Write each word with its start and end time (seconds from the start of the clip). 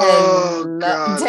Oh, 0.00 0.62
Hello- 0.62 0.76
uh, 0.78 1.18
God. 1.18 1.20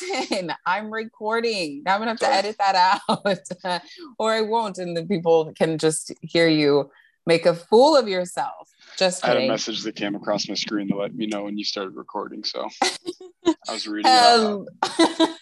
Denton, 0.00 0.52
I'm 0.66 0.90
recording. 0.92 1.82
Now 1.84 1.94
I'm 1.94 2.00
gonna 2.00 2.12
have 2.12 2.20
to 2.20 2.28
edit 2.28 2.56
that 2.58 3.00
out, 3.08 3.82
or 4.18 4.32
I 4.32 4.40
won't, 4.40 4.78
and 4.78 4.96
the 4.96 5.04
people 5.04 5.52
can 5.54 5.78
just 5.78 6.12
hear 6.22 6.48
you 6.48 6.90
make 7.26 7.46
a 7.46 7.54
fool 7.54 7.96
of 7.96 8.08
yourself. 8.08 8.70
Just 8.96 9.24
I 9.24 9.28
had 9.28 9.36
a 9.38 9.48
message 9.48 9.82
that 9.82 9.96
came 9.96 10.14
across 10.14 10.48
my 10.48 10.54
screen 10.54 10.88
to 10.88 10.96
let 10.96 11.14
me 11.14 11.26
know 11.26 11.44
when 11.44 11.58
you 11.58 11.64
started 11.64 11.96
recording. 11.96 12.44
So 12.44 12.68
I 12.82 13.72
was 13.72 13.88
reading 13.88 14.10
it. 14.10 14.14
Hel- 14.14 14.66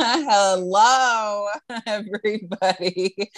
Hello, 0.01 1.49
everybody. 1.87 3.31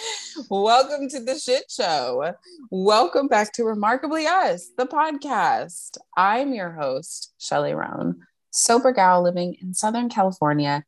Welcome 0.49 1.09
to 1.09 1.19
the 1.19 1.37
shit 1.37 1.65
show. 1.69 2.33
Welcome 2.71 3.27
back 3.27 3.51
to 3.53 3.63
Remarkably 3.65 4.25
Us, 4.25 4.69
the 4.77 4.85
podcast. 4.85 5.97
I'm 6.15 6.53
your 6.53 6.71
host, 6.71 7.33
Shelly 7.37 7.73
Roan, 7.73 8.21
sober 8.55 8.91
gal 8.91 9.21
living 9.23 9.55
in 9.61 9.73
Southern 9.73 10.09
California, 10.09 10.83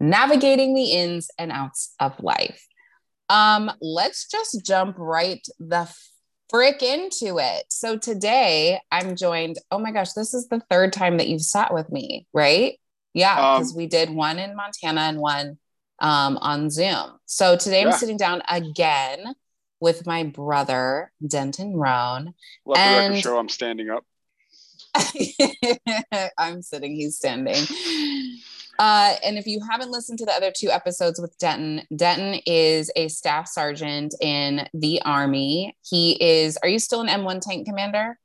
navigating 0.00 0.74
the 0.74 0.92
ins 0.92 1.30
and 1.38 1.52
outs 1.52 1.94
of 2.00 2.12
life. 2.20 2.66
Um, 3.28 3.70
let's 3.80 4.26
just 4.28 4.64
jump 4.64 4.96
right 4.98 5.44
the 5.58 5.88
frick 6.50 6.82
into 6.82 7.38
it. 7.38 7.64
So 7.70 7.96
today 7.96 8.80
I'm 8.90 9.16
joined. 9.16 9.56
Oh 9.70 9.78
my 9.78 9.92
gosh, 9.92 10.12
this 10.12 10.34
is 10.34 10.48
the 10.48 10.60
third 10.70 10.92
time 10.92 11.16
that 11.18 11.28
you've 11.28 11.42
sat 11.42 11.72
with 11.72 11.90
me, 11.90 12.26
right? 12.34 12.78
Yeah, 13.14 13.36
because 13.36 13.70
Um, 13.70 13.76
we 13.76 13.86
did 13.86 14.10
one 14.10 14.38
in 14.38 14.56
Montana 14.56 15.02
and 15.02 15.18
one 15.18 15.58
um, 16.00 16.36
on 16.38 16.68
Zoom. 16.68 17.18
So 17.26 17.56
today 17.56 17.82
I'm 17.82 17.92
sitting 17.92 18.16
down 18.16 18.42
again 18.48 19.34
with 19.80 20.06
my 20.06 20.24
brother, 20.24 21.12
Denton 21.26 21.76
Roan. 21.76 22.34
Let 22.66 22.74
the 22.74 22.80
and- 22.80 23.14
record 23.14 23.22
show 23.22 23.38
I'm 23.38 23.48
standing 23.48 23.88
up. 23.90 24.04
I'm 26.38 26.62
sitting, 26.62 26.94
he's 26.94 27.16
standing. 27.16 27.62
Uh, 28.78 29.14
and 29.24 29.38
if 29.38 29.46
you 29.46 29.60
haven't 29.70 29.90
listened 29.90 30.18
to 30.18 30.24
the 30.24 30.32
other 30.32 30.52
two 30.56 30.70
episodes 30.70 31.20
with 31.20 31.36
Denton, 31.38 31.82
Denton 31.94 32.40
is 32.46 32.90
a 32.96 33.08
staff 33.08 33.48
sergeant 33.48 34.14
in 34.20 34.66
the 34.74 35.00
Army. 35.02 35.76
He 35.88 36.12
is, 36.22 36.56
are 36.58 36.68
you 36.68 36.78
still 36.78 37.00
an 37.00 37.08
M1 37.08 37.40
tank 37.40 37.66
commander? 37.66 38.18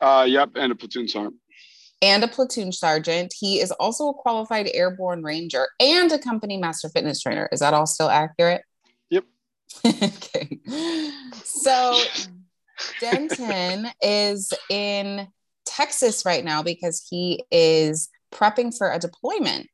Uh, 0.00 0.24
yep, 0.28 0.50
and 0.54 0.72
a 0.72 0.74
platoon 0.74 1.08
sergeant. 1.08 1.36
and 2.02 2.22
a 2.22 2.28
platoon 2.28 2.72
sergeant. 2.72 3.34
He 3.36 3.60
is 3.60 3.70
also 3.72 4.08
a 4.08 4.14
qualified 4.14 4.68
airborne 4.72 5.22
ranger 5.22 5.66
and 5.80 6.10
a 6.12 6.18
company 6.18 6.56
master 6.56 6.88
fitness 6.88 7.20
trainer. 7.20 7.48
Is 7.52 7.60
that 7.60 7.74
all 7.74 7.86
still 7.86 8.08
accurate? 8.08 8.62
Yep. 9.10 9.24
okay. 9.86 10.60
So 11.44 11.98
Denton 13.00 13.88
is 14.00 14.52
in 14.70 15.28
Texas 15.78 16.24
right 16.26 16.44
now 16.44 16.60
because 16.60 17.06
he 17.08 17.44
is 17.52 18.08
prepping 18.32 18.76
for 18.76 18.90
a 18.90 18.98
deployment. 18.98 19.70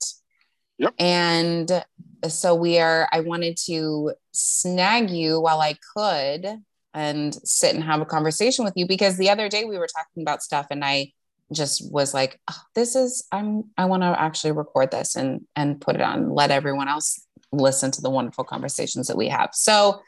Yep. 0.76 0.94
And 0.98 1.84
so 2.28 2.54
we 2.54 2.78
are, 2.78 3.08
I 3.10 3.20
wanted 3.20 3.56
to 3.66 4.12
snag 4.32 5.08
you 5.08 5.40
while 5.40 5.62
I 5.62 5.76
could 5.96 6.46
and 6.92 7.34
sit 7.34 7.74
and 7.74 7.82
have 7.82 8.02
a 8.02 8.06
conversation 8.06 8.66
with 8.66 8.74
you 8.76 8.86
because 8.86 9.16
the 9.16 9.30
other 9.30 9.48
day 9.48 9.64
we 9.64 9.78
were 9.78 9.88
talking 9.88 10.22
about 10.22 10.42
stuff 10.42 10.66
and 10.70 10.84
I 10.84 11.12
just 11.52 11.90
was 11.90 12.12
like, 12.12 12.38
"Oh, 12.50 12.60
this 12.74 12.96
is, 12.96 13.26
I'm, 13.32 13.64
I 13.78 13.86
want 13.86 14.02
to 14.02 14.20
actually 14.20 14.52
record 14.52 14.90
this 14.90 15.16
and, 15.16 15.46
and 15.56 15.80
put 15.80 15.96
it 15.96 16.02
on, 16.02 16.34
let 16.34 16.50
everyone 16.50 16.88
else 16.88 17.26
listen 17.50 17.90
to 17.92 18.02
the 18.02 18.10
wonderful 18.10 18.44
conversations 18.44 19.06
that 19.06 19.16
we 19.16 19.28
have. 19.28 19.50
So 19.54 20.02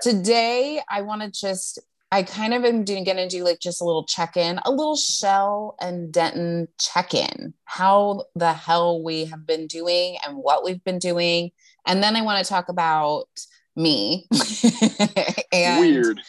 today 0.00 0.80
I 0.88 1.02
want 1.02 1.20
to 1.20 1.30
just 1.30 1.80
I 2.14 2.22
kind 2.22 2.54
of 2.54 2.64
am 2.64 2.84
doing 2.84 3.02
gonna 3.02 3.28
do 3.28 3.42
like 3.42 3.58
just 3.58 3.80
a 3.80 3.84
little 3.84 4.04
check-in, 4.04 4.60
a 4.64 4.70
little 4.70 4.94
Shell 4.94 5.74
and 5.80 6.12
Denton 6.12 6.68
check-in, 6.78 7.54
how 7.64 8.26
the 8.36 8.52
hell 8.52 9.02
we 9.02 9.24
have 9.24 9.44
been 9.44 9.66
doing 9.66 10.16
and 10.24 10.36
what 10.36 10.62
we've 10.62 10.82
been 10.84 11.00
doing. 11.00 11.50
And 11.88 12.04
then 12.04 12.14
I 12.14 12.22
want 12.22 12.38
to 12.38 12.48
talk 12.48 12.68
about 12.68 13.26
me 13.74 14.28
and 15.52 15.80
Weird. 15.80 16.20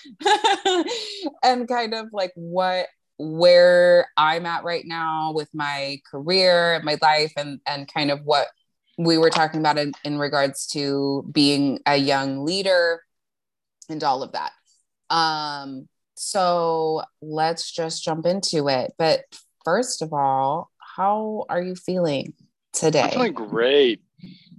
and 1.44 1.68
kind 1.68 1.94
of 1.94 2.08
like 2.12 2.32
what 2.34 2.88
where 3.20 4.08
I'm 4.18 4.48
at 4.48 4.64
right 4.64 4.86
now 4.88 5.34
with 5.36 5.50
my 5.54 6.02
career, 6.10 6.74
and 6.74 6.84
my 6.84 6.98
life, 7.00 7.34
and 7.38 7.60
and 7.68 7.88
kind 7.94 8.10
of 8.10 8.22
what 8.24 8.48
we 8.98 9.20
were 9.20 9.30
talking 9.30 9.60
about 9.60 9.78
in, 9.78 9.92
in 10.04 10.18
regards 10.18 10.66
to 10.70 11.30
being 11.32 11.80
a 11.86 11.96
young 11.96 12.44
leader 12.44 13.04
and 13.88 14.04
all 14.04 14.24
of 14.24 14.32
that. 14.32 14.52
Um, 15.10 15.88
so 16.16 17.04
let's 17.22 17.72
just 17.72 18.04
jump 18.04 18.26
into 18.26 18.68
it. 18.70 18.94
But 18.98 19.22
first 19.64 20.02
of 20.02 20.14
all, 20.14 20.72
how 20.96 21.46
are 21.50 21.62
you 21.62 21.76
feeling 21.76 22.34
today? 22.74 23.02
I'm 23.02 23.10
feeling 23.12 23.34
great. 23.34 24.02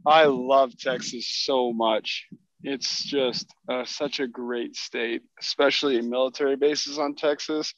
I 0.04 0.24
love 0.24 0.76
Texas 0.78 1.26
so 1.28 1.72
much. 1.72 2.26
It's 2.62 3.04
just 3.04 3.46
uh, 3.68 3.84
such 3.84 4.18
a 4.20 4.26
great 4.26 4.76
state, 4.76 5.22
especially 5.40 6.00
military 6.00 6.56
bases 6.56 6.98
on 6.98 7.14
Texas. 7.14 7.72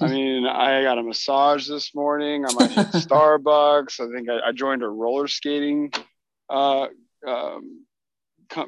I 0.00 0.06
mean, 0.08 0.46
I 0.46 0.82
got 0.82 0.98
a 0.98 1.02
massage 1.02 1.68
this 1.68 1.94
morning. 1.94 2.44
I 2.46 2.50
might 2.52 2.70
hit 2.70 2.86
Starbucks. 2.92 4.00
I 4.00 4.14
think 4.14 4.28
I, 4.30 4.48
I 4.48 4.52
joined 4.52 4.82
a 4.82 4.88
roller 4.88 5.28
skating, 5.28 5.92
uh, 6.48 6.86
um, 7.26 7.84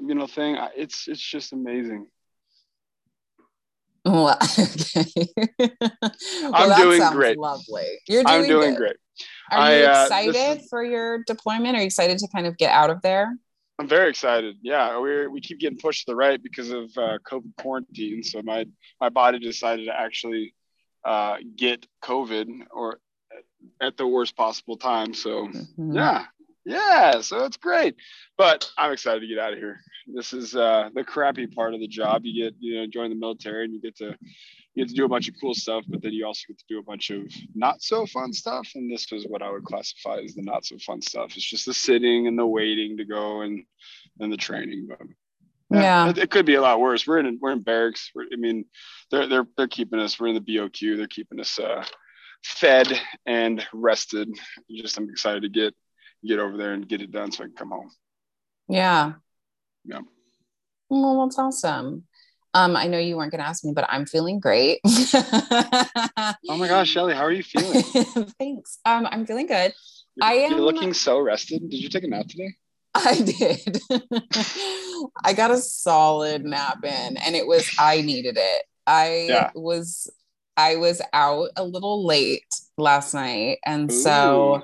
you 0.07 0.15
know, 0.15 0.27
thing. 0.27 0.57
I- 0.57 0.71
It's 0.77 1.07
it's 1.09 1.23
just 1.23 1.53
amazing. 1.53 2.07
Well, 4.13 4.39
okay. 4.59 5.05
Well, 6.43 6.55
I'm 6.55 6.81
doing 6.81 7.03
great. 7.11 7.37
Lovely. 7.39 7.99
You're 8.09 8.23
doing, 8.23 8.43
I'm 8.43 8.47
doing 8.47 8.71
good. 8.71 8.79
great. 8.79 8.97
Are 9.51 9.59
I, 9.59 9.79
you 9.79 9.87
uh, 9.87 10.03
excited 10.05 10.63
for 10.71 10.85
your 10.85 11.25
deployment? 11.25 11.77
Are 11.77 11.81
you 11.81 11.87
excited 11.87 12.19
to 12.19 12.29
kind 12.29 12.47
of 12.47 12.57
get 12.57 12.71
out 12.71 12.91
of 12.91 13.03
there? 13.03 13.37
I'm 13.79 13.89
very 13.89 14.09
excited. 14.09 14.57
Yeah, 14.63 14.99
we 15.01 15.27
we 15.27 15.41
keep 15.41 15.59
getting 15.59 15.79
pushed 15.79 16.07
to 16.07 16.13
the 16.13 16.17
right 16.17 16.41
because 16.41 16.71
of 16.71 16.85
uh, 16.97 17.19
COVID 17.31 17.57
quarantine. 17.59 18.23
So 18.23 18.43
my 18.43 18.67
my 19.01 19.09
body 19.09 19.39
decided 19.39 19.87
to 19.87 19.99
actually 19.99 20.55
uh, 21.05 21.39
get 21.57 21.85
COVID 22.03 22.67
or 22.71 23.01
at 23.81 23.97
the 23.97 24.07
worst 24.07 24.37
possible 24.37 24.77
time. 24.77 25.15
So 25.15 25.49
Mhm. 25.49 25.95
yeah, 25.95 26.27
yeah. 26.65 27.21
So 27.23 27.45
it's 27.45 27.57
great. 27.57 27.97
But 28.39 28.71
I'm 28.79 28.93
excited 28.93 29.21
to 29.21 29.27
get 29.27 29.39
out 29.39 29.53
of 29.53 29.59
here. 29.59 29.81
This 30.07 30.33
is 30.33 30.55
uh, 30.55 30.91
the 30.95 31.05
crappy 31.05 31.47
part 31.47 31.75
of 31.75 31.81
the 31.81 31.89
job. 31.89 32.23
You 32.25 32.45
get 32.45 32.55
you 32.61 32.77
know 32.77 32.87
join 32.87 33.11
the 33.11 33.17
military 33.17 33.65
and 33.65 33.75
you 33.75 33.81
get 33.81 33.97
to 33.97 34.17
you 34.75 34.85
get 34.85 34.89
to 34.89 34.95
do 34.95 35.05
a 35.05 35.09
bunch 35.09 35.29
of 35.29 35.35
cool 35.41 35.55
stuff, 35.55 35.85
but 35.89 36.03
then 36.03 36.13
you 36.13 36.27
also 36.27 36.43
get 36.49 36.59
to 36.59 36.65
do 36.69 36.79
a 36.79 36.83
bunch 36.83 37.11
of 37.11 37.23
not 37.55 37.83
so 37.83 38.07
fun 38.07 38.33
stuff. 38.33 38.69
And 38.75 38.93
this 38.93 39.11
was 39.11 39.25
what 39.25 39.43
I 39.43 39.51
would 39.51 39.65
classify 39.65 40.19
as 40.19 40.35
the 40.35 40.43
not 40.43 40.65
so 40.65 40.77
fun 40.79 41.01
stuff. 41.03 41.37
It's 41.37 41.49
just 41.49 41.67
the 41.67 41.75
sitting 41.75 42.27
and 42.27 42.39
the 42.39 42.47
waiting 42.47 42.97
to 42.99 43.05
go 43.05 43.41
and 43.41 43.65
and 44.21 44.33
the 44.33 44.37
training. 44.37 44.87
But 44.89 45.01
Yeah. 45.71 46.11
it, 46.11 46.19
it 46.19 46.31
could 46.31 46.47
be 46.47 46.55
a 46.55 46.63
lot 46.63 46.81
worse. 46.81 47.07
We're 47.07 47.19
in 47.19 47.39
we're 47.41 47.53
in 47.53 47.63
barracks. 47.63 48.11
We're, 48.15 48.25
I 48.33 48.37
mean, 48.37 48.67
they're 49.11 49.27
they're 49.27 49.47
they're 49.57 49.69
keeping 49.69 49.99
us. 49.99 50.21
We're 50.21 50.29
in 50.29 50.35
the 50.35 50.41
BOQ. 50.41 50.97
They're 50.97 51.07
keeping 51.09 51.41
us 51.41 51.59
uh, 51.59 51.85
fed 52.45 52.87
and 53.27 53.67
rested. 53.73 54.29
Just 54.71 54.97
I'm 54.99 55.11
excited 55.11 55.43
to 55.43 55.49
get 55.49 55.75
get 56.25 56.39
over 56.39 56.57
there 56.57 56.73
and 56.73 56.87
get 56.89 57.03
it 57.03 57.11
done 57.11 57.33
so 57.33 57.43
I 57.45 57.47
can 57.47 57.57
come 57.57 57.71
home. 57.71 57.91
Yeah. 58.69 59.15
Yeah. 59.87 60.01
Well, 60.91 61.25
that's 61.27 61.39
awesome. 61.39 62.05
Um, 62.55 62.75
I 62.77 62.87
know 62.87 62.99
you 62.99 63.17
weren't 63.17 63.31
going 63.33 63.43
to 63.43 63.47
ask 63.49 63.65
me, 63.65 63.73
but 63.75 63.87
I'm 63.89 64.07
feeling 64.07 64.41
great. 64.41 64.81
Oh 64.85 66.57
my 66.57 66.69
gosh, 66.69 66.89
Shelly, 66.89 67.15
how 67.15 67.23
are 67.23 67.33
you 67.33 67.43
feeling? 67.43 67.83
Thanks. 68.39 68.79
Um, 68.85 69.07
I'm 69.11 69.27
feeling 69.27 69.47
good. 69.47 69.75
You're, 70.15 70.27
I 70.27 70.33
am- 70.35 70.53
you're 70.53 70.61
looking 70.61 70.95
so 70.95 71.19
rested. 71.21 71.69
Did 71.69 71.83
you 71.83 71.89
take 71.89 72.05
a 72.05 72.09
nap 72.09 72.27
today? 72.29 72.55
I 72.95 73.21
did. 73.21 73.81
I 75.25 75.35
got 75.35 75.51
a 75.51 75.59
solid 75.59 76.45
nap 76.45 76.79
in, 76.83 77.17
and 77.19 77.37
it 77.37 77.47
was 77.47 77.69
I 77.79 78.01
needed 78.01 78.39
it. 78.41 78.63
I 78.87 79.27
Yeah. 79.29 79.51
was 79.55 80.11
I 80.57 80.77
was 80.77 81.03
out 81.13 81.51
a 81.57 81.65
little 81.65 82.07
late 82.07 82.47
last 82.79 83.13
night, 83.13 83.59
and 83.67 83.93
so 83.93 84.63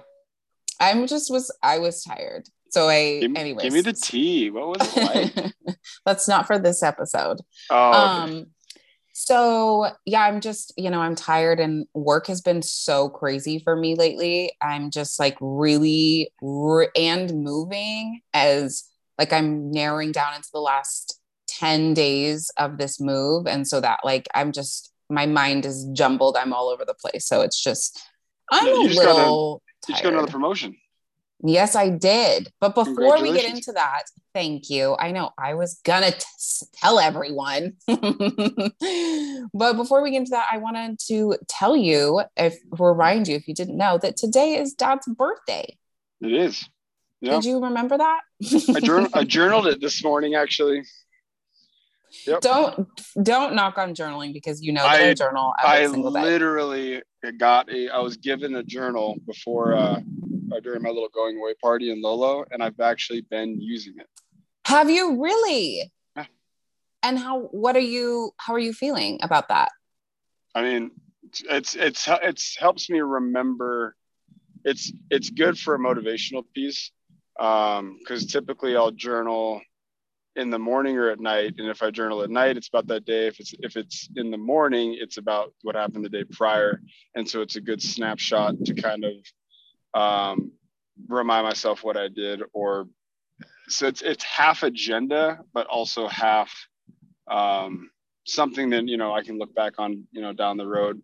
I'm 0.80 1.06
just 1.06 1.30
was 1.30 1.54
I 1.62 1.78
was 1.78 2.02
tired. 2.02 2.48
So 2.72 2.88
I, 2.88 3.20
Give, 3.20 3.36
anyways, 3.36 3.64
give 3.64 3.72
me 3.74 3.82
the 3.82 3.92
tea. 3.92 4.50
What 4.50 4.68
was 4.68 4.96
it 4.96 5.34
like? 5.36 5.76
That's 6.06 6.26
not 6.26 6.46
for 6.46 6.58
this 6.58 6.82
episode. 6.82 7.38
Oh, 7.68 7.88
okay. 7.90 8.32
Um, 8.38 8.46
so 9.12 9.88
yeah, 10.06 10.22
I'm 10.22 10.40
just, 10.40 10.72
you 10.78 10.88
know, 10.88 11.00
I'm 11.00 11.14
tired 11.14 11.60
and 11.60 11.86
work 11.92 12.28
has 12.28 12.40
been 12.40 12.62
so 12.62 13.10
crazy 13.10 13.58
for 13.58 13.76
me 13.76 13.94
lately. 13.94 14.52
I'm 14.62 14.90
just 14.90 15.20
like 15.20 15.36
really 15.42 16.32
re- 16.40 16.88
and 16.96 17.44
moving 17.44 18.22
as 18.32 18.84
like 19.18 19.34
I'm 19.34 19.70
narrowing 19.70 20.10
down 20.10 20.34
into 20.34 20.48
the 20.50 20.60
last 20.60 21.20
10 21.48 21.92
days 21.92 22.50
of 22.56 22.78
this 22.78 22.98
move. 22.98 23.46
And 23.46 23.68
so 23.68 23.82
that 23.82 24.00
like 24.02 24.26
I'm 24.34 24.50
just 24.50 24.90
my 25.10 25.26
mind 25.26 25.66
is 25.66 25.86
jumbled. 25.92 26.38
I'm 26.38 26.54
all 26.54 26.70
over 26.70 26.86
the 26.86 26.94
place. 26.94 27.26
So 27.26 27.42
it's 27.42 27.62
just 27.62 28.02
I'm 28.50 28.66
a 28.66 28.88
just 28.88 28.98
got 28.98 29.10
a- 29.10 29.14
little 29.14 29.62
you 29.88 29.92
just 29.92 30.02
got 30.02 30.14
another 30.14 30.32
promotion. 30.32 30.74
Yes, 31.44 31.74
I 31.74 31.88
did. 31.88 32.52
But 32.60 32.74
before 32.74 33.20
we 33.20 33.32
get 33.32 33.44
into 33.44 33.72
that, 33.72 34.04
thank 34.32 34.70
you. 34.70 34.96
I 34.98 35.10
know 35.10 35.30
I 35.36 35.54
was 35.54 35.80
gonna 35.84 36.12
t- 36.12 36.66
tell 36.74 37.00
everyone, 37.00 37.74
but 37.88 39.72
before 39.76 40.02
we 40.02 40.12
get 40.12 40.18
into 40.18 40.30
that, 40.30 40.46
I 40.50 40.58
wanted 40.58 40.98
to 41.08 41.36
tell 41.48 41.76
you, 41.76 42.22
if 42.36 42.56
remind 42.78 43.26
you, 43.26 43.34
if 43.36 43.48
you 43.48 43.54
didn't 43.54 43.76
know, 43.76 43.98
that 43.98 44.16
today 44.16 44.54
is 44.56 44.74
Dad's 44.74 45.06
birthday. 45.06 45.76
It 46.20 46.32
is. 46.32 46.68
Yep. 47.22 47.42
Did 47.42 47.48
you 47.48 47.60
remember 47.64 47.98
that? 47.98 48.20
I, 48.74 48.80
journal- 48.80 49.10
I 49.14 49.24
journaled 49.24 49.66
it 49.66 49.80
this 49.80 50.02
morning, 50.02 50.34
actually. 50.34 50.82
Yep. 52.26 52.40
Don't 52.40 52.88
don't 53.22 53.54
knock 53.54 53.78
on 53.78 53.94
journaling 53.94 54.32
because 54.32 54.62
you 54.62 54.72
know 54.72 54.82
that 54.82 55.00
I, 55.00 55.08
I 55.10 55.14
journal 55.14 55.54
every 55.62 55.86
I 55.86 55.90
single 55.90 56.12
day. 56.12 56.22
literally 56.22 57.02
got 57.38 57.72
a. 57.72 57.88
I 57.88 57.98
was 58.00 58.16
given 58.16 58.54
a 58.54 58.62
journal 58.62 59.16
before 59.26 59.74
uh, 59.74 60.00
during 60.60 60.82
my 60.82 60.90
little 60.90 61.08
going 61.08 61.38
away 61.38 61.54
party 61.62 61.90
in 61.90 62.02
Lolo, 62.02 62.44
and 62.50 62.62
I've 62.62 62.80
actually 62.80 63.22
been 63.22 63.60
using 63.60 63.94
it. 63.98 64.06
Have 64.66 64.90
you 64.90 65.22
really? 65.22 65.92
Yeah. 66.16 66.26
And 67.02 67.18
how? 67.18 67.40
What 67.50 67.76
are 67.76 67.80
you? 67.80 68.32
How 68.38 68.54
are 68.54 68.58
you 68.58 68.72
feeling 68.72 69.18
about 69.22 69.48
that? 69.48 69.70
I 70.54 70.62
mean, 70.62 70.90
it's 71.22 71.74
it's 71.74 72.08
it's 72.08 72.56
helps 72.56 72.90
me 72.90 73.00
remember. 73.00 73.96
It's 74.64 74.92
it's 75.10 75.30
good 75.30 75.58
for 75.58 75.74
a 75.74 75.78
motivational 75.78 76.44
piece 76.54 76.92
because 77.36 77.78
um, 77.80 78.28
typically 78.28 78.76
I'll 78.76 78.92
journal 78.92 79.60
in 80.36 80.50
the 80.50 80.58
morning 80.58 80.96
or 80.96 81.10
at 81.10 81.20
night 81.20 81.54
and 81.58 81.68
if 81.68 81.82
i 81.82 81.90
journal 81.90 82.22
at 82.22 82.30
night 82.30 82.56
it's 82.56 82.68
about 82.68 82.86
that 82.86 83.04
day 83.04 83.26
if 83.26 83.38
it's 83.38 83.54
if 83.60 83.76
it's 83.76 84.08
in 84.16 84.30
the 84.30 84.38
morning 84.38 84.96
it's 84.98 85.18
about 85.18 85.52
what 85.62 85.74
happened 85.74 86.04
the 86.04 86.08
day 86.08 86.24
prior 86.24 86.80
and 87.14 87.28
so 87.28 87.42
it's 87.42 87.56
a 87.56 87.60
good 87.60 87.82
snapshot 87.82 88.54
to 88.64 88.74
kind 88.74 89.04
of 89.04 89.12
um, 89.94 90.52
remind 91.08 91.46
myself 91.46 91.82
what 91.84 91.96
i 91.96 92.08
did 92.08 92.42
or 92.52 92.88
so 93.68 93.86
it's 93.86 94.02
it's 94.02 94.24
half 94.24 94.62
agenda 94.62 95.38
but 95.52 95.66
also 95.66 96.06
half 96.08 96.52
um, 97.30 97.90
something 98.24 98.70
that 98.70 98.86
you 98.86 98.96
know 98.96 99.12
i 99.12 99.22
can 99.22 99.38
look 99.38 99.54
back 99.54 99.74
on 99.78 100.04
you 100.12 100.20
know 100.20 100.32
down 100.32 100.56
the 100.56 100.66
road 100.66 101.00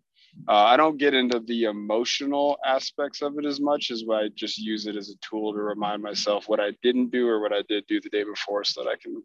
uh, 0.47 0.53
I 0.53 0.77
don't 0.77 0.97
get 0.97 1.13
into 1.13 1.39
the 1.39 1.65
emotional 1.65 2.57
aspects 2.65 3.21
of 3.21 3.37
it 3.37 3.45
as 3.45 3.59
much 3.59 3.91
as 3.91 4.03
what 4.05 4.23
I 4.23 4.29
just 4.29 4.57
use 4.57 4.85
it 4.85 4.95
as 4.95 5.09
a 5.09 5.15
tool 5.27 5.53
to 5.53 5.59
remind 5.59 6.01
myself 6.01 6.47
what 6.47 6.59
I 6.59 6.71
didn't 6.81 7.11
do 7.11 7.27
or 7.27 7.41
what 7.41 7.53
I 7.53 7.61
did 7.67 7.85
do 7.87 7.99
the 7.99 8.09
day 8.09 8.23
before, 8.23 8.63
so 8.63 8.83
that 8.83 8.89
I 8.89 8.95
can 8.95 9.21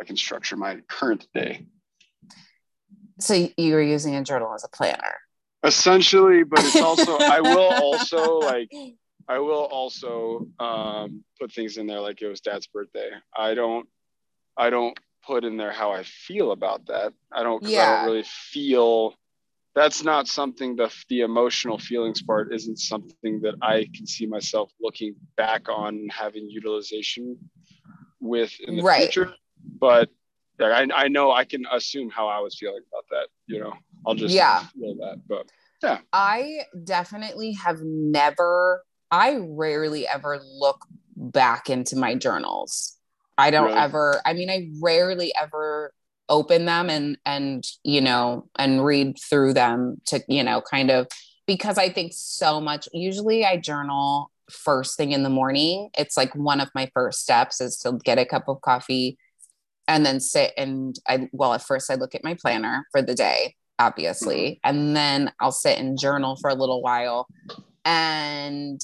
I 0.00 0.04
can 0.04 0.16
structure 0.16 0.56
my 0.56 0.76
current 0.88 1.26
day. 1.34 1.66
So 3.20 3.48
you 3.56 3.74
were 3.74 3.82
using 3.82 4.14
a 4.16 4.22
journal 4.22 4.52
as 4.54 4.64
a 4.64 4.68
planner, 4.68 5.16
essentially, 5.62 6.42
but 6.42 6.60
it's 6.60 6.76
also 6.76 7.16
I 7.16 7.40
will 7.40 7.58
also 7.58 8.38
like 8.40 8.70
I 9.28 9.38
will 9.38 9.64
also 9.64 10.46
um, 10.60 11.24
put 11.40 11.52
things 11.52 11.78
in 11.78 11.86
there 11.86 12.00
like 12.00 12.22
it 12.22 12.28
was 12.28 12.40
Dad's 12.40 12.66
birthday. 12.66 13.10
I 13.36 13.54
don't 13.54 13.88
I 14.56 14.70
don't 14.70 14.98
put 15.26 15.44
in 15.44 15.56
there 15.56 15.72
how 15.72 15.90
I 15.90 16.04
feel 16.04 16.52
about 16.52 16.86
that. 16.86 17.12
I 17.32 17.42
don't 17.42 17.62
yeah. 17.64 17.82
I 17.82 17.96
don't 17.96 18.06
really 18.06 18.24
feel 18.24 19.14
that's 19.74 20.02
not 20.02 20.26
something 20.26 20.76
the 20.76 20.92
the 21.08 21.20
emotional 21.20 21.78
feelings 21.78 22.22
part 22.22 22.52
isn't 22.52 22.78
something 22.78 23.40
that 23.42 23.54
I 23.60 23.86
can 23.94 24.06
see 24.06 24.26
myself 24.26 24.70
looking 24.80 25.14
back 25.36 25.68
on 25.68 25.88
and 25.88 26.12
having 26.12 26.48
utilization 26.48 27.36
with 28.20 28.52
in 28.60 28.76
the 28.76 28.82
right. 28.82 29.12
future. 29.12 29.34
But 29.78 30.08
I, 30.60 30.86
I 30.94 31.08
know 31.08 31.30
I 31.32 31.44
can 31.44 31.66
assume 31.70 32.08
how 32.08 32.28
I 32.28 32.40
was 32.40 32.58
feeling 32.58 32.82
about 32.90 33.04
that. 33.10 33.28
You 33.46 33.60
know, 33.60 33.74
I'll 34.06 34.14
just 34.14 34.34
yeah 34.34 34.60
feel 34.68 34.94
that. 34.96 35.20
But 35.28 35.46
yeah, 35.82 35.98
I 36.12 36.60
definitely 36.84 37.52
have 37.52 37.80
never. 37.82 38.82
I 39.10 39.38
rarely 39.40 40.06
ever 40.06 40.40
look 40.42 40.84
back 41.16 41.70
into 41.70 41.96
my 41.96 42.14
journals. 42.14 42.96
I 43.38 43.50
don't 43.50 43.66
really? 43.66 43.78
ever. 43.78 44.20
I 44.24 44.32
mean, 44.32 44.50
I 44.50 44.70
rarely 44.80 45.32
ever 45.40 45.92
open 46.28 46.64
them 46.64 46.90
and 46.90 47.16
and 47.24 47.64
you 47.84 48.00
know 48.00 48.48
and 48.58 48.84
read 48.84 49.16
through 49.18 49.52
them 49.52 50.00
to 50.06 50.20
you 50.28 50.42
know 50.42 50.60
kind 50.60 50.90
of 50.90 51.06
because 51.46 51.78
I 51.78 51.88
think 51.88 52.12
so 52.14 52.60
much 52.60 52.88
usually 52.92 53.44
I 53.44 53.56
journal 53.58 54.30
first 54.50 54.96
thing 54.96 55.12
in 55.12 55.22
the 55.22 55.30
morning 55.30 55.90
it's 55.96 56.16
like 56.16 56.34
one 56.34 56.60
of 56.60 56.68
my 56.74 56.90
first 56.94 57.20
steps 57.20 57.60
is 57.60 57.76
to 57.78 57.98
get 58.04 58.18
a 58.18 58.24
cup 58.24 58.48
of 58.48 58.60
coffee 58.60 59.18
and 59.88 60.04
then 60.04 60.20
sit 60.20 60.52
and 60.56 60.98
I 61.08 61.28
well 61.32 61.54
at 61.54 61.62
first 61.62 61.90
I 61.90 61.94
look 61.94 62.14
at 62.14 62.24
my 62.24 62.34
planner 62.34 62.86
for 62.90 63.02
the 63.02 63.14
day 63.14 63.54
obviously 63.78 64.60
mm-hmm. 64.64 64.68
and 64.68 64.96
then 64.96 65.32
I'll 65.40 65.52
sit 65.52 65.78
and 65.78 65.98
journal 65.98 66.36
for 66.40 66.50
a 66.50 66.54
little 66.54 66.82
while 66.82 67.28
and 67.86 68.80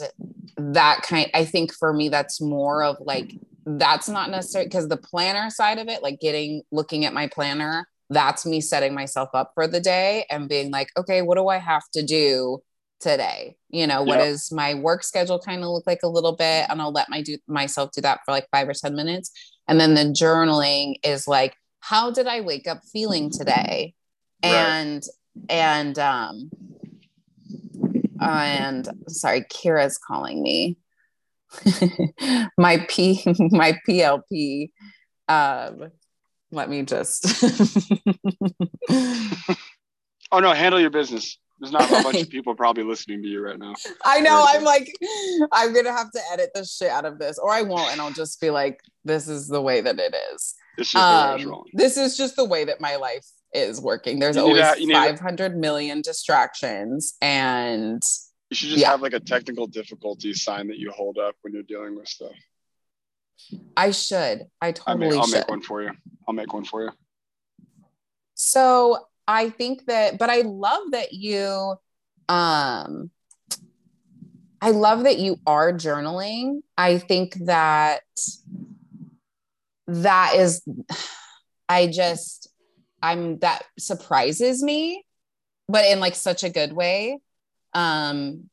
that 0.56 1.02
kind 1.02 1.28
I 1.34 1.44
think 1.44 1.74
for 1.74 1.92
me 1.92 2.08
that's 2.08 2.40
more 2.40 2.84
of 2.84 2.96
like 3.00 3.34
that's 3.66 4.08
not 4.08 4.30
necessary 4.30 4.64
because 4.64 4.88
the 4.88 4.96
planner 4.96 5.50
side 5.50 5.78
of 5.78 5.88
it, 5.88 6.02
like 6.02 6.20
getting 6.20 6.62
looking 6.70 7.04
at 7.04 7.12
my 7.12 7.28
planner, 7.28 7.86
that's 8.10 8.46
me 8.46 8.60
setting 8.60 8.94
myself 8.94 9.28
up 9.34 9.52
for 9.54 9.66
the 9.66 9.80
day 9.80 10.24
and 10.30 10.48
being 10.48 10.70
like, 10.70 10.88
okay, 10.96 11.22
what 11.22 11.36
do 11.36 11.48
I 11.48 11.58
have 11.58 11.82
to 11.94 12.02
do 12.02 12.58
today? 13.00 13.56
You 13.68 13.86
know, 13.86 14.02
what 14.02 14.18
yep. 14.18 14.28
does 14.28 14.52
my 14.52 14.74
work 14.74 15.02
schedule 15.04 15.38
kind 15.38 15.62
of 15.62 15.70
look 15.70 15.86
like 15.86 16.00
a 16.02 16.08
little 16.08 16.36
bit? 16.36 16.66
And 16.68 16.80
I'll 16.80 16.92
let 16.92 17.08
my 17.08 17.22
do 17.22 17.38
myself 17.46 17.90
do 17.92 18.00
that 18.02 18.20
for 18.24 18.32
like 18.32 18.46
five 18.50 18.68
or 18.68 18.74
10 18.74 18.94
minutes. 18.94 19.30
And 19.68 19.80
then 19.80 19.94
the 19.94 20.04
journaling 20.04 20.96
is 21.04 21.28
like, 21.28 21.54
how 21.80 22.10
did 22.10 22.26
I 22.26 22.40
wake 22.40 22.68
up 22.68 22.82
feeling 22.92 23.30
today? 23.30 23.94
Right. 24.44 24.52
And 24.52 25.02
and 25.48 25.98
um 25.98 26.50
and 28.22 28.88
sorry, 29.08 29.42
Kira's 29.42 29.98
calling 29.98 30.42
me. 30.42 30.78
my 32.58 32.84
P 32.88 33.22
my 33.50 33.78
PLP. 33.86 34.70
Um, 35.28 35.90
let 36.50 36.68
me 36.68 36.82
just. 36.82 37.44
oh 40.32 40.40
no! 40.40 40.52
Handle 40.52 40.80
your 40.80 40.90
business. 40.90 41.38
There's 41.60 41.72
not 41.72 41.88
a 41.90 42.02
bunch 42.02 42.20
of 42.20 42.28
people 42.28 42.54
probably 42.56 42.82
listening 42.82 43.22
to 43.22 43.28
you 43.28 43.40
right 43.40 43.58
now. 43.58 43.74
I 44.04 44.20
know. 44.20 44.44
I'm 44.48 44.64
like, 44.64 44.92
I'm 45.52 45.72
gonna 45.72 45.92
have 45.92 46.10
to 46.10 46.20
edit 46.32 46.50
the 46.54 46.64
shit 46.64 46.90
out 46.90 47.04
of 47.04 47.18
this, 47.18 47.38
or 47.38 47.52
I 47.52 47.62
won't, 47.62 47.92
and 47.92 48.00
I'll 48.00 48.12
just 48.12 48.40
be 48.40 48.50
like, 48.50 48.80
"This 49.04 49.28
is 49.28 49.46
the 49.46 49.62
way 49.62 49.80
that 49.80 49.98
it 49.98 50.14
is." 50.34 50.54
This, 50.76 50.88
is, 50.88 50.94
um, 50.96 51.64
this 51.74 51.96
is 51.98 52.16
just 52.16 52.34
the 52.34 52.44
way 52.44 52.64
that 52.64 52.80
my 52.80 52.96
life 52.96 53.26
is 53.52 53.80
working. 53.80 54.18
There's 54.18 54.36
always 54.36 54.62
to, 54.76 54.92
500 54.92 55.56
million 55.56 56.00
distractions, 56.00 57.14
and 57.20 58.02
you 58.50 58.56
should 58.56 58.68
just 58.70 58.80
yeah. 58.80 58.90
have 58.90 59.02
like 59.02 59.14
a 59.14 59.20
technical 59.20 59.66
difficulty 59.66 60.34
sign 60.34 60.68
that 60.68 60.78
you 60.78 60.90
hold 60.90 61.18
up 61.18 61.34
when 61.42 61.54
you're 61.54 61.62
dealing 61.62 61.96
with 61.96 62.08
stuff. 62.08 62.32
I 63.76 63.90
should. 63.90 64.46
I 64.60 64.72
totally 64.72 65.06
I 65.06 65.10
may, 65.10 65.16
I'll 65.16 65.26
should. 65.26 65.38
make 65.38 65.48
one 65.48 65.62
for 65.62 65.82
you. 65.82 65.90
I'll 66.26 66.34
make 66.34 66.52
one 66.52 66.64
for 66.64 66.84
you. 66.84 66.90
So 68.34 69.06
I 69.26 69.50
think 69.50 69.86
that, 69.86 70.18
but 70.18 70.30
I 70.30 70.42
love 70.42 70.92
that 70.92 71.12
you, 71.12 71.76
um, 72.28 73.10
I 74.60 74.70
love 74.70 75.04
that 75.04 75.18
you 75.18 75.38
are 75.46 75.72
journaling. 75.72 76.60
I 76.76 76.98
think 76.98 77.34
that 77.46 78.02
that 79.86 80.34
is, 80.36 80.62
I 81.68 81.86
just, 81.88 82.51
I'm 83.02 83.38
that 83.40 83.64
surprises 83.78 84.62
me, 84.62 85.04
but 85.68 85.84
in 85.86 86.00
like 86.00 86.14
such 86.14 86.44
a 86.44 86.50
good 86.50 86.72
way 86.72 87.18
um, 87.74 88.50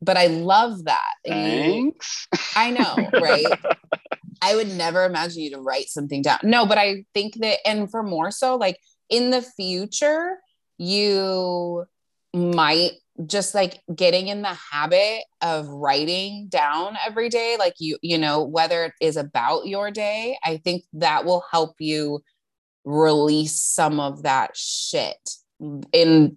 but 0.00 0.16
I 0.16 0.26
love 0.26 0.84
that. 0.84 1.14
Thanks. 1.26 2.26
I 2.56 2.70
know, 2.70 3.08
right? 3.12 3.46
I 4.42 4.56
would 4.56 4.68
never 4.68 5.04
imagine 5.04 5.42
you 5.42 5.50
to 5.50 5.60
write 5.60 5.88
something 5.88 6.22
down. 6.22 6.38
No, 6.42 6.66
but 6.66 6.78
I 6.78 7.04
think 7.14 7.36
that, 7.36 7.58
and 7.64 7.90
for 7.90 8.02
more 8.02 8.30
so, 8.32 8.56
like 8.56 8.78
in 9.08 9.30
the 9.30 9.42
future, 9.42 10.38
you 10.78 11.84
might 12.34 12.92
just 13.26 13.54
like 13.54 13.80
getting 13.94 14.28
in 14.28 14.42
the 14.42 14.56
habit 14.72 15.22
of 15.42 15.68
writing 15.68 16.48
down 16.48 16.96
every 17.06 17.28
day, 17.28 17.56
like 17.58 17.74
you, 17.78 17.98
you 18.02 18.18
know, 18.18 18.42
whether 18.42 18.86
it 18.86 18.92
is 19.00 19.16
about 19.16 19.66
your 19.66 19.92
day, 19.92 20.36
I 20.42 20.56
think 20.56 20.84
that 20.94 21.24
will 21.24 21.44
help 21.52 21.76
you 21.78 22.20
release 22.84 23.60
some 23.60 24.00
of 24.00 24.22
that 24.22 24.56
shit 24.56 25.30
in 25.92 26.36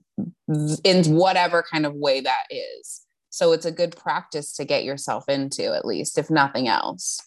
in 0.83 1.15
whatever 1.15 1.63
kind 1.63 1.85
of 1.85 1.93
way 1.95 2.21
that 2.21 2.43
is 2.51 3.01
so 3.31 3.51
it's 3.51 3.65
a 3.65 3.71
good 3.71 3.95
practice 3.95 4.53
to 4.53 4.63
get 4.63 4.83
yourself 4.83 5.27
into 5.27 5.73
at 5.73 5.85
least 5.85 6.17
if 6.17 6.29
nothing 6.29 6.67
else 6.67 7.19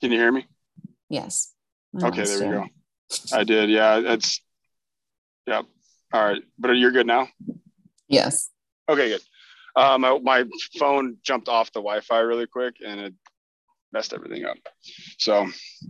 Can 0.00 0.12
you 0.12 0.18
hear 0.18 0.32
me? 0.32 0.46
Yes. 1.08 1.52
okay, 2.00 2.24
there 2.24 2.38
we 2.38 2.54
go. 2.54 2.66
I 3.32 3.44
did. 3.44 3.70
Yeah, 3.70 4.00
it's. 4.04 4.40
Yep. 5.46 5.66
All 6.12 6.24
right, 6.24 6.42
but 6.58 6.72
you're 6.72 6.92
good 6.92 7.06
now. 7.06 7.28
Yes. 8.08 8.50
Okay, 8.88 9.08
good. 9.08 9.22
Uh, 9.74 9.98
my, 9.98 10.18
my 10.22 10.44
phone 10.78 11.16
jumped 11.22 11.48
off 11.48 11.72
the 11.72 11.80
Wi-Fi 11.80 12.18
really 12.20 12.46
quick, 12.46 12.76
and 12.86 13.00
it 13.00 13.14
messed 13.92 14.12
everything 14.12 14.44
up. 14.44 14.56
So 15.18 15.46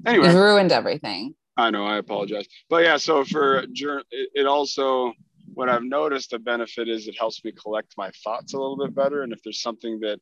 anyway, 0.06 0.34
ruined 0.34 0.72
everything. 0.72 1.34
I 1.56 1.70
know. 1.70 1.86
I 1.86 1.98
apologize, 1.98 2.46
but 2.68 2.84
yeah. 2.84 2.96
So 2.96 3.24
for 3.24 3.64
it 3.70 4.46
also 4.46 5.12
what 5.54 5.68
I've 5.68 5.84
noticed 5.84 6.30
the 6.30 6.38
benefit 6.38 6.88
is 6.88 7.08
it 7.08 7.16
helps 7.18 7.42
me 7.44 7.52
collect 7.52 7.94
my 7.96 8.10
thoughts 8.22 8.52
a 8.52 8.58
little 8.58 8.76
bit 8.76 8.94
better. 8.94 9.22
And 9.22 9.32
if 9.32 9.42
there's 9.42 9.62
something 9.62 10.00
that 10.00 10.20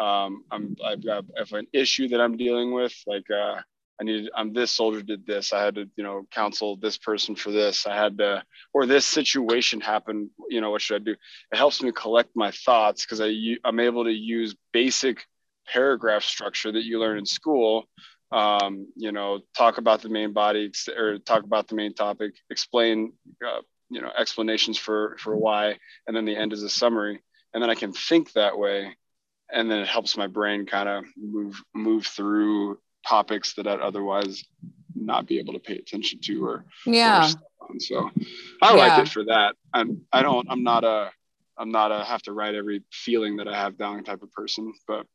um, 0.00 0.44
I'm 0.50 0.76
I've 0.84 1.04
got 1.04 1.24
if 1.36 1.52
an 1.52 1.66
issue 1.72 2.08
that 2.08 2.20
I'm 2.20 2.36
dealing 2.36 2.72
with, 2.72 2.94
like 3.06 3.28
uh, 3.30 3.60
I 4.00 4.04
needed 4.04 4.30
I'm 4.34 4.52
this 4.52 4.70
soldier 4.70 5.02
did 5.02 5.26
this, 5.26 5.52
I 5.52 5.62
had 5.62 5.74
to 5.76 5.88
you 5.96 6.04
know 6.04 6.26
counsel 6.30 6.76
this 6.76 6.98
person 6.98 7.34
for 7.34 7.50
this, 7.50 7.86
I 7.86 7.96
had 7.96 8.18
to 8.18 8.42
or 8.72 8.86
this 8.86 9.06
situation 9.06 9.80
happened, 9.80 10.30
you 10.48 10.60
know 10.60 10.70
what 10.70 10.82
should 10.82 11.02
I 11.02 11.04
do? 11.04 11.12
It 11.52 11.56
helps 11.56 11.82
me 11.82 11.92
collect 11.92 12.30
my 12.34 12.50
thoughts 12.50 13.04
because 13.04 13.20
I 13.20 13.56
I'm 13.64 13.80
able 13.80 14.04
to 14.04 14.12
use 14.12 14.54
basic 14.72 15.24
paragraph 15.66 16.22
structure 16.22 16.72
that 16.72 16.84
you 16.84 16.98
learn 16.98 17.18
in 17.18 17.26
school 17.26 17.86
um, 18.30 18.86
you 18.94 19.12
know, 19.12 19.40
talk 19.56 19.78
about 19.78 20.02
the 20.02 20.08
main 20.08 20.32
body 20.32 20.70
or 20.96 21.18
talk 21.18 21.44
about 21.44 21.68
the 21.68 21.74
main 21.74 21.94
topic, 21.94 22.34
explain, 22.50 23.12
uh, 23.46 23.62
you 23.90 24.02
know, 24.02 24.10
explanations 24.16 24.76
for 24.76 25.16
for 25.18 25.36
why, 25.36 25.78
and 26.06 26.16
then 26.16 26.24
the 26.24 26.36
end 26.36 26.52
is 26.52 26.62
a 26.62 26.68
summary, 26.68 27.22
and 27.54 27.62
then 27.62 27.70
I 27.70 27.74
can 27.74 27.92
think 27.92 28.32
that 28.32 28.58
way, 28.58 28.94
and 29.50 29.70
then 29.70 29.78
it 29.78 29.88
helps 29.88 30.16
my 30.16 30.26
brain 30.26 30.66
kind 30.66 30.88
of 30.88 31.04
move 31.16 31.62
move 31.74 32.06
through 32.06 32.78
topics 33.06 33.54
that 33.54 33.66
I'd 33.66 33.80
otherwise 33.80 34.44
not 34.94 35.26
be 35.26 35.38
able 35.38 35.54
to 35.54 35.60
pay 35.60 35.76
attention 35.76 36.20
to 36.22 36.44
or 36.44 36.64
yeah. 36.86 37.30
Or 37.60 37.78
so 37.78 38.10
I 38.62 38.74
yeah. 38.74 38.76
like 38.76 39.06
it 39.06 39.08
for 39.08 39.24
that. 39.24 39.54
I'm 39.72 40.02
I 40.12 40.22
don't 40.22 40.46
I'm 40.50 40.62
not 40.62 40.84
a 40.84 41.10
I'm 41.56 41.70
not 41.70 41.92
a 41.92 42.04
have 42.04 42.22
to 42.22 42.32
write 42.32 42.54
every 42.54 42.82
feeling 42.92 43.36
that 43.36 43.48
I 43.48 43.56
have 43.56 43.76
down 43.76 44.04
type 44.04 44.22
of 44.22 44.32
person, 44.32 44.72
but 44.86 45.06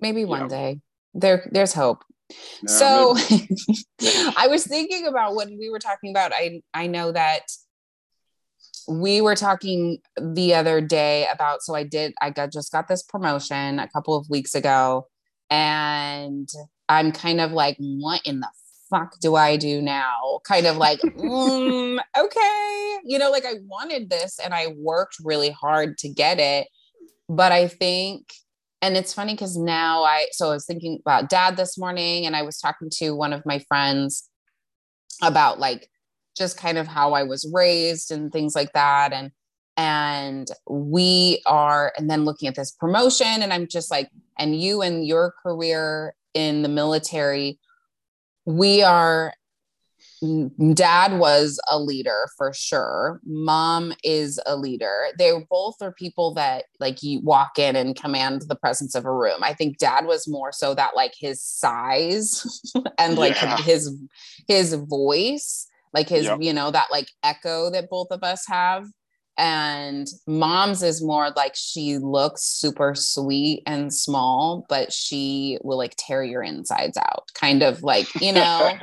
maybe 0.00 0.24
one 0.24 0.42
yeah. 0.42 0.48
day 0.48 0.80
there 1.14 1.48
there's 1.52 1.72
hope 1.72 2.04
so 2.66 3.14
I 4.36 4.48
was 4.48 4.66
thinking 4.66 5.06
about 5.06 5.34
when 5.34 5.58
we 5.58 5.70
were 5.70 5.78
talking 5.78 6.10
about 6.10 6.32
I 6.34 6.62
I 6.72 6.86
know 6.86 7.12
that 7.12 7.42
we 8.88 9.20
were 9.20 9.36
talking 9.36 9.98
the 10.20 10.54
other 10.54 10.80
day 10.80 11.26
about 11.32 11.62
so 11.62 11.74
I 11.74 11.84
did 11.84 12.14
I 12.20 12.30
got 12.30 12.52
just 12.52 12.72
got 12.72 12.88
this 12.88 13.02
promotion 13.02 13.78
a 13.78 13.88
couple 13.88 14.16
of 14.16 14.28
weeks 14.30 14.54
ago 14.54 15.06
and 15.50 16.48
I'm 16.88 17.12
kind 17.12 17.40
of 17.40 17.52
like 17.52 17.76
what 17.78 18.20
in 18.24 18.40
the 18.40 18.48
fuck 18.90 19.18
do 19.20 19.34
I 19.34 19.56
do 19.56 19.80
now? 19.80 20.40
Kind 20.44 20.66
of 20.66 20.76
like 20.76 21.00
mm, 21.02 21.98
okay, 22.16 22.98
you 23.04 23.18
know 23.18 23.30
like 23.30 23.44
I 23.44 23.54
wanted 23.66 24.10
this 24.10 24.38
and 24.38 24.54
I 24.54 24.68
worked 24.76 25.16
really 25.24 25.50
hard 25.50 25.98
to 25.98 26.08
get 26.08 26.38
it 26.38 26.68
but 27.28 27.52
I 27.52 27.68
think 27.68 28.32
and 28.82 28.96
it's 28.96 29.14
funny 29.14 29.32
because 29.32 29.56
now 29.56 30.02
I 30.02 30.26
so 30.32 30.50
I 30.50 30.54
was 30.54 30.66
thinking 30.66 30.98
about 31.00 31.30
dad 31.30 31.56
this 31.56 31.78
morning 31.78 32.26
and 32.26 32.36
I 32.36 32.42
was 32.42 32.58
talking 32.58 32.90
to 32.98 33.12
one 33.12 33.32
of 33.32 33.46
my 33.46 33.58
friends 33.60 34.28
about 35.22 35.58
like 35.58 35.88
just 36.36 36.58
kind 36.58 36.78
of 36.78 36.86
how 36.86 37.12
I 37.12 37.22
was 37.22 37.50
raised 37.52 38.10
and 38.10 38.32
things 38.32 38.54
like 38.54 38.72
that 38.72 39.12
and 39.12 39.30
and 39.76 40.48
we 40.68 41.42
are 41.46 41.92
and 41.96 42.08
then 42.08 42.24
looking 42.24 42.48
at 42.48 42.54
this 42.54 42.72
promotion 42.72 43.42
and 43.42 43.52
I'm 43.52 43.66
just 43.66 43.90
like 43.90 44.10
and 44.38 44.60
you 44.60 44.82
and 44.82 45.06
your 45.06 45.34
career 45.42 46.14
in 46.34 46.62
the 46.62 46.68
military 46.68 47.58
we 48.44 48.82
are 48.82 49.32
dad 50.72 51.18
was 51.18 51.60
a 51.70 51.78
leader 51.78 52.28
for 52.36 52.52
sure 52.54 53.20
mom 53.24 53.92
is 54.02 54.40
a 54.46 54.56
leader 54.56 55.06
they 55.18 55.32
both 55.50 55.76
are 55.80 55.92
people 55.92 56.32
that 56.32 56.64
like 56.80 57.02
you 57.02 57.20
walk 57.20 57.58
in 57.58 57.76
and 57.76 57.96
command 57.96 58.42
the 58.42 58.54
presence 58.54 58.94
of 58.94 59.04
a 59.04 59.12
room 59.12 59.42
i 59.42 59.52
think 59.52 59.78
dad 59.78 60.06
was 60.06 60.28
more 60.28 60.52
so 60.52 60.74
that 60.74 60.96
like 60.96 61.12
his 61.18 61.42
size 61.42 62.62
and 62.98 63.16
like 63.16 63.34
yeah. 63.34 63.56
his 63.58 63.94
his 64.48 64.74
voice 64.74 65.66
like 65.92 66.08
his 66.08 66.24
yep. 66.24 66.38
you 66.40 66.52
know 66.52 66.70
that 66.70 66.88
like 66.90 67.08
echo 67.22 67.70
that 67.70 67.90
both 67.90 68.08
of 68.10 68.22
us 68.22 68.44
have 68.46 68.86
and 69.36 70.06
mom's 70.26 70.82
is 70.82 71.02
more 71.02 71.30
like 71.36 71.54
she 71.56 71.98
looks 71.98 72.42
super 72.42 72.94
sweet 72.94 73.62
and 73.66 73.92
small 73.92 74.64
but 74.68 74.92
she 74.92 75.58
will 75.62 75.76
like 75.76 75.94
tear 75.96 76.22
your 76.22 76.42
insides 76.42 76.96
out 76.96 77.28
kind 77.34 77.62
of 77.62 77.82
like 77.82 78.06
you 78.20 78.32
know 78.32 78.78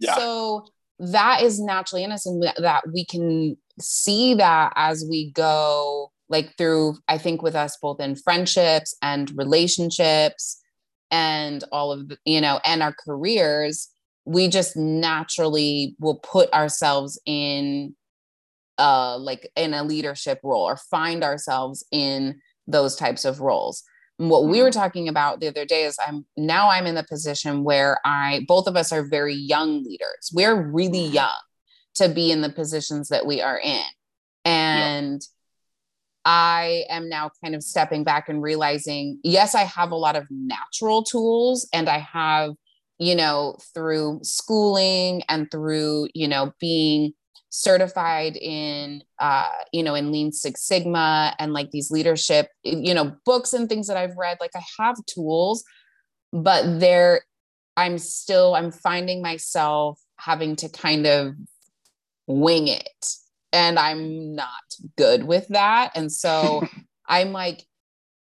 Yeah. 0.00 0.16
So 0.16 0.66
that 0.98 1.42
is 1.42 1.60
naturally 1.60 2.02
in 2.04 2.12
us, 2.12 2.26
and 2.26 2.42
that 2.42 2.82
we 2.92 3.04
can 3.04 3.56
see 3.78 4.34
that 4.34 4.72
as 4.74 5.04
we 5.08 5.30
go, 5.32 6.10
like 6.28 6.56
through, 6.56 6.96
I 7.06 7.18
think, 7.18 7.42
with 7.42 7.54
us 7.54 7.78
both 7.80 8.00
in 8.00 8.16
friendships 8.16 8.96
and 9.02 9.30
relationships 9.36 10.60
and 11.10 11.62
all 11.72 11.92
of 11.92 12.08
the, 12.08 12.18
you 12.24 12.40
know, 12.40 12.60
and 12.64 12.82
our 12.82 12.94
careers, 13.04 13.88
we 14.24 14.48
just 14.48 14.76
naturally 14.76 15.96
will 15.98 16.16
put 16.16 16.52
ourselves 16.52 17.20
in 17.26 17.94
uh 18.80 19.16
like 19.18 19.48
in 19.54 19.74
a 19.74 19.84
leadership 19.84 20.40
role 20.42 20.64
or 20.64 20.76
find 20.76 21.22
ourselves 21.22 21.84
in 21.92 22.40
those 22.66 22.96
types 22.96 23.24
of 23.24 23.40
roles 23.40 23.84
what 24.16 24.44
we 24.44 24.60
were 24.60 24.68
mm-hmm. 24.68 24.78
talking 24.78 25.08
about 25.08 25.40
the 25.40 25.48
other 25.48 25.64
day 25.64 25.84
is 25.84 25.96
i'm 26.06 26.24
now 26.36 26.68
i'm 26.68 26.86
in 26.86 26.94
the 26.94 27.04
position 27.04 27.64
where 27.64 27.98
i 28.04 28.44
both 28.48 28.66
of 28.66 28.76
us 28.76 28.92
are 28.92 29.02
very 29.02 29.34
young 29.34 29.82
leaders 29.84 30.30
we're 30.32 30.70
really 30.70 31.06
young 31.06 31.40
to 31.94 32.08
be 32.08 32.30
in 32.30 32.40
the 32.40 32.50
positions 32.50 33.08
that 33.08 33.26
we 33.26 33.40
are 33.40 33.58
in 33.58 33.84
and 34.44 35.14
yep. 35.14 35.20
i 36.24 36.84
am 36.88 37.08
now 37.08 37.30
kind 37.42 37.54
of 37.54 37.62
stepping 37.62 38.04
back 38.04 38.28
and 38.28 38.42
realizing 38.42 39.18
yes 39.24 39.54
i 39.54 39.62
have 39.62 39.90
a 39.90 39.96
lot 39.96 40.16
of 40.16 40.26
natural 40.30 41.02
tools 41.02 41.68
and 41.72 41.88
i 41.88 41.98
have 41.98 42.52
you 42.98 43.16
know 43.16 43.56
through 43.74 44.20
schooling 44.22 45.22
and 45.28 45.50
through 45.50 46.06
you 46.14 46.28
know 46.28 46.52
being 46.60 47.12
certified 47.50 48.36
in 48.36 49.02
uh 49.18 49.50
you 49.72 49.82
know 49.82 49.94
in 49.94 50.12
lean 50.12 50.30
six 50.30 50.62
sigma 50.62 51.34
and 51.38 51.52
like 51.52 51.70
these 51.72 51.90
leadership 51.90 52.48
you 52.62 52.94
know 52.94 53.12
books 53.26 53.52
and 53.52 53.68
things 53.68 53.88
that 53.88 53.96
i've 53.96 54.16
read 54.16 54.38
like 54.40 54.52
i 54.54 54.62
have 54.78 54.96
tools 55.06 55.64
but 56.32 56.78
there 56.78 57.22
i'm 57.76 57.98
still 57.98 58.54
i'm 58.54 58.70
finding 58.70 59.20
myself 59.20 60.00
having 60.16 60.54
to 60.54 60.68
kind 60.68 61.06
of 61.06 61.34
wing 62.30 62.68
it. 62.68 63.06
And 63.52 63.78
i'm 63.78 64.34
not 64.34 64.48
good 64.96 65.24
with 65.24 65.48
that. 65.48 65.92
And 65.94 66.10
so 66.10 66.66
i'm 67.08 67.32
like 67.32 67.64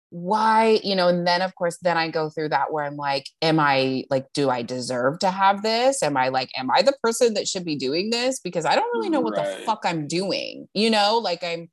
why 0.09 0.79
you 0.83 0.95
know 0.95 1.07
and 1.07 1.27
then 1.27 1.41
of 1.41 1.53
course 1.55 1.77
then 1.81 1.97
i 1.97 2.09
go 2.09 2.29
through 2.29 2.47
that 2.47 2.71
where 2.71 2.85
i'm 2.85 2.95
like 2.95 3.25
am 3.41 3.59
i 3.59 4.03
like 4.09 4.31
do 4.33 4.49
i 4.49 4.61
deserve 4.61 5.19
to 5.19 5.29
have 5.29 5.61
this? 5.61 6.01
Am 6.03 6.15
i 6.15 6.29
like 6.29 6.49
am 6.55 6.69
i 6.71 6.81
the 6.81 6.95
person 7.03 7.33
that 7.33 7.47
should 7.47 7.65
be 7.65 7.75
doing 7.75 8.09
this? 8.09 8.39
Because 8.39 8.65
i 8.65 8.75
don't 8.75 8.89
really 8.93 9.09
know 9.09 9.19
what 9.19 9.35
right. 9.35 9.59
the 9.59 9.65
fuck 9.65 9.81
i'm 9.83 10.07
doing 10.07 10.67
you 10.73 10.89
know? 10.89 11.17
Like 11.17 11.43
i'm 11.43 11.69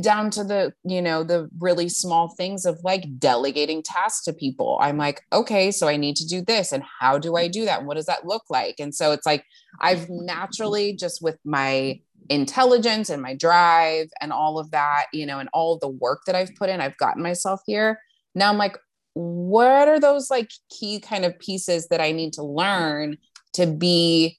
down 0.00 0.30
to 0.30 0.42
the 0.42 0.72
you 0.84 1.02
know 1.02 1.22
the 1.22 1.48
really 1.58 1.90
small 1.90 2.28
things 2.28 2.64
of 2.64 2.80
like 2.84 3.04
delegating 3.18 3.82
tasks 3.82 4.24
to 4.24 4.32
people. 4.32 4.78
I'm 4.80 4.96
like 4.96 5.20
okay 5.32 5.70
so 5.70 5.88
i 5.88 5.96
need 5.96 6.16
to 6.16 6.26
do 6.26 6.40
this 6.40 6.72
and 6.72 6.82
how 7.00 7.18
do 7.18 7.36
i 7.36 7.48
do 7.48 7.64
that? 7.66 7.80
And 7.80 7.86
what 7.86 7.96
does 7.96 8.06
that 8.06 8.26
look 8.26 8.44
like? 8.48 8.76
And 8.78 8.94
so 8.94 9.12
it's 9.12 9.26
like 9.26 9.44
i've 9.80 10.06
naturally 10.08 10.94
just 10.94 11.20
with 11.22 11.38
my 11.44 12.00
intelligence 12.28 13.10
and 13.10 13.20
my 13.20 13.34
drive 13.34 14.08
and 14.20 14.32
all 14.32 14.58
of 14.58 14.70
that, 14.70 15.06
you 15.12 15.26
know, 15.26 15.38
and 15.38 15.48
all 15.52 15.78
the 15.78 15.88
work 15.88 16.22
that 16.26 16.34
I've 16.34 16.54
put 16.56 16.70
in, 16.70 16.80
I've 16.80 16.96
gotten 16.96 17.22
myself 17.22 17.60
here. 17.66 18.00
Now 18.34 18.50
I'm 18.50 18.58
like, 18.58 18.78
what 19.14 19.88
are 19.88 20.00
those 20.00 20.30
like 20.30 20.50
key 20.70 21.00
kind 21.00 21.24
of 21.24 21.38
pieces 21.38 21.88
that 21.88 22.00
I 22.00 22.12
need 22.12 22.32
to 22.34 22.42
learn 22.42 23.16
to 23.52 23.66
be 23.66 24.38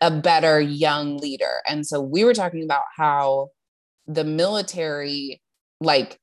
a 0.00 0.10
better 0.10 0.60
young 0.60 1.18
leader? 1.18 1.60
And 1.68 1.86
so 1.86 2.00
we 2.00 2.24
were 2.24 2.34
talking 2.34 2.64
about 2.64 2.84
how 2.96 3.48
the 4.06 4.24
military, 4.24 5.40
like, 5.80 6.18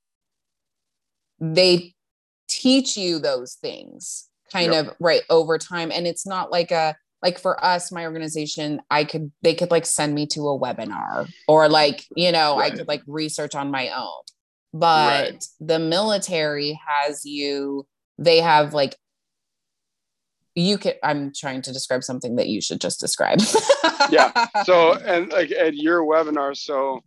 they 1.39 1.93
teach 2.47 2.97
you 2.97 3.19
those 3.19 3.53
things 3.55 4.27
kind 4.51 4.73
yep. 4.73 4.88
of 4.88 4.95
right 5.00 5.21
over 5.29 5.57
time. 5.57 5.91
And 5.91 6.05
it's 6.05 6.27
not 6.27 6.51
like 6.51 6.71
a, 6.71 6.95
like 7.21 7.39
for 7.39 7.63
us 7.63 7.91
my 7.91 8.05
organization 8.05 8.81
i 8.89 9.03
could 9.03 9.31
they 9.41 9.53
could 9.53 9.71
like 9.71 9.85
send 9.85 10.13
me 10.13 10.25
to 10.25 10.41
a 10.41 10.59
webinar 10.59 11.29
or 11.47 11.69
like 11.69 12.05
you 12.15 12.31
know 12.31 12.57
right. 12.57 12.71
i 12.71 12.75
could 12.75 12.87
like 12.87 13.01
research 13.07 13.55
on 13.55 13.71
my 13.71 13.89
own 13.89 14.21
but 14.73 15.31
right. 15.31 15.45
the 15.59 15.79
military 15.79 16.79
has 16.87 17.25
you 17.25 17.85
they 18.17 18.39
have 18.39 18.73
like 18.73 18.95
you 20.55 20.77
can 20.77 20.93
i'm 21.03 21.31
trying 21.33 21.61
to 21.61 21.71
describe 21.71 22.03
something 22.03 22.35
that 22.35 22.47
you 22.47 22.61
should 22.61 22.81
just 22.81 22.99
describe 22.99 23.39
yeah 24.09 24.47
so 24.63 24.93
and 24.93 25.29
like 25.29 25.51
at 25.51 25.75
your 25.75 26.03
webinar 26.03 26.55
so 26.55 27.01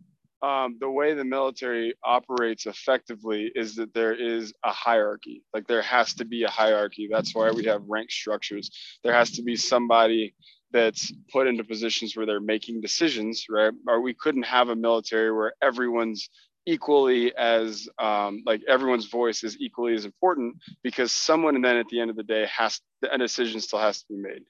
um, 0.45 0.77
the 0.79 0.89
way 0.89 1.15
the 1.15 1.25
military 1.25 1.95
operates 2.03 2.67
effectively 2.67 3.51
is 3.55 3.75
that 3.75 3.95
there 3.95 4.13
is 4.13 4.53
a 4.63 4.71
hierarchy. 4.71 5.41
Like 5.55 5.65
there 5.65 5.81
has 5.81 6.13
to 6.15 6.25
be 6.25 6.43
a 6.43 6.49
hierarchy. 6.49 7.09
That's 7.11 7.33
why 7.33 7.49
we 7.49 7.65
have 7.65 7.81
rank 7.87 8.11
structures. 8.11 8.69
There 9.03 9.13
has 9.13 9.31
to 9.31 9.41
be 9.41 9.55
somebody 9.55 10.35
that's 10.71 11.11
put 11.31 11.47
into 11.47 11.63
positions 11.63 12.15
where 12.15 12.27
they're 12.27 12.39
making 12.39 12.81
decisions, 12.81 13.45
right? 13.49 13.73
Or 13.87 14.01
we 14.01 14.13
couldn't 14.13 14.43
have 14.43 14.69
a 14.69 14.75
military 14.75 15.31
where 15.31 15.53
everyone's 15.63 16.29
equally 16.67 17.35
as 17.35 17.87
um, 17.97 18.43
like 18.45 18.61
everyone's 18.67 19.05
voice 19.05 19.43
is 19.43 19.57
equally 19.59 19.95
as 19.95 20.05
important 20.05 20.55
because 20.83 21.11
someone 21.11 21.55
and 21.55 21.65
then 21.65 21.77
at 21.77 21.87
the 21.89 21.99
end 21.99 22.11
of 22.11 22.17
the 22.17 22.23
day 22.23 22.47
has 22.55 22.81
a 23.11 23.17
decision 23.17 23.59
still 23.61 23.79
has 23.79 23.99
to 23.99 24.05
be 24.09 24.17
made 24.17 24.41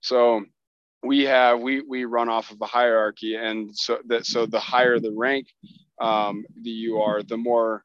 so 0.00 0.44
we 1.04 1.24
have 1.24 1.60
we 1.60 1.82
we 1.82 2.04
run 2.04 2.28
off 2.28 2.50
of 2.50 2.60
a 2.60 2.66
hierarchy 2.66 3.36
and 3.36 3.76
so 3.76 3.98
that 4.06 4.26
so 4.26 4.46
the 4.46 4.60
higher 4.60 4.98
the 4.98 5.12
rank 5.12 5.48
um, 6.00 6.44
that 6.62 6.70
you 6.70 6.98
are 6.98 7.22
the 7.22 7.36
more 7.36 7.84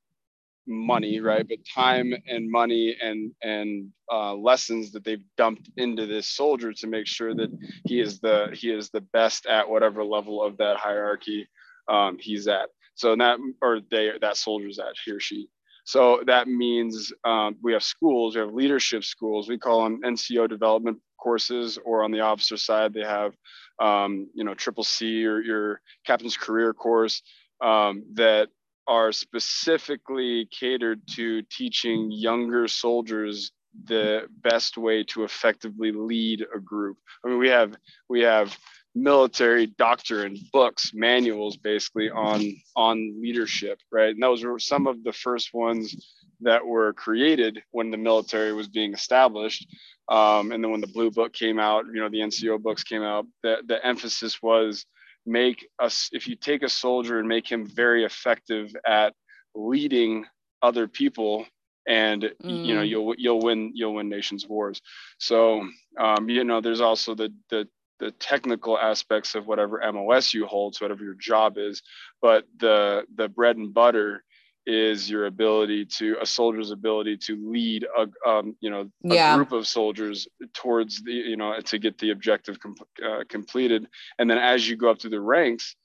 money 0.67 1.19
right? 1.19 1.47
But 1.47 1.59
time 1.73 2.13
and 2.27 2.49
money 2.49 2.95
and 3.01 3.31
and 3.41 3.91
uh, 4.11 4.35
lessons 4.35 4.91
that 4.91 5.03
they've 5.03 5.23
dumped 5.35 5.69
into 5.77 6.05
this 6.05 6.27
soldier 6.27 6.71
to 6.73 6.87
make 6.87 7.07
sure 7.07 7.33
that 7.33 7.49
he 7.85 7.99
is 7.99 8.19
the 8.19 8.49
he 8.53 8.69
is 8.71 8.89
the 8.89 9.01
best 9.01 9.45
at 9.47 9.69
whatever 9.69 10.03
level 10.03 10.43
of 10.43 10.57
that 10.57 10.77
hierarchy 10.77 11.47
um, 11.87 12.17
he's 12.19 12.47
at. 12.47 12.69
So 12.95 13.15
that 13.15 13.39
or 13.61 13.79
they 13.89 14.11
that 14.21 14.37
soldier's 14.37 14.79
at 14.79 14.93
he 15.03 15.11
or 15.11 15.19
she 15.19 15.49
so 15.89 16.21
that 16.27 16.47
means 16.47 17.11
um, 17.25 17.55
we 17.63 17.73
have 17.73 17.83
schools 17.83 18.35
we 18.35 18.41
have 18.41 18.53
leadership 18.53 19.03
schools 19.03 19.49
we 19.49 19.57
call 19.57 19.83
them 19.83 20.01
nco 20.03 20.47
development 20.47 20.97
courses 21.17 21.79
or 21.83 22.03
on 22.03 22.11
the 22.11 22.19
officer 22.19 22.57
side 22.57 22.93
they 22.93 23.01
have 23.01 23.33
um, 23.81 24.29
you 24.35 24.43
know 24.43 24.53
triple 24.53 24.83
c 24.83 25.25
or 25.25 25.41
your 25.41 25.81
captain's 26.05 26.37
career 26.37 26.73
course 26.73 27.23
um, 27.61 28.03
that 28.13 28.49
are 28.87 29.11
specifically 29.11 30.47
catered 30.51 31.01
to 31.07 31.41
teaching 31.43 32.11
younger 32.11 32.67
soldiers 32.67 33.51
the 33.85 34.27
best 34.41 34.77
way 34.77 35.03
to 35.03 35.23
effectively 35.23 35.91
lead 35.91 36.43
a 36.55 36.59
group. 36.59 36.97
I 37.23 37.29
mean, 37.29 37.37
we 37.37 37.49
have 37.49 37.75
we 38.09 38.21
have 38.21 38.57
military 39.01 39.67
doctrine 39.67 40.37
books, 40.51 40.91
manuals, 40.93 41.57
basically 41.57 42.09
on 42.09 42.55
on 42.75 43.21
leadership, 43.21 43.79
right? 43.91 44.13
And 44.13 44.21
those 44.21 44.43
were 44.43 44.59
some 44.59 44.87
of 44.87 45.03
the 45.03 45.13
first 45.13 45.53
ones 45.53 45.95
that 46.41 46.65
were 46.65 46.93
created 46.93 47.61
when 47.71 47.91
the 47.91 47.97
military 47.97 48.53
was 48.53 48.67
being 48.67 48.93
established. 48.93 49.67
Um, 50.07 50.51
and 50.51 50.63
then 50.63 50.71
when 50.71 50.81
the 50.81 50.87
blue 50.87 51.11
book 51.11 51.33
came 51.33 51.59
out, 51.59 51.85
you 51.85 51.99
know, 51.99 52.09
the 52.09 52.19
NCO 52.19 52.61
books 52.61 52.83
came 52.83 53.03
out. 53.03 53.25
The 53.43 53.57
the 53.65 53.85
emphasis 53.85 54.41
was 54.41 54.85
make 55.25 55.67
us 55.79 56.09
if 56.11 56.27
you 56.27 56.35
take 56.35 56.63
a 56.63 56.69
soldier 56.69 57.19
and 57.19 57.27
make 57.27 57.49
him 57.49 57.65
very 57.65 58.03
effective 58.05 58.75
at 58.85 59.13
leading 59.55 60.25
other 60.61 60.87
people 60.87 61.45
and 61.87 62.23
mm. 62.43 62.65
you 62.65 62.75
know 62.75 62.81
mm. 62.81 62.89
you'll 62.89 63.15
you'll 63.17 63.41
win 63.41 63.71
you'll 63.73 63.95
win 63.95 64.09
nations 64.09 64.47
wars 64.47 64.81
so 65.17 65.67
um, 65.99 66.29
you 66.29 66.43
know 66.43 66.61
there's 66.61 66.81
also 66.81 67.15
the 67.15 67.33
the 67.49 67.67
the 67.99 68.11
technical 68.11 68.77
aspects 68.77 69.35
of 69.35 69.47
whatever 69.47 69.81
MOS 69.91 70.33
you 70.33 70.45
hold, 70.45 70.75
so 70.75 70.85
whatever 70.85 71.03
your 71.03 71.15
job 71.15 71.57
is, 71.57 71.81
but 72.21 72.45
the 72.59 73.03
the 73.15 73.27
bread 73.27 73.57
and 73.57 73.73
butter 73.73 74.23
is 74.65 75.09
your 75.09 75.25
ability 75.25 75.85
to 75.85 76.15
a 76.21 76.25
soldier's 76.25 76.71
ability 76.71 77.17
to 77.17 77.35
lead 77.51 77.85
a 77.97 78.29
um, 78.29 78.55
you 78.61 78.69
know 78.69 78.81
a 78.81 79.15
yeah. 79.15 79.35
group 79.35 79.51
of 79.51 79.65
soldiers 79.65 80.27
towards 80.53 81.01
the 81.03 81.11
you 81.11 81.37
know 81.37 81.59
to 81.61 81.79
get 81.79 81.97
the 81.97 82.11
objective 82.11 82.59
com- 82.59 82.75
uh, 83.03 83.23
completed 83.29 83.87
and 84.19 84.29
then 84.29 84.37
as 84.37 84.69
you 84.69 84.75
go 84.75 84.91
up 84.91 85.01
through 85.01 85.09
the 85.09 85.19
ranks 85.19 85.75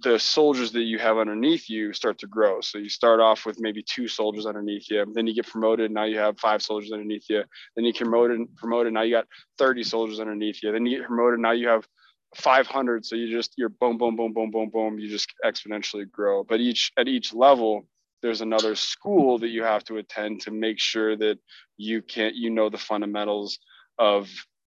the 0.00 0.18
soldiers 0.18 0.72
that 0.72 0.82
you 0.82 0.98
have 0.98 1.18
underneath 1.18 1.68
you 1.70 1.92
start 1.92 2.18
to 2.18 2.26
grow. 2.26 2.60
So 2.60 2.78
you 2.78 2.88
start 2.88 3.20
off 3.20 3.46
with 3.46 3.60
maybe 3.60 3.82
two 3.82 4.08
soldiers 4.08 4.46
underneath 4.46 4.90
you 4.90 5.04
then 5.14 5.26
you 5.26 5.34
get 5.34 5.46
promoted 5.46 5.90
now 5.90 6.04
you 6.04 6.18
have 6.18 6.38
five 6.38 6.62
soldiers 6.62 6.92
underneath 6.92 7.26
you. 7.28 7.42
Then 7.76 7.84
you 7.84 7.92
get 7.92 8.02
promoted 8.02 8.56
promoted 8.56 8.92
now 8.92 9.02
you 9.02 9.14
got 9.14 9.26
30 9.58 9.84
soldiers 9.84 10.20
underneath 10.20 10.62
you. 10.62 10.72
Then 10.72 10.84
you 10.86 10.98
get 10.98 11.06
promoted 11.06 11.40
now 11.40 11.52
you 11.52 11.68
have 11.68 11.86
500 12.34 13.06
so 13.06 13.14
you 13.14 13.30
just 13.30 13.52
you're 13.56 13.68
boom 13.68 13.96
boom 13.96 14.16
boom 14.16 14.32
boom 14.32 14.50
boom 14.50 14.70
boom. 14.70 14.98
You 14.98 15.08
just 15.08 15.32
exponentially 15.44 16.10
grow. 16.10 16.42
But 16.44 16.60
each 16.60 16.92
at 16.96 17.08
each 17.08 17.32
level 17.32 17.86
there's 18.22 18.40
another 18.40 18.74
school 18.74 19.38
that 19.38 19.48
you 19.48 19.62
have 19.62 19.84
to 19.84 19.98
attend 19.98 20.40
to 20.40 20.50
make 20.50 20.80
sure 20.80 21.16
that 21.16 21.38
you 21.76 22.02
can't 22.02 22.34
you 22.34 22.50
know 22.50 22.68
the 22.68 22.78
fundamentals 22.78 23.58
of 23.98 24.28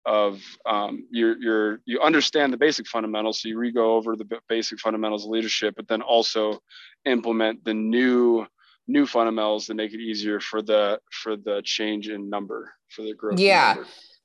of 0.07 0.41
um, 0.67 1.07
your 1.11 1.37
your 1.39 1.81
you 1.85 2.01
understand 2.01 2.53
the 2.53 2.57
basic 2.57 2.87
fundamentals 2.87 3.41
so 3.41 3.49
you 3.49 3.59
re-go 3.59 3.97
over 3.97 4.17
the 4.17 4.27
basic 4.49 4.79
fundamentals 4.79 5.25
of 5.25 5.31
leadership 5.31 5.75
but 5.77 5.89
then 5.89 6.01
also 6.01 6.59
implement 7.05 7.63
the 7.65 7.75
new 7.75 8.47
new 8.87 9.05
fundamentals 9.05 9.67
that 9.67 9.75
make 9.75 9.93
it 9.93 10.01
easier 10.01 10.41
for 10.41 10.63
the 10.63 10.99
for 11.11 11.37
the 11.37 11.61
change 11.65 12.09
in 12.09 12.31
number 12.31 12.73
for 12.89 13.03
the 13.03 13.15
growth 13.15 13.39
yeah. 13.39 13.75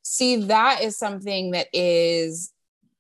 see 0.04 0.36
that 0.36 0.82
is 0.82 0.98
something 0.98 1.51
that 1.51 1.68
is 1.74 2.53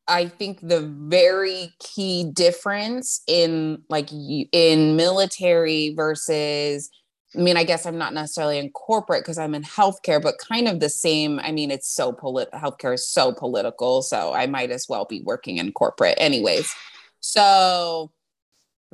I 0.07 0.27
think 0.27 0.59
the 0.61 0.81
very 0.81 1.73
key 1.79 2.25
difference 2.33 3.21
in 3.27 3.83
like 3.87 4.09
in 4.11 4.95
military 4.95 5.93
versus 5.95 6.89
I 7.35 7.39
mean, 7.39 7.55
I 7.55 7.63
guess 7.63 7.85
I'm 7.85 7.97
not 7.97 8.13
necessarily 8.13 8.57
in 8.57 8.71
corporate 8.71 9.23
because 9.23 9.37
I'm 9.37 9.55
in 9.55 9.63
healthcare, 9.63 10.21
but 10.21 10.37
kind 10.37 10.67
of 10.67 10.79
the 10.79 10.89
same. 10.89 11.39
I 11.39 11.51
mean, 11.51 11.71
it's 11.71 11.89
so 11.89 12.11
polit 12.11 12.51
healthcare 12.51 12.93
is 12.93 13.07
so 13.07 13.31
political, 13.31 14.01
so 14.01 14.33
I 14.33 14.47
might 14.47 14.69
as 14.69 14.87
well 14.89 15.05
be 15.05 15.21
working 15.21 15.57
in 15.57 15.71
corporate 15.71 16.15
anyways. 16.17 16.73
So 17.21 18.11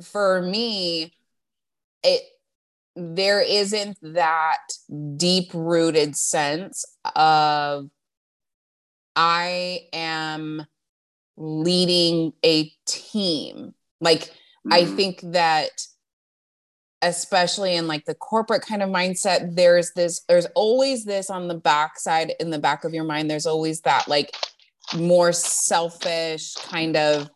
for 0.00 0.42
me, 0.42 1.14
it 2.04 2.22
there 2.94 3.40
isn't 3.40 3.96
that 4.02 4.58
deep 5.16 5.50
rooted 5.54 6.16
sense 6.16 6.84
of 7.14 7.88
I 9.14 9.86
am 9.92 10.66
leading 11.36 12.32
a 12.44 12.72
team. 12.86 13.74
Like, 14.00 14.22
mm-hmm. 14.22 14.72
I 14.72 14.84
think 14.84 15.20
that 15.32 15.70
especially 17.02 17.76
in 17.76 17.86
like 17.86 18.04
the 18.04 18.14
corporate 18.14 18.62
kind 18.62 18.82
of 18.82 18.90
mindset 18.90 19.54
there's 19.54 19.92
this 19.92 20.22
there's 20.28 20.46
always 20.54 21.04
this 21.04 21.30
on 21.30 21.46
the 21.46 21.54
backside 21.54 22.32
in 22.40 22.50
the 22.50 22.58
back 22.58 22.84
of 22.84 22.92
your 22.92 23.04
mind 23.04 23.30
there's 23.30 23.46
always 23.46 23.80
that 23.82 24.08
like 24.08 24.34
more 24.96 25.32
selfish 25.32 26.54
kind 26.54 26.96
of 26.96 27.28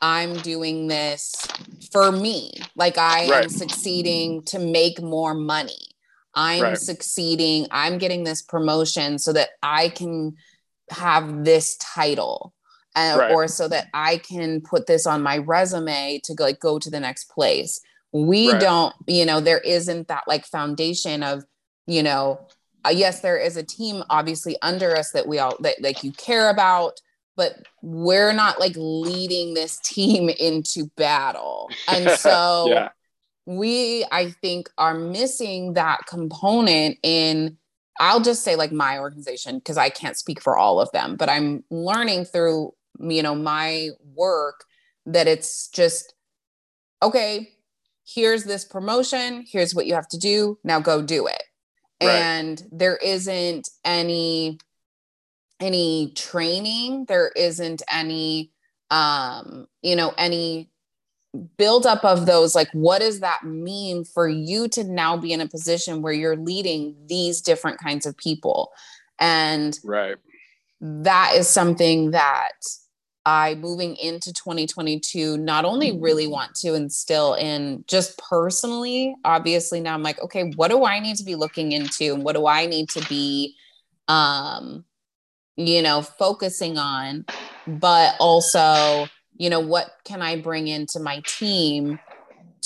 i'm 0.00 0.34
doing 0.38 0.86
this 0.86 1.34
for 1.90 2.10
me 2.10 2.52
like 2.76 2.96
i 2.96 3.28
right. 3.28 3.44
am 3.44 3.50
succeeding 3.50 4.42
to 4.44 4.58
make 4.58 5.02
more 5.02 5.34
money 5.34 5.88
i'm 6.34 6.62
right. 6.62 6.78
succeeding 6.78 7.66
i'm 7.70 7.98
getting 7.98 8.24
this 8.24 8.40
promotion 8.40 9.18
so 9.18 9.32
that 9.32 9.50
i 9.62 9.88
can 9.88 10.34
have 10.90 11.44
this 11.44 11.76
title 11.76 12.54
uh, 12.94 13.16
right. 13.18 13.32
or 13.32 13.48
so 13.48 13.68
that 13.68 13.88
I 13.94 14.18
can 14.18 14.60
put 14.60 14.86
this 14.86 15.06
on 15.06 15.22
my 15.22 15.38
resume 15.38 16.20
to 16.24 16.34
go, 16.34 16.44
like 16.44 16.60
go 16.60 16.78
to 16.78 16.90
the 16.90 17.00
next 17.00 17.24
place. 17.30 17.80
We 18.12 18.50
right. 18.50 18.60
don't, 18.60 18.94
you 19.06 19.24
know, 19.24 19.40
there 19.40 19.58
isn't 19.58 20.08
that 20.08 20.24
like 20.26 20.44
foundation 20.44 21.22
of, 21.22 21.44
you 21.86 22.02
know, 22.02 22.46
uh, 22.84 22.90
yes, 22.90 23.20
there 23.20 23.38
is 23.38 23.56
a 23.56 23.62
team 23.62 24.02
obviously 24.10 24.56
under 24.62 24.96
us 24.96 25.12
that 25.12 25.26
we 25.26 25.38
all 25.38 25.56
that 25.60 25.80
like 25.80 26.04
you 26.04 26.12
care 26.12 26.50
about, 26.50 27.00
but 27.36 27.66
we're 27.80 28.32
not 28.32 28.60
like 28.60 28.74
leading 28.76 29.54
this 29.54 29.78
team 29.78 30.28
into 30.40 30.90
battle. 30.96 31.70
And 31.88 32.10
so 32.18 32.66
yeah. 32.68 32.88
we, 33.46 34.04
I 34.10 34.30
think, 34.30 34.68
are 34.78 34.94
missing 34.94 35.74
that 35.74 36.06
component 36.06 36.98
in 37.02 37.56
I'll 38.00 38.22
just 38.22 38.42
say 38.42 38.56
like 38.56 38.72
my 38.72 38.98
organization 38.98 39.58
because 39.58 39.76
I 39.76 39.90
can't 39.90 40.16
speak 40.16 40.40
for 40.40 40.56
all 40.56 40.80
of 40.80 40.90
them, 40.92 41.16
but 41.16 41.28
I'm 41.28 41.62
learning 41.70 42.24
through 42.24 42.72
you 42.98 43.22
know 43.22 43.34
my 43.34 43.90
work 44.14 44.64
that 45.06 45.26
it's 45.26 45.68
just 45.68 46.14
okay 47.02 47.50
here's 48.06 48.44
this 48.44 48.64
promotion 48.64 49.44
here's 49.50 49.74
what 49.74 49.86
you 49.86 49.94
have 49.94 50.08
to 50.08 50.18
do 50.18 50.58
now 50.64 50.80
go 50.80 51.02
do 51.02 51.26
it. 51.26 51.42
Right. 52.02 52.10
and 52.10 52.62
there 52.72 52.96
isn't 52.96 53.68
any 53.84 54.58
any 55.60 56.12
training 56.16 57.04
there 57.06 57.30
isn't 57.36 57.82
any 57.88 58.50
um 58.90 59.68
you 59.82 59.94
know 59.94 60.12
any 60.18 60.72
build 61.56 61.86
up 61.86 62.04
of 62.04 62.26
those 62.26 62.54
like 62.54 62.68
what 62.72 63.00
does 63.00 63.20
that 63.20 63.44
mean 63.44 64.04
for 64.04 64.28
you 64.28 64.68
to 64.68 64.84
now 64.84 65.16
be 65.16 65.32
in 65.32 65.40
a 65.40 65.48
position 65.48 66.02
where 66.02 66.12
you're 66.12 66.36
leading 66.36 66.94
these 67.06 67.40
different 67.40 67.78
kinds 67.78 68.04
of 68.04 68.16
people? 68.16 68.70
And 69.18 69.78
right. 69.84 70.16
that 70.80 71.32
is 71.34 71.48
something 71.48 72.10
that 72.10 72.52
I 73.24 73.54
moving 73.54 73.96
into 73.96 74.32
2022 74.32 75.38
not 75.38 75.64
only 75.64 75.98
really 75.98 76.26
want 76.26 76.54
to 76.56 76.74
instill 76.74 77.34
in 77.34 77.84
just 77.86 78.18
personally, 78.18 79.14
obviously 79.24 79.80
now 79.80 79.94
I'm 79.94 80.02
like, 80.02 80.20
okay, 80.22 80.50
what 80.56 80.70
do 80.70 80.84
I 80.84 80.98
need 80.98 81.16
to 81.16 81.24
be 81.24 81.34
looking 81.34 81.72
into? 81.72 82.14
And 82.14 82.24
what 82.24 82.34
do 82.34 82.46
I 82.46 82.66
need 82.66 82.88
to 82.90 83.06
be 83.08 83.54
um 84.08 84.84
you 85.56 85.82
know, 85.82 86.02
focusing 86.02 86.78
on, 86.78 87.24
but 87.66 88.14
also, 88.18 89.06
you 89.36 89.50
know, 89.50 89.60
what 89.60 89.90
can 90.04 90.22
I 90.22 90.40
bring 90.40 90.68
into 90.68 90.98
my 90.98 91.22
team 91.26 91.98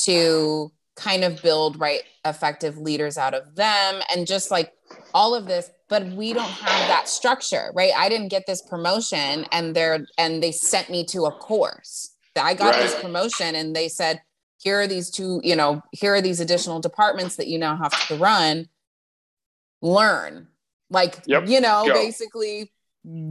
to 0.05 0.71
kind 0.95 1.25
of 1.25 1.43
build 1.43 1.79
right 1.81 2.03
effective 2.25 2.79
leaders 2.79 3.19
out 3.19 3.35
of 3.35 3.57
them? 3.57 4.03
And 4.15 4.27
just 4.27 4.51
like 4.51 4.73
all 5.13 5.35
of 5.35 5.47
this 5.47 5.71
but 5.89 6.05
we 6.09 6.33
don't 6.33 6.45
have 6.45 6.89
that 6.89 7.09
structure 7.09 7.71
right 7.75 7.93
i 7.97 8.09
didn't 8.09 8.29
get 8.29 8.47
this 8.47 8.63
promotion 8.63 9.47
and 9.53 9.75
they're 9.75 10.07
and 10.19 10.43
they 10.43 10.53
sent 10.53 10.91
me 10.91 11.05
to 11.05 11.25
a 11.25 11.31
course 11.33 12.11
i 12.37 12.55
got 12.55 12.75
right. 12.75 12.83
this 12.83 13.01
promotion 13.01 13.55
and 13.55 13.75
they 13.75 13.89
said 13.89 14.21
here 14.67 14.81
are 14.81 14.87
these 14.87 15.11
two, 15.11 15.41
you 15.45 15.55
know, 15.55 15.83
here 15.93 16.15
are 16.15 16.21
these 16.21 16.41
additional 16.41 16.81
departments 16.81 17.37
that 17.37 17.47
you 17.47 17.59
now 17.59 17.77
have 17.77 18.09
to 18.09 18.17
run. 18.17 18.69
Learn. 19.83 20.49
Like, 20.91 21.21
yep. 21.27 21.49
you 21.49 21.61
know, 21.61 21.85
Go. 21.87 21.95
basically 21.95 22.73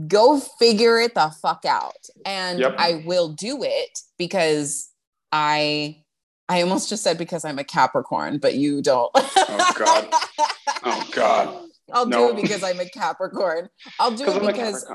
go 0.08 0.40
figure 0.40 0.98
it 0.98 1.14
the 1.14 1.30
fuck 1.42 1.64
out. 1.66 2.08
And 2.24 2.60
yep. 2.60 2.76
I 2.78 3.02
will 3.04 3.28
do 3.28 3.62
it 3.62 3.98
because 4.18 4.90
I 5.32 6.02
I 6.48 6.62
almost 6.62 6.88
just 6.88 7.02
said 7.02 7.18
because 7.18 7.44
I'm 7.44 7.58
a 7.58 7.64
Capricorn, 7.64 8.38
but 8.38 8.54
you 8.54 8.80
don't. 8.80 9.10
oh 9.14 9.72
God. 9.76 10.08
Oh 10.88 11.08
God. 11.12 11.68
I'll 11.92 12.06
no. 12.06 12.32
do 12.32 12.38
it 12.38 12.42
because 12.42 12.62
I'm 12.62 12.80
a 12.80 12.88
Capricorn. 12.88 13.68
I'll 13.98 14.10
do 14.10 14.24
it 14.26 14.40
because 14.40 14.86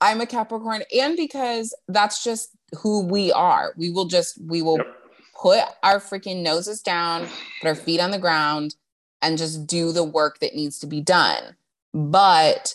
I'm 0.00 0.20
a 0.20 0.26
Capricorn 0.26 0.82
and 0.96 1.16
because 1.16 1.74
that's 1.88 2.24
just 2.24 2.50
who 2.80 3.06
we 3.06 3.32
are. 3.32 3.72
We 3.76 3.90
will 3.90 4.06
just 4.06 4.40
we 4.44 4.62
will 4.62 4.78
yep. 4.78 4.96
put 5.40 5.60
our 5.82 6.00
freaking 6.00 6.42
noses 6.42 6.82
down, 6.82 7.28
put 7.60 7.68
our 7.68 7.74
feet 7.74 8.00
on 8.00 8.10
the 8.10 8.18
ground 8.18 8.74
and 9.20 9.38
just 9.38 9.66
do 9.66 9.92
the 9.92 10.04
work 10.04 10.40
that 10.40 10.54
needs 10.54 10.78
to 10.80 10.86
be 10.86 11.00
done. 11.00 11.56
But 11.94 12.74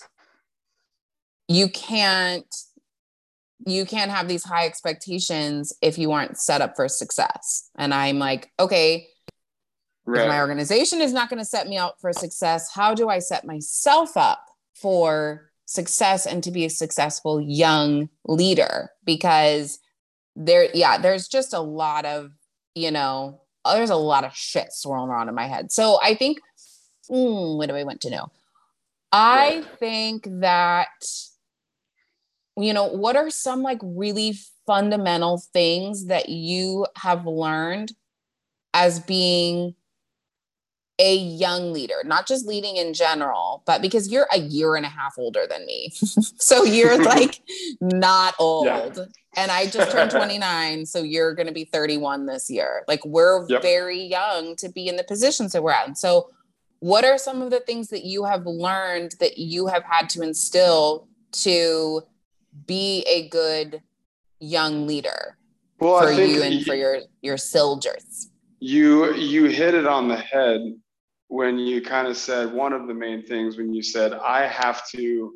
you 1.47 1.69
can't 1.69 2.45
you 3.65 3.85
can't 3.85 4.11
have 4.11 4.27
these 4.27 4.43
high 4.43 4.65
expectations 4.65 5.73
if 5.81 5.97
you 5.97 6.11
aren't 6.11 6.37
set 6.37 6.61
up 6.61 6.75
for 6.75 6.87
success. 6.87 7.69
And 7.75 7.93
I'm 7.93 8.19
like, 8.19 8.51
okay, 8.59 9.07
right. 10.07 10.23
if 10.23 10.27
my 10.27 10.39
organization 10.39 11.01
is 11.01 11.13
not 11.13 11.29
going 11.29 11.39
to 11.39 11.45
set 11.45 11.67
me 11.67 11.77
up 11.77 11.97
for 11.99 12.13
success, 12.13 12.71
how 12.73 12.93
do 12.93 13.09
I 13.09 13.19
set 13.19 13.45
myself 13.45 14.15
up 14.17 14.43
for 14.73 15.51
success 15.65 16.25
and 16.25 16.43
to 16.43 16.51
be 16.51 16.65
a 16.65 16.69
successful 16.69 17.41
young 17.41 18.09
leader? 18.25 18.89
Because 19.05 19.79
there, 20.35 20.69
yeah, 20.73 20.97
there's 20.97 21.27
just 21.27 21.53
a 21.53 21.59
lot 21.59 22.05
of, 22.05 22.31
you 22.75 22.91
know, 22.91 23.41
there's 23.65 23.89
a 23.89 23.95
lot 23.95 24.23
of 24.23 24.35
shit 24.35 24.71
swirling 24.71 25.09
around 25.09 25.29
in 25.29 25.35
my 25.35 25.47
head. 25.47 25.71
So 25.71 25.99
I 26.01 26.15
think, 26.15 26.39
mm, 27.09 27.57
what 27.57 27.69
do 27.69 27.75
I 27.75 27.83
want 27.83 28.01
to 28.01 28.09
know? 28.09 28.31
I 29.11 29.63
think 29.79 30.27
that 30.41 30.87
you 32.57 32.73
know, 32.73 32.85
what 32.85 33.15
are 33.15 33.29
some 33.29 33.61
like 33.61 33.79
really 33.83 34.35
fundamental 34.65 35.41
things 35.53 36.07
that 36.07 36.29
you 36.29 36.87
have 36.95 37.25
learned 37.25 37.93
as 38.73 38.99
being 38.99 39.75
a 40.99 41.15
young 41.15 41.71
leader, 41.71 42.01
not 42.03 42.27
just 42.27 42.47
leading 42.47 42.77
in 42.77 42.93
general, 42.93 43.61
but 43.65 43.81
because 43.81 44.09
you're 44.09 44.27
a 44.31 44.39
year 44.39 44.75
and 44.75 44.85
a 44.85 44.89
half 44.89 45.15
older 45.17 45.45
than 45.47 45.65
me. 45.65 45.91
so 45.93 46.63
you're 46.63 47.01
like 47.03 47.41
not 47.81 48.33
old. 48.39 48.65
Yeah. 48.65 49.05
And 49.35 49.51
I 49.51 49.67
just 49.67 49.91
turned 49.91 50.11
29. 50.11 50.85
So 50.85 51.03
you're 51.03 51.35
going 51.35 51.47
to 51.47 51.53
be 51.53 51.65
31 51.65 52.25
this 52.25 52.49
year. 52.49 52.83
Like 52.87 53.05
we're 53.05 53.47
yep. 53.47 53.61
very 53.61 54.01
young 54.01 54.55
to 54.57 54.69
be 54.69 54.87
in 54.87 54.95
the 54.95 55.03
positions 55.03 55.51
that 55.53 55.61
we're 55.61 55.71
at. 55.71 55.87
And 55.87 55.97
so, 55.97 56.29
what 56.79 57.03
are 57.03 57.17
some 57.17 57.41
of 57.41 57.49
the 57.49 57.59
things 57.59 57.87
that 57.87 58.03
you 58.05 58.25
have 58.25 58.45
learned 58.45 59.15
that 59.19 59.39
you 59.39 59.65
have 59.65 59.83
had 59.83 60.09
to 60.09 60.21
instill 60.21 61.07
to 61.31 62.03
be 62.67 63.03
a 63.07 63.27
good 63.29 63.81
young 64.39 64.85
leader 64.85 65.37
well, 65.79 66.01
for 66.01 66.11
you 66.11 66.43
and 66.43 66.63
for 66.63 66.75
your 66.75 66.99
your 67.21 67.37
soldiers. 67.37 68.29
You 68.59 69.13
you 69.13 69.45
hit 69.45 69.73
it 69.73 69.87
on 69.87 70.07
the 70.07 70.17
head 70.17 70.61
when 71.27 71.57
you 71.57 71.81
kind 71.81 72.07
of 72.07 72.17
said 72.17 72.53
one 72.53 72.73
of 72.73 72.87
the 72.87 72.93
main 72.93 73.23
things 73.23 73.57
when 73.57 73.73
you 73.73 73.83
said 73.83 74.13
I 74.13 74.47
have 74.47 74.87
to 74.91 75.33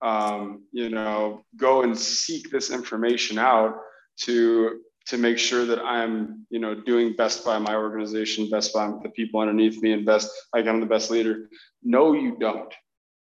um, 0.00 0.64
you 0.72 0.88
know 0.88 1.44
go 1.56 1.82
and 1.82 1.96
seek 1.96 2.50
this 2.50 2.70
information 2.70 3.38
out 3.38 3.76
to 4.22 4.80
to 5.06 5.18
make 5.18 5.38
sure 5.38 5.64
that 5.66 5.80
I'm 5.80 6.46
you 6.50 6.58
know 6.58 6.74
doing 6.74 7.14
best 7.14 7.44
by 7.44 7.58
my 7.58 7.74
organization, 7.74 8.50
best 8.50 8.72
by 8.72 8.92
the 9.02 9.10
people 9.10 9.40
underneath 9.40 9.82
me, 9.82 9.92
and 9.92 10.06
best 10.06 10.30
like 10.54 10.66
I'm 10.66 10.80
the 10.80 10.86
best 10.86 11.10
leader. 11.10 11.48
No, 11.82 12.12
you 12.12 12.36
don't 12.38 12.72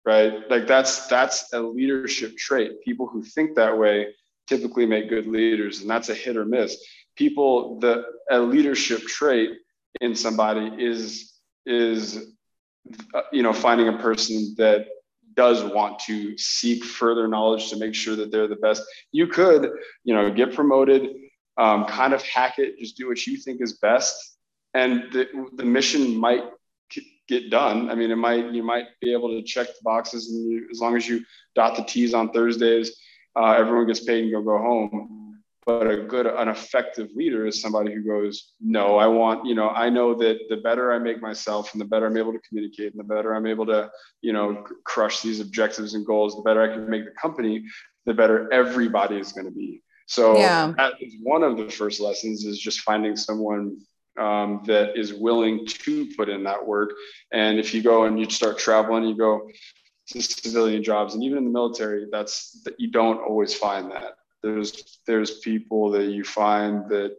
right? 0.04 0.48
Like 0.50 0.66
that's 0.66 1.06
that's 1.06 1.52
a 1.52 1.60
leadership 1.60 2.36
trait. 2.36 2.82
People 2.84 3.06
who 3.06 3.22
think 3.22 3.56
that 3.56 3.76
way 3.76 4.14
typically 4.46 4.86
make 4.86 5.08
good 5.08 5.26
leaders, 5.26 5.80
and 5.80 5.90
that's 5.90 6.08
a 6.08 6.14
hit 6.14 6.36
or 6.36 6.44
miss. 6.44 6.82
People 7.16 7.78
the 7.80 8.04
a 8.30 8.40
leadership 8.40 9.02
trait 9.02 9.50
in 10.00 10.14
somebody 10.14 10.72
is 10.82 11.32
is 11.66 12.34
uh, 13.14 13.22
you 13.32 13.42
know 13.42 13.52
finding 13.52 13.88
a 13.88 13.98
person 13.98 14.54
that 14.58 14.86
does 15.34 15.62
want 15.62 15.98
to 16.00 16.36
seek 16.36 16.84
further 16.84 17.28
knowledge 17.28 17.70
to 17.70 17.76
make 17.76 17.94
sure 17.94 18.16
that 18.16 18.30
they're 18.32 18.48
the 18.48 18.56
best. 18.56 18.82
You 19.12 19.26
could, 19.28 19.70
you 20.02 20.12
know, 20.12 20.30
get 20.30 20.54
promoted, 20.54 21.08
um, 21.56 21.86
kind 21.86 22.12
of 22.12 22.22
hack 22.22 22.58
it, 22.58 22.78
just 22.78 22.96
do 22.96 23.08
what 23.08 23.24
you 23.26 23.36
think 23.36 23.60
is 23.60 23.74
best, 23.78 24.36
and 24.74 25.04
the, 25.12 25.28
the 25.54 25.64
mission 25.64 26.16
might 26.16 26.42
get 27.30 27.48
done. 27.48 27.90
I 27.90 27.94
mean, 27.94 28.10
it 28.10 28.16
might 28.16 28.50
you 28.50 28.62
might 28.62 28.86
be 29.00 29.12
able 29.12 29.28
to 29.30 29.42
check 29.42 29.68
the 29.68 29.82
boxes, 29.82 30.30
and 30.30 30.50
you, 30.50 30.68
as 30.70 30.80
long 30.80 30.96
as 30.96 31.08
you 31.08 31.24
dot 31.54 31.76
the 31.76 31.84
T's 31.84 32.12
on 32.12 32.32
Thursdays, 32.32 32.96
uh, 33.36 33.52
everyone 33.52 33.86
gets 33.86 34.00
paid 34.00 34.24
and 34.24 34.32
go 34.32 34.42
go 34.42 34.58
home. 34.58 35.19
But 35.66 35.90
a 35.90 35.98
good, 35.98 36.26
an 36.26 36.48
effective 36.48 37.10
leader 37.14 37.46
is 37.46 37.60
somebody 37.60 37.92
who 37.94 38.02
goes, 38.02 38.52
no, 38.60 38.96
I 38.96 39.06
want, 39.06 39.44
you 39.44 39.54
know, 39.54 39.68
I 39.68 39.90
know 39.90 40.14
that 40.14 40.38
the 40.48 40.56
better 40.56 40.92
I 40.92 40.98
make 40.98 41.20
myself, 41.20 41.72
and 41.72 41.80
the 41.80 41.84
better 41.84 42.06
I'm 42.06 42.16
able 42.16 42.32
to 42.32 42.40
communicate, 42.48 42.92
and 42.92 42.98
the 42.98 43.04
better 43.04 43.34
I'm 43.34 43.46
able 43.46 43.66
to, 43.66 43.90
you 44.22 44.32
know, 44.32 44.64
crush 44.84 45.20
these 45.20 45.38
objectives 45.40 45.94
and 45.94 46.06
goals, 46.06 46.34
the 46.34 46.42
better 46.42 46.62
I 46.62 46.74
can 46.74 46.88
make 46.88 47.04
the 47.04 47.10
company, 47.12 47.64
the 48.06 48.14
better 48.14 48.50
everybody 48.52 49.16
is 49.16 49.32
going 49.32 49.46
to 49.46 49.52
be. 49.52 49.82
So 50.06 50.38
yeah. 50.38 50.72
that 50.76 50.94
is 51.00 51.14
one 51.22 51.42
of 51.42 51.56
the 51.56 51.70
first 51.70 52.00
lessons 52.00 52.44
is 52.44 52.58
just 52.58 52.80
finding 52.80 53.14
someone 53.14 53.78
um, 54.18 54.62
that 54.66 54.98
is 54.98 55.12
willing 55.14 55.66
to 55.66 56.06
put 56.16 56.28
in 56.28 56.42
that 56.44 56.66
work. 56.66 56.90
And 57.32 57.58
if 57.58 57.72
you 57.74 57.82
go 57.82 58.04
and 58.04 58.18
you 58.18 58.28
start 58.28 58.58
traveling, 58.58 59.04
you 59.04 59.16
go 59.16 59.48
to 60.08 60.20
civilian 60.20 60.82
jobs, 60.82 61.14
and 61.14 61.22
even 61.22 61.38
in 61.38 61.44
the 61.44 61.50
military, 61.50 62.06
that's 62.10 62.60
that 62.64 62.80
you 62.80 62.90
don't 62.90 63.20
always 63.20 63.54
find 63.54 63.90
that. 63.92 64.14
There's 64.42 65.00
there's 65.06 65.38
people 65.40 65.90
that 65.92 66.06
you 66.06 66.24
find 66.24 66.88
that 66.90 67.16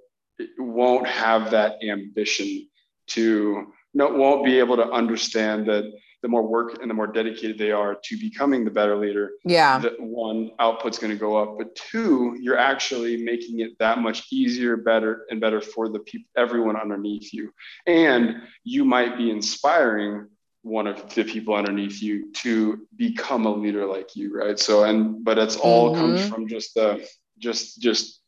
won't 0.57 1.07
have 1.07 1.51
that 1.51 1.83
ambition 1.83 2.67
to 3.07 3.71
no 3.93 4.09
won't 4.09 4.45
be 4.45 4.59
able 4.59 4.77
to 4.77 4.89
understand 4.89 5.67
that 5.67 5.91
the 6.21 6.27
more 6.27 6.47
work 6.47 6.77
and 6.81 6.89
the 6.89 6.93
more 6.93 7.07
dedicated 7.07 7.57
they 7.57 7.71
are 7.71 7.97
to 8.03 8.17
becoming 8.17 8.63
the 8.63 8.69
better 8.71 8.95
leader, 8.95 9.31
yeah, 9.43 9.79
the 9.79 9.95
one 9.99 10.51
output's 10.59 10.99
going 10.99 11.11
to 11.11 11.17
go 11.17 11.35
up. 11.35 11.57
But 11.57 11.75
two, 11.75 12.37
you're 12.39 12.57
actually 12.57 13.17
making 13.17 13.61
it 13.61 13.71
that 13.79 13.99
much 13.99 14.31
easier, 14.31 14.77
better, 14.77 15.25
and 15.31 15.41
better 15.41 15.61
for 15.61 15.89
the 15.89 15.99
people, 15.99 16.29
everyone 16.37 16.75
underneath 16.75 17.33
you, 17.33 17.51
and 17.87 18.43
you 18.63 18.85
might 18.85 19.17
be 19.17 19.31
inspiring 19.31 20.27
one 20.63 20.87
of 20.87 21.13
the 21.15 21.23
people 21.23 21.55
underneath 21.55 22.01
you 22.01 22.31
to 22.33 22.87
become 22.95 23.45
a 23.45 23.53
leader 23.53 23.85
like 23.85 24.15
you, 24.15 24.35
right? 24.35 24.59
So, 24.59 24.83
and 24.83 25.23
but 25.23 25.37
it's 25.37 25.55
all 25.55 25.91
mm-hmm. 25.91 26.01
comes 26.01 26.29
from 26.29 26.47
just 26.47 26.75
the 26.75 27.07
just 27.39 27.81
just 27.81 28.19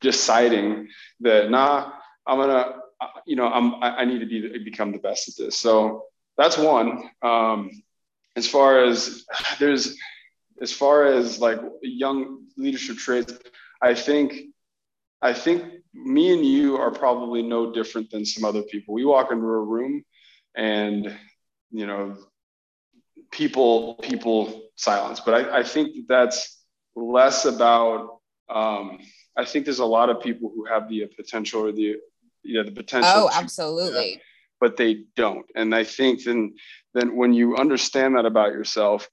deciding 0.00 0.88
that 1.20 1.50
nah, 1.50 1.92
I'm 2.26 2.38
gonna, 2.38 2.76
you 3.26 3.36
know, 3.36 3.46
I'm 3.46 3.74
I, 3.76 3.98
I 3.98 4.04
need 4.04 4.20
to 4.20 4.26
be 4.26 4.58
become 4.64 4.92
the 4.92 4.98
best 4.98 5.28
at 5.28 5.36
this. 5.36 5.58
So 5.58 6.06
that's 6.36 6.58
one. 6.58 7.10
Um, 7.22 7.82
as 8.36 8.48
far 8.48 8.84
as 8.84 9.24
there's, 9.58 9.96
as 10.60 10.72
far 10.72 11.06
as 11.06 11.38
like 11.38 11.60
young 11.82 12.46
leadership 12.56 12.96
traits, 12.96 13.34
I 13.80 13.94
think, 13.94 14.34
I 15.20 15.32
think 15.32 15.64
me 15.92 16.32
and 16.32 16.44
you 16.44 16.76
are 16.76 16.90
probably 16.90 17.42
no 17.42 17.72
different 17.72 18.10
than 18.10 18.24
some 18.24 18.44
other 18.44 18.62
people. 18.62 18.94
We 18.94 19.04
walk 19.04 19.30
into 19.30 19.44
a 19.44 19.60
room, 19.60 20.04
and 20.54 21.14
you 21.72 21.86
know, 21.86 22.16
people, 23.30 23.94
people 24.02 24.62
silence. 24.76 25.20
But 25.20 25.34
I, 25.34 25.60
I 25.60 25.62
think 25.62 26.06
that's 26.08 26.62
less 26.94 27.44
about. 27.44 28.18
Um, 28.48 28.98
I 29.36 29.44
think 29.46 29.64
there's 29.64 29.78
a 29.78 29.84
lot 29.84 30.10
of 30.10 30.20
people 30.20 30.52
who 30.54 30.66
have 30.66 30.88
the 30.88 31.06
potential 31.16 31.62
or 31.62 31.72
the 31.72 31.96
you 32.42 32.54
know 32.54 32.64
the 32.64 32.72
potential. 32.72 33.10
Oh, 33.14 33.30
absolutely. 33.32 34.20
But 34.60 34.76
they 34.76 35.04
don't. 35.16 35.46
And 35.56 35.74
I 35.74 35.84
think 35.84 36.22
then 36.24 36.54
then 36.94 37.16
when 37.16 37.32
you 37.32 37.56
understand 37.56 38.16
that 38.16 38.26
about 38.26 38.52
yourself 38.52 39.08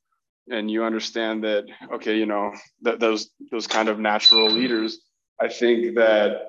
and 0.52 0.70
you 0.70 0.84
understand 0.84 1.44
that 1.44 1.66
okay, 1.94 2.18
you 2.18 2.26
know, 2.26 2.52
that 2.82 3.00
those 3.00 3.30
those 3.52 3.68
kind 3.68 3.90
of 3.90 4.00
natural 4.00 4.50
leaders, 4.50 5.00
I 5.42 5.48
think 5.48 5.96
that 5.96 6.42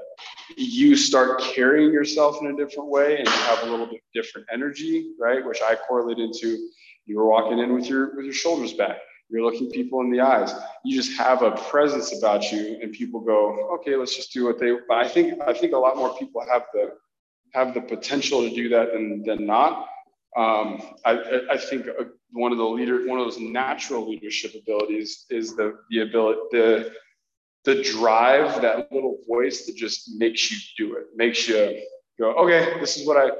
you 0.56 0.96
start 0.96 1.40
carrying 1.40 1.92
yourself 1.92 2.38
in 2.40 2.48
a 2.48 2.56
different 2.56 2.88
way 2.88 3.18
and 3.18 3.26
you 3.26 3.32
have 3.32 3.62
a 3.62 3.70
little 3.70 3.86
bit 3.86 4.00
different 4.14 4.46
energy, 4.52 5.12
right? 5.18 5.44
Which 5.44 5.60
I 5.62 5.76
correlate 5.76 6.18
into 6.18 6.68
you 7.06 7.16
were 7.16 7.28
walking 7.28 7.58
in 7.58 7.72
with 7.72 7.88
your 7.88 8.14
with 8.16 8.24
your 8.24 8.34
shoulders 8.34 8.72
back. 8.74 8.98
You're 9.28 9.42
looking 9.42 9.70
people 9.70 10.00
in 10.00 10.10
the 10.10 10.20
eyes. 10.20 10.52
You 10.84 10.96
just 10.96 11.16
have 11.18 11.42
a 11.42 11.52
presence 11.52 12.16
about 12.16 12.50
you, 12.50 12.78
and 12.82 12.92
people 12.92 13.20
go, 13.20 13.70
"Okay, 13.74 13.96
let's 13.96 14.16
just 14.16 14.32
do 14.32 14.44
what 14.44 14.58
they." 14.58 14.72
But 14.88 14.98
I 14.98 15.08
think 15.08 15.40
I 15.46 15.52
think 15.52 15.72
a 15.72 15.78
lot 15.78 15.96
more 15.96 16.16
people 16.18 16.44
have 16.52 16.64
the 16.72 16.94
have 17.52 17.74
the 17.74 17.80
potential 17.80 18.42
to 18.42 18.50
do 18.54 18.68
that 18.70 18.92
than, 18.92 19.22
than 19.24 19.46
not. 19.46 19.88
Um, 20.36 20.94
I, 21.04 21.42
I 21.50 21.56
think 21.56 21.86
one 22.32 22.52
of 22.52 22.58
the 22.58 22.64
leader, 22.64 23.06
one 23.06 23.18
of 23.18 23.26
those 23.26 23.40
natural 23.40 24.08
leadership 24.08 24.54
abilities 24.54 25.26
is 25.30 25.56
the, 25.56 25.76
the 25.90 26.02
ability, 26.02 26.40
the, 26.52 26.92
the 27.64 27.82
drive, 27.82 28.62
that 28.62 28.90
little 28.92 29.18
voice 29.28 29.66
that 29.66 29.76
just 29.76 30.10
makes 30.16 30.50
you 30.50 30.58
do 30.78 30.96
it, 30.96 31.06
makes 31.14 31.46
you, 31.48 31.82
go, 32.18 32.32
okay, 32.36 32.78
this 32.80 32.96
is 32.96 33.06
what 33.06 33.16
I 33.16 33.30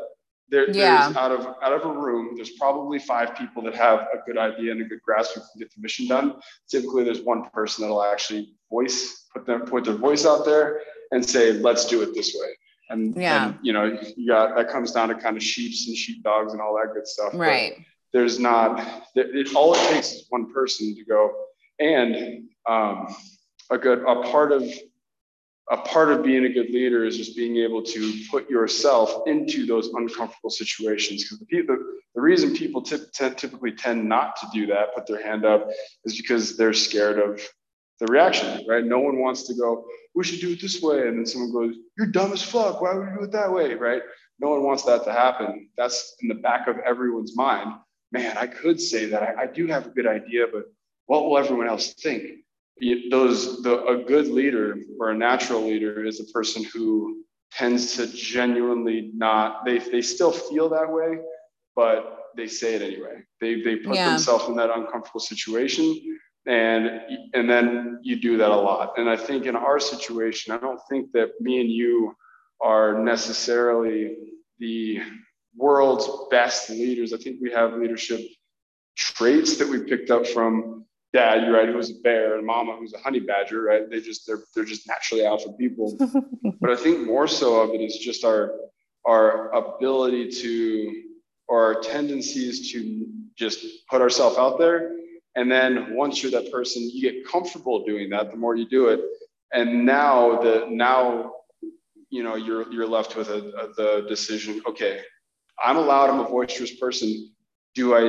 there, 0.50 0.68
Yeah. 0.70 1.04
there's 1.04 1.16
out 1.16 1.30
of 1.30 1.46
out 1.62 1.72
of 1.72 1.84
a 1.84 1.92
room, 1.92 2.32
there's 2.34 2.50
probably 2.50 2.98
five 2.98 3.36
people 3.36 3.62
that 3.62 3.74
have 3.76 4.00
a 4.12 4.18
good 4.26 4.36
idea 4.36 4.72
and 4.72 4.80
a 4.80 4.84
good 4.84 5.00
grasp 5.00 5.34
who 5.36 5.40
can 5.40 5.60
get 5.60 5.72
the 5.72 5.80
mission 5.80 6.08
done. 6.08 6.40
Typically, 6.68 7.04
there's 7.04 7.20
one 7.20 7.48
person 7.50 7.82
that'll 7.82 8.02
actually 8.02 8.54
voice 8.68 9.26
put 9.32 9.46
them 9.46 9.60
put 9.62 9.84
their 9.84 9.94
voice 9.94 10.26
out 10.26 10.44
there 10.44 10.80
and 11.12 11.24
say, 11.24 11.52
let's 11.52 11.84
do 11.86 12.02
it 12.02 12.14
this 12.14 12.34
way. 12.34 12.48
And, 12.88 13.14
Yeah. 13.14 13.46
and 13.50 13.58
you 13.62 13.72
know, 13.72 13.96
you 14.16 14.26
got 14.26 14.56
that 14.56 14.68
comes 14.68 14.90
down 14.90 15.08
to 15.10 15.14
kind 15.14 15.36
of 15.36 15.42
sheeps 15.42 15.86
and 15.86 15.96
sheepdogs 15.96 16.52
and 16.52 16.60
all 16.60 16.74
that 16.74 16.94
good 16.94 17.06
stuff. 17.06 17.30
But 17.30 17.38
Right. 17.38 17.76
there's 18.12 18.40
not 18.40 18.80
it, 19.14 19.26
it- 19.36 19.54
all 19.54 19.72
it 19.74 19.78
takes 19.92 20.12
is 20.14 20.26
one 20.30 20.52
person 20.52 20.96
to 20.96 21.04
go 21.04 21.32
and 21.78 22.48
um, 22.68 23.06
a 23.70 23.78
good 23.78 24.00
a 24.00 24.22
part 24.30 24.52
of 24.52 24.64
a 25.70 25.76
part 25.76 26.10
of 26.10 26.24
being 26.24 26.44
a 26.44 26.48
good 26.48 26.70
leader 26.70 27.04
is 27.04 27.16
just 27.16 27.36
being 27.36 27.56
able 27.58 27.80
to 27.80 28.12
put 28.28 28.50
yourself 28.50 29.22
into 29.26 29.66
those 29.66 29.88
uncomfortable 29.94 30.50
situations. 30.50 31.22
Because 31.22 31.38
the, 31.38 31.62
the, 31.62 32.00
the 32.16 32.20
reason 32.20 32.56
people 32.56 32.82
tip, 32.82 33.12
t- 33.12 33.30
typically 33.36 33.70
tend 33.72 34.08
not 34.08 34.34
to 34.36 34.48
do 34.52 34.66
that 34.66 34.94
put 34.96 35.06
their 35.06 35.22
hand 35.22 35.44
up 35.44 35.68
is 36.04 36.16
because 36.16 36.56
they're 36.56 36.72
scared 36.72 37.20
of 37.20 37.40
the 38.00 38.06
reaction 38.06 38.64
right? 38.66 38.84
No 38.84 38.98
one 38.98 39.20
wants 39.20 39.46
to 39.46 39.54
go 39.54 39.84
we 40.14 40.24
should 40.24 40.40
do 40.40 40.52
it 40.52 40.60
this 40.60 40.82
way 40.82 41.06
and 41.06 41.18
then 41.18 41.26
someone 41.26 41.52
goes 41.52 41.76
you're 41.96 42.08
dumb 42.08 42.32
as 42.32 42.42
fuck. 42.42 42.80
Why 42.80 42.94
would 42.94 43.08
you 43.08 43.18
do 43.18 43.24
it 43.24 43.32
that 43.32 43.52
way? 43.52 43.74
Right? 43.74 44.02
No 44.40 44.50
one 44.50 44.64
wants 44.64 44.82
that 44.84 45.04
to 45.04 45.12
happen. 45.12 45.68
That's 45.76 46.16
in 46.20 46.28
the 46.28 46.34
back 46.34 46.66
of 46.66 46.78
everyone's 46.78 47.36
mind. 47.36 47.74
Man 48.10 48.36
i 48.36 48.48
could 48.48 48.80
say 48.80 49.04
that. 49.06 49.22
I, 49.22 49.42
I 49.42 49.46
do 49.46 49.68
have 49.68 49.86
a 49.86 49.90
good 49.90 50.06
idea 50.06 50.46
but 50.52 50.64
what 51.06 51.24
will 51.24 51.38
everyone 51.38 51.68
else 51.68 51.94
think 51.94 52.24
those 53.10 53.62
the 53.62 53.84
a 53.86 53.96
good 54.04 54.28
leader 54.28 54.76
or 54.98 55.10
a 55.10 55.16
natural 55.16 55.62
leader 55.62 56.04
is 56.04 56.20
a 56.20 56.24
person 56.32 56.64
who 56.72 57.24
tends 57.52 57.96
to 57.96 58.06
genuinely 58.06 59.10
not 59.14 59.64
they 59.64 59.78
they 59.78 60.00
still 60.02 60.32
feel 60.32 60.68
that 60.68 60.90
way 60.90 61.18
but 61.76 62.16
they 62.36 62.46
say 62.46 62.74
it 62.74 62.82
anyway. 62.82 63.22
They 63.40 63.60
they 63.62 63.76
put 63.76 63.96
Yeah. 63.96 64.08
themselves 64.10 64.48
in 64.48 64.56
that 64.56 64.70
uncomfortable 64.70 65.20
situation 65.20 66.18
and 66.46 66.82
and 67.34 67.48
then 67.50 67.98
you 68.02 68.16
do 68.20 68.36
that 68.38 68.50
a 68.50 68.56
lot. 68.56 68.98
And 68.98 69.08
i 69.10 69.16
think 69.16 69.46
in 69.46 69.56
our 69.56 69.78
situation 69.80 70.54
i 70.54 70.58
don't 70.58 70.80
think 70.90 71.12
that 71.12 71.28
me 71.40 71.60
and 71.60 71.70
you 71.70 72.14
are 72.62 73.02
necessarily 73.02 74.16
the 74.58 75.00
world's 75.56 76.06
best 76.30 76.70
leaders. 76.70 77.12
I 77.12 77.16
think 77.16 77.38
we 77.40 77.50
have 77.50 77.72
leadership 77.74 78.20
traits 78.96 79.56
that 79.58 79.68
we 79.68 79.78
picked 79.84 80.10
up 80.10 80.26
from 80.26 80.84
dad 81.12 81.42
you're 81.42 81.52
right 81.52 81.68
who's 81.68 81.90
a 81.90 82.00
bear 82.02 82.36
and 82.36 82.46
mama 82.46 82.76
who's 82.76 82.94
a 82.94 82.98
honey 82.98 83.20
badger 83.20 83.62
right? 83.62 83.88
They 83.90 84.00
just 84.00 84.26
they're, 84.26 84.40
they're 84.54 84.64
just 84.64 84.86
naturally 84.86 85.24
alpha 85.24 85.52
people. 85.52 85.96
But 86.60 86.70
i 86.70 86.76
think 86.76 87.06
more 87.06 87.26
so 87.26 87.60
of 87.62 87.70
it 87.70 87.80
is 87.80 87.96
just 87.98 88.24
our 88.24 88.52
our 89.06 89.50
ability 89.52 90.30
to 90.30 91.02
or 91.48 91.64
our 91.64 91.80
tendencies 91.80 92.70
to 92.72 93.06
just 93.36 93.64
put 93.88 94.02
ourselves 94.02 94.36
out 94.36 94.58
there. 94.58 94.94
And 95.34 95.50
then 95.50 95.96
once 95.96 96.22
you're 96.22 96.32
that 96.32 96.52
person 96.52 96.82
you 96.92 97.10
get 97.10 97.26
comfortable 97.26 97.84
doing 97.84 98.10
that 98.10 98.30
the 98.30 98.36
more 98.36 98.56
you 98.56 98.68
do 98.68 98.88
it. 98.88 99.00
And 99.52 99.86
now 99.86 100.40
the 100.40 100.66
now 100.68 101.32
you 102.10 102.22
know 102.22 102.36
you're 102.36 102.70
you're 102.72 102.86
left 102.86 103.16
with 103.16 103.28
a, 103.30 103.38
a 103.62 103.72
the 103.74 104.06
decision 104.08 104.60
okay 104.66 105.00
i'm 105.64 105.76
allowed 105.76 106.10
i'm 106.10 106.20
a 106.20 106.28
boisterous 106.28 106.74
person. 106.74 107.32
Do 107.74 107.94
i 107.94 108.04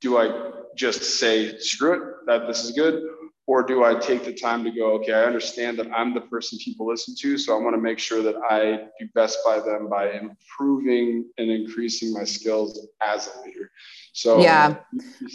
do 0.00 0.18
i 0.18 0.57
just 0.76 1.02
say 1.18 1.58
screw 1.58 1.94
it 1.94 2.14
that 2.26 2.46
this 2.46 2.64
is 2.64 2.72
good 2.72 3.02
or 3.46 3.62
do 3.62 3.82
i 3.84 3.94
take 3.94 4.24
the 4.24 4.32
time 4.32 4.62
to 4.64 4.70
go 4.70 4.92
okay 4.92 5.12
i 5.12 5.24
understand 5.24 5.78
that 5.78 5.90
i'm 5.92 6.14
the 6.14 6.20
person 6.22 6.58
people 6.58 6.86
listen 6.86 7.14
to 7.18 7.36
so 7.38 7.56
i 7.56 7.60
want 7.60 7.74
to 7.74 7.80
make 7.80 7.98
sure 7.98 8.22
that 8.22 8.36
i 8.50 8.86
do 9.00 9.08
best 9.14 9.38
by 9.44 9.58
them 9.58 9.88
by 9.88 10.10
improving 10.12 11.24
and 11.38 11.50
increasing 11.50 12.12
my 12.12 12.24
skills 12.24 12.86
as 13.02 13.26
a 13.28 13.46
leader. 13.46 13.70
So 14.12 14.40
Yeah. 14.40 14.76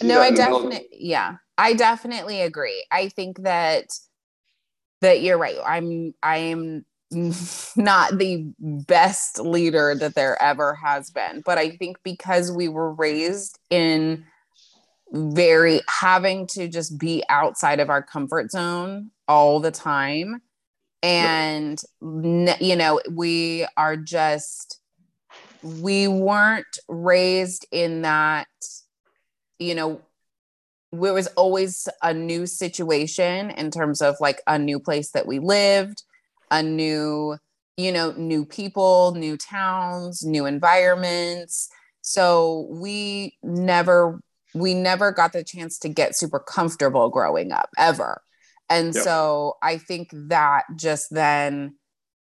no 0.02 0.22
i 0.22 0.28
in 0.28 0.36
the 0.36 0.42
middle- 0.42 0.62
definitely 0.64 0.88
yeah 0.92 1.36
i 1.58 1.74
definitely 1.74 2.42
agree. 2.42 2.86
I 2.92 3.10
think 3.10 3.42
that 3.44 3.86
that 5.02 5.22
you're 5.22 5.38
right. 5.38 5.58
I'm 5.66 6.14
i 6.24 6.38
am 6.38 6.86
not 7.76 8.18
the 8.18 8.52
best 8.60 9.40
leader 9.40 9.94
that 9.96 10.16
there 10.16 10.42
ever 10.42 10.74
has 10.74 11.12
been 11.12 11.44
but 11.46 11.60
i 11.60 11.70
think 11.70 11.98
because 12.04 12.52
we 12.52 12.68
were 12.68 12.92
raised 12.92 13.60
in 13.70 14.26
very 15.14 15.80
having 15.88 16.48
to 16.48 16.68
just 16.68 16.98
be 16.98 17.24
outside 17.30 17.80
of 17.80 17.90
our 17.90 18.02
comfort 18.02 18.52
zone 18.52 19.12
all 19.28 19.60
the 19.60 19.72
time. 19.72 20.42
And 21.04 21.80
you 22.02 22.76
know 22.76 23.02
we 23.12 23.68
are 23.78 23.98
just 23.98 24.80
we 25.62 26.08
weren't 26.08 26.80
raised 26.88 27.66
in 27.72 28.02
that 28.04 28.48
you 29.60 29.76
know 29.76 30.02
it 30.92 30.98
was 31.12 31.28
always 31.36 31.88
a 32.02 32.14
new 32.14 32.46
situation 32.46 33.50
in 33.52 33.70
terms 33.70 34.02
of 34.02 34.16
like 34.22 34.42
a 34.48 34.58
new 34.58 34.80
place 34.80 35.12
that 35.12 35.28
we 35.28 35.40
lived 35.40 36.04
a 36.52 36.64
new 36.64 37.38
you 37.76 37.92
know 37.92 38.14
new 38.14 38.46
people 38.46 39.14
new 39.16 39.36
towns 39.36 40.24
new 40.24 40.46
environments. 40.46 41.70
So 42.02 42.68
we 42.70 43.38
never 43.44 44.20
we 44.54 44.74
never 44.74 45.12
got 45.12 45.34
the 45.34 45.44
chance 45.44 45.78
to 45.80 45.90
get 45.90 46.16
super 46.16 46.40
comfortable 46.40 47.10
growing 47.10 47.52
up 47.52 47.70
ever 47.78 48.22
and 48.70 48.94
Yep. 48.94 49.04
so 49.04 49.54
i 49.62 49.78
think 49.78 50.10
that 50.14 50.64
just 50.76 51.08
then 51.12 51.76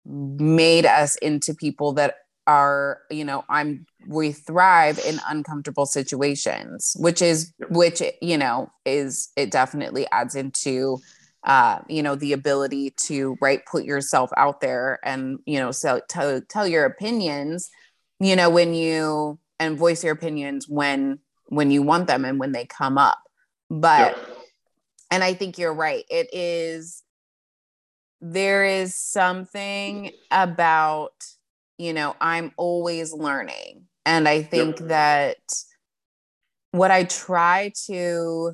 made 0.04 0.84
us 0.86 1.16
into 1.16 1.54
people 1.54 1.92
that 1.94 2.14
are 2.46 2.98
you 3.10 3.24
know 3.24 3.44
i'm 3.48 3.86
we 4.08 4.32
thrive 4.32 4.98
in 5.06 5.20
uncomfortable 5.28 5.86
situations 5.86 6.96
which 6.98 7.22
is 7.22 7.52
Yep. 7.60 7.70
which 7.70 8.02
you 8.20 8.36
know 8.36 8.68
is 8.84 9.30
it 9.36 9.50
definitely 9.52 10.06
adds 10.10 10.34
into 10.34 10.98
uh 11.44 11.78
you 11.88 12.02
know 12.02 12.16
the 12.16 12.32
ability 12.32 12.90
to 13.06 13.36
right 13.40 13.60
put 13.70 13.84
yourself 13.84 14.30
out 14.36 14.60
there 14.60 14.98
and 15.04 15.38
you 15.46 15.58
know 15.60 15.70
so 15.70 16.00
tell 16.08 16.40
tell 16.48 16.66
your 16.66 16.84
opinions 16.84 17.68
you 18.18 18.34
know 18.34 18.50
when 18.50 18.74
you 18.74 19.38
and 19.60 19.78
voice 19.78 20.02
your 20.02 20.12
opinions 20.12 20.68
when 20.68 21.20
when 21.52 21.70
you 21.70 21.82
want 21.82 22.06
them 22.06 22.24
and 22.24 22.40
when 22.40 22.52
they 22.52 22.64
come 22.66 22.96
up 22.98 23.18
but 23.72 24.16
Yep. 24.16 24.28
and 25.10 25.24
I 25.24 25.34
think 25.34 25.58
you're 25.58 25.74
right. 25.74 26.04
It 26.10 26.28
is, 26.32 27.02
there 28.20 28.64
is 28.64 28.94
something 28.94 30.10
about, 30.30 31.12
you 31.78 31.92
know, 31.92 32.14
I'm 32.20 32.52
always 32.56 33.12
learning. 33.12 33.86
And 34.04 34.28
I 34.28 34.42
think 34.42 34.78
that 34.88 35.38
what 36.72 36.90
I 36.90 37.04
try 37.04 37.72
to 37.86 38.52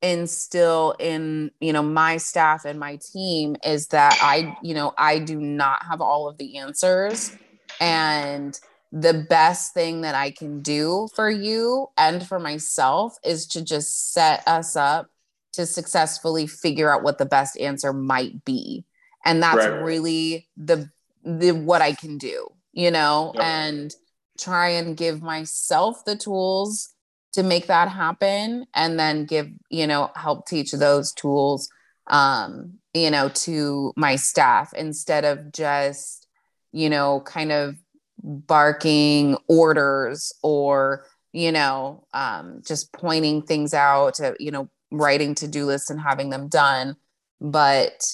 instill 0.00 0.94
in, 0.98 1.50
you 1.60 1.72
know, 1.72 1.82
my 1.82 2.16
staff 2.16 2.64
and 2.64 2.78
my 2.78 2.98
team 3.12 3.56
is 3.64 3.88
that 3.88 4.18
I, 4.22 4.56
you 4.62 4.74
know, 4.74 4.92
I 4.96 5.18
do 5.18 5.40
not 5.40 5.82
have 5.84 6.00
all 6.00 6.28
of 6.28 6.38
the 6.38 6.58
answers. 6.58 7.36
And 7.80 8.58
the 8.94 9.26
best 9.28 9.74
thing 9.74 10.02
that 10.02 10.14
I 10.14 10.30
can 10.30 10.62
do 10.62 11.08
for 11.16 11.28
you 11.28 11.88
and 11.98 12.24
for 12.26 12.38
myself 12.38 13.16
is 13.24 13.46
to 13.48 13.62
just 13.62 14.12
set 14.12 14.44
us 14.46 14.76
up 14.76 15.08
to 15.54 15.66
successfully 15.66 16.46
figure 16.46 16.92
out 16.92 17.02
what 17.02 17.18
the 17.18 17.26
best 17.26 17.58
answer 17.58 17.92
might 17.92 18.44
be. 18.44 18.84
And 19.24 19.42
that's 19.42 19.66
Right. 19.66 19.82
really 19.82 20.48
the 20.56 20.90
the 21.24 21.52
what 21.52 21.82
I 21.82 21.92
can 21.92 22.18
do, 22.18 22.48
you 22.72 22.90
know, 22.92 23.34
Yep. 23.34 23.42
and 23.44 23.94
try 24.38 24.68
and 24.70 24.96
give 24.96 25.22
myself 25.22 26.04
the 26.04 26.16
tools 26.16 26.90
to 27.32 27.42
make 27.42 27.66
that 27.66 27.88
happen 27.88 28.66
and 28.74 28.98
then 28.98 29.26
give, 29.26 29.48
you 29.70 29.88
know, 29.88 30.12
help 30.14 30.46
teach 30.46 30.70
those 30.72 31.12
tools 31.12 31.68
um, 32.06 32.74
you 32.92 33.10
know, 33.10 33.30
to 33.30 33.92
my 33.96 34.16
staff 34.16 34.72
instead 34.74 35.24
of 35.24 35.52
just, 35.52 36.28
you 36.72 36.90
know, 36.90 37.22
kind 37.24 37.50
of 37.50 37.76
barking 38.24 39.36
orders 39.48 40.32
or 40.42 41.06
you 41.32 41.52
know 41.52 42.06
um, 42.14 42.62
just 42.66 42.92
pointing 42.92 43.42
things 43.42 43.74
out 43.74 44.14
to 44.14 44.34
you 44.40 44.50
know 44.50 44.68
writing 44.90 45.34
to-do 45.34 45.66
lists 45.66 45.90
and 45.90 46.00
having 46.00 46.30
them 46.30 46.48
done. 46.48 46.96
But 47.40 48.04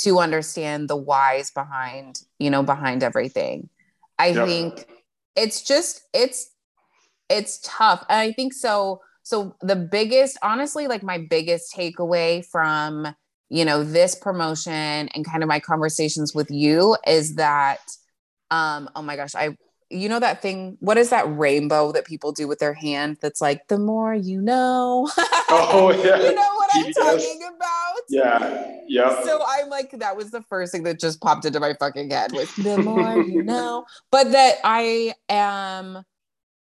to 0.00 0.18
understand 0.20 0.88
the 0.88 0.96
whys 0.96 1.50
behind 1.50 2.20
you 2.38 2.50
know 2.50 2.62
behind 2.62 3.02
everything. 3.02 3.68
I 4.18 4.34
Yep. 4.34 4.46
think 4.46 4.86
it's 5.36 5.62
just 5.62 6.02
it's 6.14 6.50
it's 7.28 7.60
tough. 7.64 8.04
And 8.08 8.18
i 8.20 8.32
think 8.32 8.52
so 8.52 9.00
so 9.22 9.56
the 9.60 9.76
biggest 9.76 10.38
honestly 10.42 10.88
like 10.88 11.02
my 11.02 11.18
biggest 11.30 11.74
takeaway 11.74 12.44
from 12.44 13.08
you 13.50 13.64
know 13.64 13.84
this 13.84 14.14
promotion 14.14 15.08
and 15.08 15.24
kind 15.24 15.42
of 15.42 15.48
my 15.48 15.60
conversations 15.60 16.34
with 16.34 16.50
you 16.50 16.96
is 17.06 17.36
that 17.36 17.80
um 18.50 18.88
oh 18.96 19.02
my 19.02 19.16
gosh 19.16 19.34
i 19.34 19.56
you 19.90 20.08
know 20.08 20.20
that 20.20 20.42
thing 20.42 20.76
what 20.80 20.98
is 20.98 21.10
that 21.10 21.24
rainbow 21.38 21.92
that 21.92 22.04
people 22.04 22.30
do 22.32 22.46
with 22.46 22.58
their 22.58 22.74
hand 22.74 23.16
that's 23.22 23.40
like 23.40 23.66
the 23.68 23.78
more 23.78 24.14
you 24.14 24.40
know 24.40 25.08
Oh, 25.50 25.90
yeah. 26.04 26.16
you 26.22 26.34
know 26.34 26.48
what 26.56 26.68
i'm 26.74 26.84
PBS. 26.84 26.94
talking 26.94 27.40
about 27.56 27.96
Yeah. 28.10 28.74
Yeah. 28.86 29.22
So 29.22 29.42
I'm 29.46 29.68
like, 29.68 29.90
that 29.98 30.16
was 30.16 30.30
the 30.30 30.42
first 30.42 30.72
thing 30.72 30.82
that 30.84 30.98
just 30.98 31.20
popped 31.20 31.44
into 31.44 31.60
my 31.60 31.74
fucking 31.78 32.10
head 32.10 32.32
was 32.32 32.54
the 32.56 32.78
more 32.82 33.22
you 33.22 33.42
know. 33.42 33.84
But 34.10 34.32
that 34.32 34.56
I 34.64 35.12
am, 35.28 36.04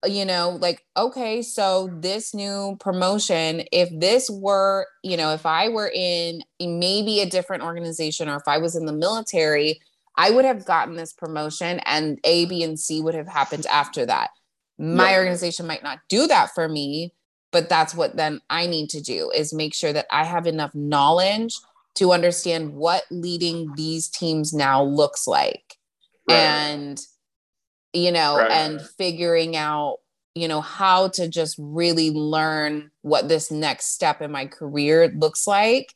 you 0.04 0.24
know, 0.24 0.58
like, 0.60 0.84
okay, 0.96 1.42
so 1.42 1.88
this 2.00 2.34
new 2.34 2.76
promotion, 2.80 3.62
if 3.70 3.88
this 3.92 4.28
were, 4.30 4.86
you 5.04 5.16
know, 5.16 5.32
if 5.34 5.46
I 5.46 5.68
were 5.68 5.90
in 5.94 6.42
maybe 6.60 7.20
a 7.20 7.26
different 7.26 7.62
organization 7.62 8.28
or 8.28 8.36
if 8.36 8.48
I 8.48 8.58
was 8.58 8.74
in 8.74 8.86
the 8.86 8.92
military, 8.92 9.80
I 10.20 10.28
would 10.28 10.44
have 10.44 10.66
gotten 10.66 10.96
this 10.96 11.14
promotion 11.14 11.80
and 11.86 12.18
A, 12.24 12.44
B, 12.44 12.62
and 12.62 12.78
C 12.78 13.00
would 13.00 13.14
have 13.14 13.26
happened 13.26 13.64
after 13.64 14.04
that. 14.04 14.28
My 14.78 15.16
organization 15.16 15.66
might 15.66 15.82
not 15.82 16.00
do 16.10 16.26
that 16.26 16.50
for 16.54 16.68
me, 16.68 17.14
but 17.52 17.70
that's 17.70 17.94
what 17.94 18.16
then 18.16 18.42
I 18.50 18.66
need 18.66 18.90
to 18.90 19.00
do 19.00 19.30
is 19.34 19.54
make 19.54 19.72
sure 19.72 19.94
that 19.94 20.04
I 20.10 20.24
have 20.24 20.46
enough 20.46 20.74
knowledge 20.74 21.54
to 21.94 22.12
understand 22.12 22.74
what 22.74 23.04
leading 23.10 23.72
these 23.76 24.08
teams 24.08 24.52
now 24.52 24.82
looks 24.82 25.26
like. 25.26 25.76
Right. 26.28 26.36
And 26.36 27.00
you 27.94 28.12
know, 28.12 28.36
right. 28.36 28.50
and 28.50 28.78
figuring 28.98 29.56
out, 29.56 30.00
you 30.34 30.48
know, 30.48 30.60
how 30.60 31.08
to 31.08 31.28
just 31.28 31.56
really 31.58 32.10
learn 32.10 32.90
what 33.00 33.30
this 33.30 33.50
next 33.50 33.94
step 33.94 34.20
in 34.20 34.30
my 34.30 34.44
career 34.44 35.10
looks 35.16 35.46
like 35.46 35.94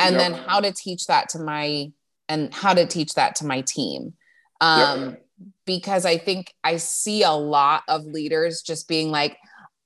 and 0.00 0.16
yep. 0.16 0.22
then 0.22 0.32
how 0.32 0.58
to 0.58 0.72
teach 0.72 1.06
that 1.06 1.28
to 1.28 1.38
my 1.38 1.92
and 2.30 2.54
how 2.54 2.72
to 2.72 2.86
teach 2.86 3.12
that 3.14 3.34
to 3.36 3.44
my 3.44 3.60
team. 3.60 4.14
Um 4.62 5.10
yep 5.10 5.24
because 5.64 6.04
I 6.04 6.18
think 6.18 6.54
I 6.64 6.76
see 6.76 7.22
a 7.22 7.30
lot 7.30 7.82
of 7.88 8.04
leaders 8.04 8.62
just 8.62 8.88
being 8.88 9.10
like, 9.10 9.38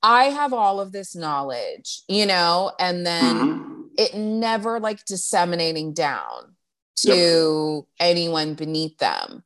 I 0.02 0.24
have 0.24 0.52
all 0.52 0.80
of 0.80 0.92
this 0.92 1.14
knowledge, 1.14 2.02
you 2.08 2.26
know, 2.26 2.72
and 2.78 3.06
then 3.06 3.36
mm-hmm. 3.36 3.82
it 3.96 4.14
never 4.14 4.80
like 4.80 5.04
disseminating 5.04 5.92
down 5.92 6.54
to 6.96 7.84
yep. 8.00 8.08
anyone 8.08 8.54
beneath 8.54 8.98
them. 8.98 9.42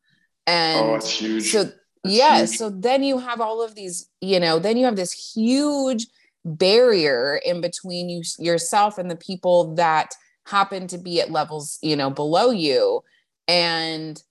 And 0.47 0.87
oh, 0.87 0.95
it's 0.97 1.11
huge. 1.11 1.53
So, 1.53 1.71
yeah. 2.05 2.39
Huge. 2.39 2.51
So 2.51 2.71
then 2.71 3.03
you 3.03 3.19
have 3.19 3.41
all 3.41 3.63
of 3.63 3.75
these, 3.75 4.09
you 4.21 4.41
know, 4.41 4.59
then 4.59 4.77
you 4.77 4.85
have 4.87 4.97
this 4.97 5.13
huge 5.13 6.07
barrier 6.45 7.41
in 7.45 7.61
between 7.61 8.09
you 8.09 8.23
yourself 8.39 8.99
and 8.99 9.11
the 9.11 9.17
people 9.17 9.75
that 9.75 10.15
happen 10.49 10.87
to 10.89 10.99
be 10.99 11.21
at 11.21 11.31
levels, 11.31 11.79
you 11.83 11.97
know, 11.97 12.11
below 12.11 12.51
you. 12.51 13.03
And 13.47 14.23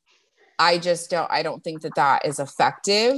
I 0.59 0.77
just 0.77 1.09
don't, 1.09 1.29
I 1.31 1.43
don't 1.43 1.63
think 1.63 1.81
that 1.81 1.95
that 1.95 2.25
is 2.25 2.39
effective. 2.39 3.15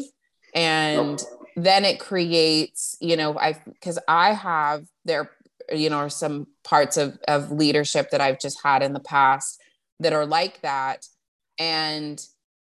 And 0.54 1.22
then 1.64 1.86
it 1.86 2.00
creates 2.00 2.98
you 3.00 3.16
know 3.16 3.38
i 3.38 3.54
because 3.66 4.00
i 4.08 4.34
have 4.34 4.86
there 5.06 5.32
you 5.74 5.90
know 5.90 6.08
some 6.08 6.48
parts 6.64 6.98
of 6.98 7.18
of 7.28 7.52
leadership 7.52 8.10
that 8.12 8.22
i've 8.22 8.40
just 8.40 8.62
had 8.64 8.82
in 8.82 8.94
the 8.94 9.00
past 9.00 9.62
that 10.00 10.14
are 10.14 10.26
like 10.26 10.62
that 10.62 11.06
and 11.58 12.26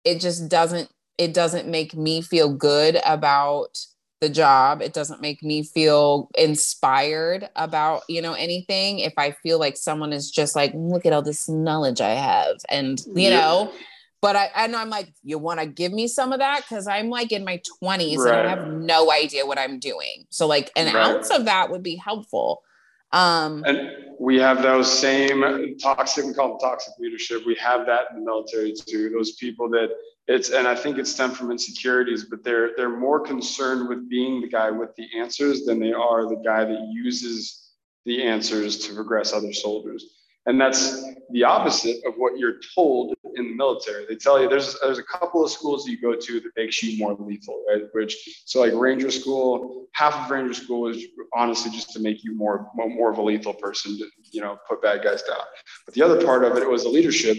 it 0.03 0.19
just 0.19 0.49
doesn't 0.49 0.89
it 1.17 1.33
doesn't 1.33 1.67
make 1.67 1.95
me 1.95 2.21
feel 2.21 2.53
good 2.53 2.99
about 3.05 3.77
the 4.23 4.29
job 4.29 4.81
it 4.81 4.93
doesn't 4.93 5.19
make 5.19 5.43
me 5.43 5.63
feel 5.63 6.29
inspired 6.35 7.49
about 7.57 8.03
you 8.07 8.21
know 8.21 8.31
anything 8.31 8.99
if 8.99 9.11
i 9.17 9.31
feel 9.43 9.59
like 9.59 9.75
someone 9.75 10.13
is 10.13 10.31
just 10.31 10.55
like 10.55 10.71
look 10.73 11.05
at 11.05 11.11
all 11.11 11.21
this 11.21 11.49
knowledge 11.49 11.99
i 11.99 12.11
have 12.11 12.55
and 12.69 13.01
you 13.07 13.23
yeah. 13.23 13.41
know 13.41 13.73
but 14.21 14.37
I 14.37 14.49
and 14.55 14.73
I'm 14.73 14.89
like, 14.89 15.11
you 15.21 15.37
want 15.37 15.59
to 15.59 15.65
give 15.65 15.91
me 15.91 16.07
some 16.07 16.31
of 16.31 16.39
that 16.39 16.61
because 16.61 16.87
I'm 16.87 17.09
like 17.09 17.33
in 17.33 17.43
my 17.43 17.61
20s 17.83 18.19
right. 18.19 18.39
and 18.39 18.47
I 18.47 18.49
have 18.51 18.71
no 18.71 19.11
idea 19.11 19.45
what 19.45 19.59
I'm 19.59 19.79
doing. 19.79 20.25
So 20.29 20.47
like 20.47 20.71
an 20.77 20.85
right. 20.85 20.95
ounce 20.95 21.29
of 21.29 21.43
that 21.43 21.69
would 21.69 21.83
be 21.83 21.97
helpful. 21.97 22.63
Um, 23.11 23.65
and 23.67 23.89
we 24.17 24.39
have 24.39 24.61
those 24.61 24.89
same 24.89 25.75
toxic, 25.77 26.23
we 26.23 26.33
call 26.33 26.51
them 26.51 26.59
toxic 26.59 26.93
leadership. 26.99 27.45
We 27.45 27.55
have 27.55 27.85
that 27.85 28.11
in 28.11 28.19
the 28.19 28.23
military 28.23 28.73
too. 28.73 29.09
Those 29.09 29.33
people 29.33 29.69
that 29.71 29.89
it's, 30.27 30.51
and 30.51 30.67
I 30.67 30.75
think 30.75 30.97
it's 30.97 31.11
stemmed 31.11 31.35
from 31.35 31.51
insecurities, 31.51 32.25
but 32.25 32.43
they're 32.43 32.71
they're 32.77 32.97
more 32.97 33.19
concerned 33.19 33.89
with 33.89 34.09
being 34.09 34.41
the 34.41 34.47
guy 34.47 34.71
with 34.71 34.95
the 34.95 35.07
answers 35.17 35.65
than 35.65 35.79
they 35.79 35.91
are 35.91 36.27
the 36.27 36.41
guy 36.43 36.63
that 36.63 36.87
uses 36.91 37.71
the 38.05 38.23
answers 38.23 38.77
to 38.87 38.93
progress 38.93 39.33
other 39.33 39.53
soldiers. 39.53 40.05
And 40.45 40.59
that's 40.59 41.03
the 41.31 41.43
opposite 41.43 42.03
of 42.05 42.15
what 42.17 42.37
you're 42.37 42.59
told 42.75 43.15
in 43.35 43.49
the 43.49 43.55
military. 43.55 44.05
They 44.07 44.15
tell 44.15 44.41
you 44.41 44.49
there's 44.49 44.77
there's 44.81 44.99
a 44.99 45.03
couple 45.03 45.43
of 45.43 45.51
schools 45.51 45.87
you 45.87 45.99
go 45.99 46.15
to 46.15 46.39
that 46.39 46.51
makes 46.55 46.81
you 46.83 46.97
more 46.97 47.15
lethal, 47.17 47.63
right? 47.69 47.83
Which 47.93 48.15
so 48.45 48.61
like 48.61 48.73
Ranger 48.73 49.11
School, 49.11 49.87
half 49.93 50.15
of 50.15 50.31
Ranger 50.31 50.53
School 50.53 50.87
is 50.87 51.03
honestly 51.33 51.71
just 51.71 51.91
to 51.91 51.99
make 51.99 52.23
you 52.23 52.35
more 52.35 52.69
more 52.75 53.11
of 53.11 53.17
a 53.17 53.21
lethal 53.21 53.53
person 53.53 53.97
you 54.33 54.41
know 54.41 54.57
put 54.67 54.81
bad 54.81 55.03
guys 55.03 55.23
down. 55.23 55.45
But 55.85 55.95
the 55.95 56.01
other 56.01 56.23
part 56.25 56.43
of 56.43 56.57
it 56.57 56.63
it 56.63 56.69
was 56.69 56.83
a 56.83 56.89
leadership 56.89 57.37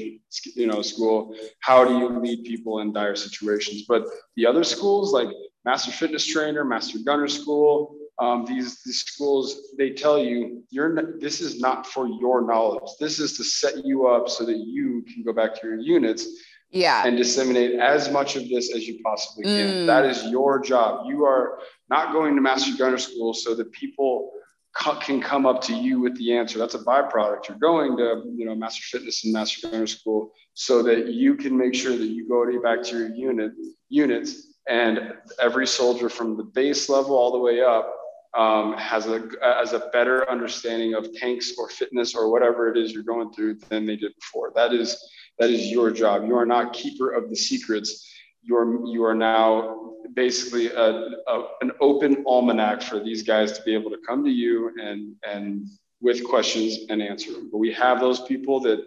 you 0.55 0.67
know 0.67 0.81
school. 0.83 1.37
How 1.61 1.85
do 1.85 1.99
you 1.99 2.09
lead 2.09 2.45
people 2.45 2.81
in 2.81 2.93
dire 2.93 3.17
situations? 3.17 3.85
But 3.87 4.05
the 4.37 4.47
other 4.47 4.65
schools 4.65 5.13
like 5.13 5.29
Master 5.65 5.91
Fitness 5.91 6.27
Trainer, 6.27 6.65
Master 6.65 6.99
Gunner 7.05 7.29
School, 7.29 7.97
um, 8.19 8.45
these, 8.47 8.83
these 8.83 9.01
schools 9.01 9.75
they 9.77 9.91
tell 9.91 10.19
you 10.19 10.63
you're 10.71 11.19
this 11.19 11.41
is 11.41 11.61
not 11.61 11.87
for 11.87 12.07
your 12.07 12.47
knowledge 12.47 12.89
this 13.01 13.19
is 13.19 13.37
to 13.37 13.45
set 13.45 13.85
you 13.85 14.07
up 14.07 14.29
so 14.29 14.45
that 14.45 14.57
you 14.57 15.05
can 15.13 15.25
go 15.25 15.33
back 15.33 15.61
to 15.61 15.67
your 15.67 15.79
units 15.79 16.29
yeah 16.71 17.05
and 17.07 17.17
disseminate 17.17 17.81
as 17.81 18.11
much 18.11 18.37
of 18.37 18.49
this 18.49 18.75
as 18.75 18.87
you 18.87 19.01
possibly 19.05 19.45
can 19.45 19.69
mm. 19.69 19.87
that 19.87 20.05
is 20.05 20.25
your 20.27 20.61
job 20.61 21.07
you 21.09 21.25
are 21.25 21.59
not 21.91 22.13
going 22.13 22.37
to 22.37 22.41
master 22.41 22.77
gunner 22.79 22.99
school 22.99 23.35
so 23.35 23.55
that 23.55 23.71
people 23.73 24.31
can 24.75 25.21
come 25.21 25.47
up 25.47 25.61
to 25.63 25.75
you 25.75 26.01
with 26.01 26.17
the 26.19 26.37
answer 26.37 26.59
that's 26.59 26.75
a 26.75 26.79
byproduct 26.79 27.49
you're 27.49 27.59
going 27.59 27.97
to 27.97 28.25
you 28.37 28.45
know 28.45 28.55
master 28.55 28.83
fitness 28.83 29.25
and 29.25 29.33
master 29.33 29.69
gunner 29.69 29.87
school 29.87 30.33
so 30.55 30.83
that 30.83 31.09
you 31.09 31.35
can 31.37 31.57
make 31.57 31.75
sure 31.75 31.97
that 31.97 32.07
you 32.07 32.29
go 32.29 32.45
to 32.45 32.61
back 32.61 32.83
to 32.83 32.99
your 32.99 33.09
unit 33.09 33.53
units 33.89 34.49
and 34.69 35.13
every 35.41 35.67
soldier 35.67 36.09
from 36.09 36.37
the 36.37 36.43
base 36.43 36.89
level 36.89 37.17
all 37.17 37.33
the 37.33 37.39
way 37.39 37.61
up 37.61 37.95
um, 38.35 38.77
has 38.77 39.07
a 39.07 39.29
as 39.43 39.73
a 39.73 39.91
better 39.93 40.29
understanding 40.29 40.95
of 40.95 41.13
tanks 41.15 41.53
or 41.57 41.69
fitness 41.69 42.15
or 42.15 42.31
whatever 42.31 42.69
it 42.69 42.77
is 42.77 42.93
you're 42.93 43.05
going 43.05 43.33
through 43.33 43.55
than 43.69 43.87
they 43.87 43.97
did 43.97 44.13
before. 44.17 44.53
That 44.55 44.73
is 44.73 44.99
that 45.39 45.51
is 45.51 45.71
your 45.71 45.91
job. 45.91 46.27
You 46.27 46.37
are 46.37 46.47
not 46.47 46.73
keeper 46.73 47.13
of 47.13 47.31
the 47.31 47.37
secrets. 47.37 48.11
You're 48.45 48.87
you 48.87 49.05
are 49.05 49.15
now 49.15 49.93
basically 50.15 50.67
a, 50.69 50.89
a, 51.27 51.47
an 51.63 51.73
open 51.81 52.25
almanac 52.27 52.83
for 52.83 53.01
these 53.01 53.23
guys 53.23 53.53
to 53.53 53.63
be 53.63 53.75
able 53.75 53.91
to 53.91 53.99
come 54.07 54.25
to 54.25 54.31
you 54.31 54.71
and 54.81 55.15
and 55.27 55.67
with 56.01 56.23
questions 56.25 56.87
and 56.91 57.03
answer 57.03 57.33
them. 57.33 57.49
But 57.51 57.59
we 57.59 57.73
have 57.73 58.01
those 58.01 58.21
people 58.21 58.61
that 58.61 58.85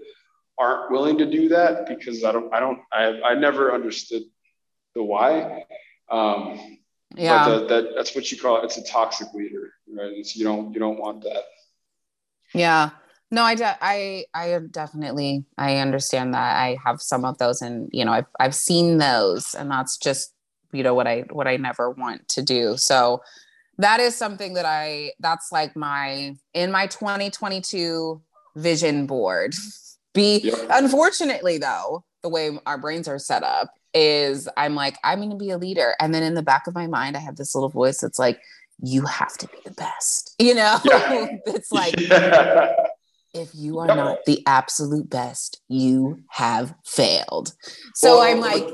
aren't 0.60 0.92
willing 0.92 1.18
to 1.18 1.26
do 1.26 1.50
that 1.50 1.88
because 1.88 2.24
I 2.24 2.32
don't 2.32 2.54
I 2.54 2.60
don't 2.60 2.80
I 2.92 3.22
I 3.22 3.34
never 3.36 3.74
understood 3.74 4.24
the 4.96 5.04
why. 5.04 5.66
Um, 6.10 6.78
yeah 7.16 7.46
but 7.46 7.60
the, 7.60 7.68
that 7.68 7.96
that's 7.96 8.16
what 8.16 8.32
you 8.32 8.38
call 8.38 8.62
it. 8.62 8.66
it's 8.66 8.78
a 8.78 8.84
toxic 8.84 9.28
leader 9.34 9.74
right 9.94 10.14
it's, 10.16 10.36
you 10.36 10.44
don't 10.44 10.74
you 10.74 10.80
don't 10.80 11.00
want 11.00 11.24
that 11.24 11.44
yeah 12.54 12.90
no 13.32 13.44
i 13.44 13.56
de- 13.56 13.78
i 13.82 14.26
i 14.34 14.60
definitely 14.72 15.44
i 15.58 15.78
understand 15.78 16.34
that 16.34 16.58
i 16.58 16.78
have 16.84 17.02
some 17.02 17.26
of 17.26 17.38
those 17.38 17.62
and 17.62 17.90
you 17.92 18.04
know 18.04 18.12
i've 18.12 18.26
i've 18.40 18.56
seen 18.56 18.98
those 18.98 19.54
and 19.54 19.70
that's 19.70 19.98
just 19.98 20.34
you 20.72 20.84
know 20.84 20.94
what 20.94 21.08
i 21.08 21.24
what 21.32 21.48
i 21.48 21.58
never 21.58 21.92
want 21.92 22.28
to 22.28 22.42
do 22.42 22.76
so 22.78 23.22
that 23.78 24.00
is 24.00 24.16
something 24.16 24.54
that 24.54 24.66
i 24.66 25.12
that's 25.20 25.52
like 25.52 25.76
my 25.76 26.36
in 26.54 26.72
my 26.72 26.88
2022 26.88 28.22
vision 28.56 29.06
board 29.06 29.54
be 30.14 30.40
yep. 30.40 30.58
unfortunately 30.72 31.58
though 31.58 32.04
the 32.24 32.30
way 32.30 32.58
our 32.66 32.78
brains 32.78 33.08
are 33.08 33.20
set 33.20 33.44
up 33.44 33.74
is 33.94 34.48
I'm 34.58 34.76
like, 34.76 34.98
I'm 35.04 35.20
going 35.20 35.32
to 35.32 35.36
be 35.36 35.50
a 35.50 35.58
leader. 35.58 35.96
And 36.00 36.14
then 36.14 36.24
in 36.24 36.36
the 36.36 36.44
back 36.44 36.68
of 36.68 36.76
my 36.76 36.88
mind, 36.88 37.18
I 37.18 37.20
have 37.20 37.36
this 37.36 37.56
little 37.56 37.70
voice 37.70 38.00
that's 38.02 38.20
like, 38.20 38.40
you 38.82 39.06
have 39.06 39.36
to 39.38 39.48
be 39.48 39.58
the 39.66 39.72
best. 39.72 40.36
You 40.40 40.54
know, 40.54 40.78
yeah. 40.86 41.28
it's 41.48 41.72
like, 41.72 42.00
yeah. 42.00 42.76
If 43.38 43.52
you 43.54 43.80
are 43.80 43.88
not 43.88 44.26
the 44.26 44.44
absolute 44.46 45.10
best, 45.10 45.62
you 45.68 46.24
have 46.30 46.74
failed. 46.86 47.54
So 47.96 48.18
well, 48.18 48.22
I'm 48.22 48.40
like, 48.40 48.68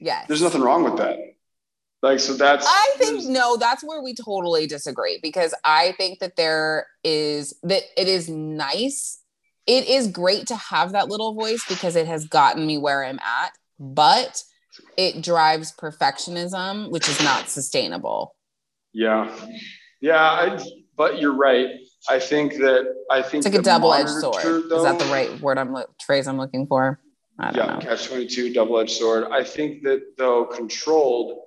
yes. 0.00 0.26
There's 0.28 0.42
nothing 0.42 0.60
wrong 0.60 0.84
with 0.84 0.96
that. 0.96 1.18
Like, 2.02 2.20
so 2.20 2.34
that's. 2.34 2.66
I 2.68 2.90
think, 2.98 3.24
no, 3.24 3.56
that's 3.56 3.82
where 3.82 4.02
we 4.02 4.14
totally 4.14 4.66
disagree 4.66 5.18
because 5.22 5.54
I 5.64 5.94
think 5.96 6.18
that 6.18 6.36
there 6.36 6.86
is, 7.02 7.54
that 7.62 7.82
it 7.96 8.08
is 8.08 8.28
nice. 8.28 9.20
It 9.66 9.88
is 9.88 10.08
great 10.08 10.48
to 10.48 10.56
have 10.56 10.92
that 10.92 11.08
little 11.08 11.32
voice 11.32 11.64
because 11.66 11.96
it 11.96 12.06
has 12.06 12.26
gotten 12.26 12.66
me 12.66 12.76
where 12.76 13.02
I'm 13.02 13.18
at 13.20 13.52
but 13.78 14.42
it 14.96 15.22
drives 15.22 15.72
perfectionism, 15.72 16.90
which 16.90 17.08
is 17.08 17.22
not 17.22 17.48
sustainable. 17.48 18.34
Yeah. 18.92 19.34
Yeah. 20.00 20.22
I, 20.22 20.64
but 20.96 21.20
you're 21.20 21.34
right. 21.34 21.68
I 22.08 22.18
think 22.18 22.54
that 22.54 22.94
I 23.10 23.22
think 23.22 23.44
it's 23.44 23.52
like 23.54 23.60
a 23.60 23.62
double-edged 23.62 24.08
sword. 24.08 24.64
Though, 24.68 24.76
is 24.76 24.84
that 24.84 24.98
the 24.98 25.06
right 25.06 25.40
word 25.40 25.58
I'm 25.58 25.76
phrase 26.04 26.26
I'm 26.26 26.38
looking 26.38 26.66
for? 26.66 27.00
I 27.38 27.50
don't 27.50 27.66
yeah, 27.66 27.74
know. 27.74 27.80
catch 27.80 28.06
22, 28.06 28.52
double-edged 28.52 28.90
sword. 28.90 29.24
I 29.32 29.42
think 29.42 29.82
that 29.84 30.16
though 30.16 30.44
controlled, 30.44 31.40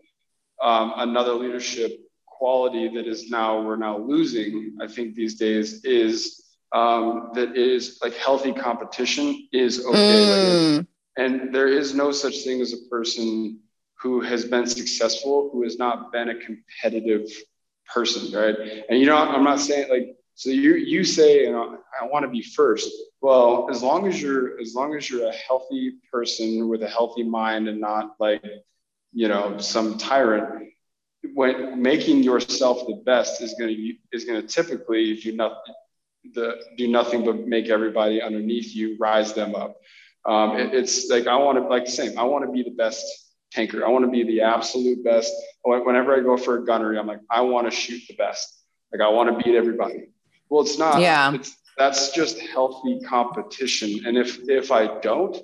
um, 0.61 0.93
another 0.97 1.33
leadership 1.33 1.99
quality 2.25 2.89
that 2.89 3.07
is 3.07 3.29
now 3.29 3.61
we're 3.61 3.77
now 3.77 3.97
losing, 3.97 4.77
I 4.81 4.87
think 4.87 5.15
these 5.15 5.35
days 5.35 5.83
is 5.85 6.43
um, 6.73 7.31
that 7.33 7.55
is 7.55 7.99
like 8.01 8.13
healthy 8.15 8.53
competition 8.53 9.47
is 9.53 9.85
okay. 9.85 10.79
Mm. 10.79 10.87
And 11.17 11.55
there 11.55 11.67
is 11.67 11.95
no 11.95 12.11
such 12.11 12.43
thing 12.43 12.61
as 12.61 12.73
a 12.73 12.89
person 12.89 13.59
who 14.01 14.21
has 14.21 14.45
been 14.45 14.67
successful 14.67 15.49
who 15.51 15.63
has 15.63 15.77
not 15.79 16.11
been 16.11 16.29
a 16.29 16.35
competitive 16.35 17.27
person, 17.91 18.37
right? 18.37 18.55
And 18.89 18.99
you 18.99 19.05
know, 19.05 19.17
I'm 19.17 19.43
not 19.43 19.59
saying 19.59 19.89
like 19.89 20.16
so 20.37 20.51
you 20.51 20.75
you 20.75 21.03
say 21.03 21.45
you 21.45 21.51
know 21.51 21.79
I 21.99 22.05
want 22.05 22.23
to 22.23 22.29
be 22.29 22.43
first. 22.43 22.91
Well, 23.21 23.69
as 23.71 23.81
long 23.81 24.07
as 24.07 24.21
you're 24.21 24.61
as 24.61 24.75
long 24.75 24.95
as 24.95 25.09
you're 25.09 25.27
a 25.27 25.33
healthy 25.33 25.93
person 26.11 26.69
with 26.69 26.83
a 26.83 26.87
healthy 26.87 27.23
mind 27.23 27.67
and 27.67 27.81
not 27.81 28.11
like 28.19 28.45
you 29.13 29.27
know 29.29 29.57
some 29.57 29.97
tyrant, 29.97 30.69
when 31.33 31.81
making 31.81 32.21
yourself 32.21 32.85
the 32.85 33.01
best 33.03 33.41
is 33.41 33.55
going 33.55 33.75
to 33.75 33.93
is 34.11 34.25
going 34.25 34.39
to 34.39 34.47
typically 34.47 35.15
do 35.15 35.35
nothing 35.35 35.73
the 36.35 36.61
do 36.77 36.87
nothing 36.87 37.25
but 37.25 37.47
make 37.47 37.69
everybody 37.69 38.21
underneath 38.21 38.75
you 38.75 38.95
rise 38.99 39.33
them 39.33 39.55
up. 39.55 39.77
Um, 40.23 40.55
it, 40.57 40.71
it's 40.75 41.09
like 41.09 41.25
I 41.25 41.37
want 41.37 41.57
to 41.57 41.67
like 41.67 41.85
the 41.85 41.91
same. 41.91 42.19
I 42.19 42.23
want 42.25 42.45
to 42.45 42.51
be 42.51 42.61
the 42.61 42.75
best 42.75 43.03
tanker. 43.51 43.83
I 43.83 43.89
want 43.89 44.05
to 44.05 44.11
be 44.11 44.23
the 44.23 44.41
absolute 44.41 45.03
best. 45.03 45.33
Whenever 45.63 46.15
I 46.15 46.19
go 46.19 46.37
for 46.37 46.57
a 46.57 46.63
gunnery, 46.63 46.99
I'm 46.99 47.07
like 47.07 47.21
I 47.27 47.41
want 47.41 47.67
to 47.67 47.75
shoot 47.75 48.03
the 48.07 48.15
best. 48.17 48.53
Like 48.93 49.01
I 49.01 49.09
want 49.09 49.35
to 49.35 49.43
beat 49.43 49.55
everybody. 49.55 50.09
Well, 50.49 50.61
it's 50.61 50.77
not. 50.77 51.01
Yeah. 51.01 51.33
It's, 51.33 51.55
that's 51.77 52.11
just 52.11 52.39
healthy 52.39 52.99
competition. 53.01 54.05
And 54.05 54.17
if 54.17 54.39
if 54.49 54.71
I 54.71 54.99
don't, 54.99 55.37